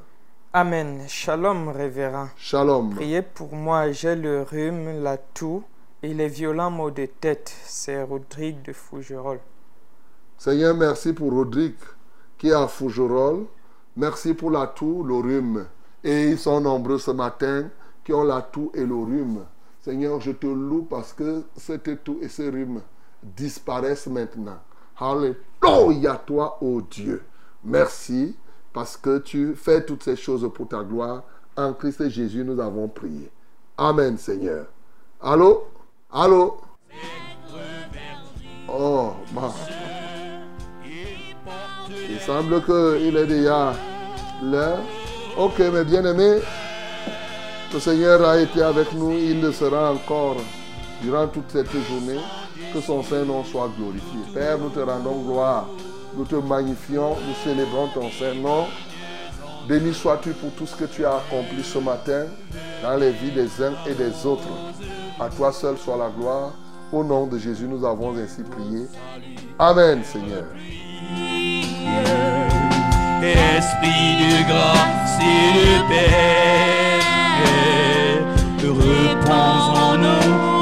[0.51, 1.03] Amen.
[1.07, 2.29] Shalom, révérend.
[2.35, 2.95] Shalom.
[2.95, 5.63] Priez pour moi, j'ai le rhume, la toux
[6.01, 7.53] et les violents maux de tête.
[7.65, 9.41] C'est Rodrigue de Fougerolles.
[10.37, 11.75] Seigneur, merci pour Rodrigue
[12.39, 13.45] qui est à Fougerolles.
[13.95, 15.65] Merci pour la toux, le rhume.
[16.03, 17.69] Et ils sont nombreux ce matin
[18.03, 19.45] qui ont la toux et le rhume.
[19.81, 22.81] Seigneur, je te loue parce que cette toux et ce rhume
[23.21, 24.57] disparaissent maintenant.
[24.97, 27.23] Alléluia toi, ô Dieu.
[27.63, 28.35] Merci
[28.73, 31.23] parce que tu fais toutes ces choses pour ta gloire.
[31.57, 33.29] En Christ Jésus, nous avons prié.
[33.77, 34.67] Amen, Seigneur.
[35.21, 35.65] Allô?
[36.11, 36.57] Allô?
[38.69, 39.51] Oh, bah.
[42.19, 43.73] Il semble qu'il est déjà
[44.43, 44.79] l'heure.
[45.37, 46.39] Ok, mes bien-aimés,
[47.73, 49.11] le Seigneur a été avec nous.
[49.11, 50.35] Il le sera encore
[51.01, 52.19] durant toute cette journée.
[52.73, 54.19] Que son Saint-Nom soit glorifié.
[54.33, 55.67] Père, nous te rendons gloire.
[56.15, 57.15] Nous te magnifions.
[57.25, 58.65] Nous célébrons ton Saint-Nom.
[59.67, 62.25] Béni sois-tu pour tout ce que tu as accompli ce matin
[62.83, 64.49] dans les vies des uns et des autres.
[65.19, 66.51] À toi seul soit la gloire.
[66.91, 68.87] Au nom de Jésus, nous avons ainsi prié.
[69.57, 70.43] Amen, Seigneur.
[73.21, 76.99] Esprit de grâce et de paix,
[78.63, 80.58] repose en nous.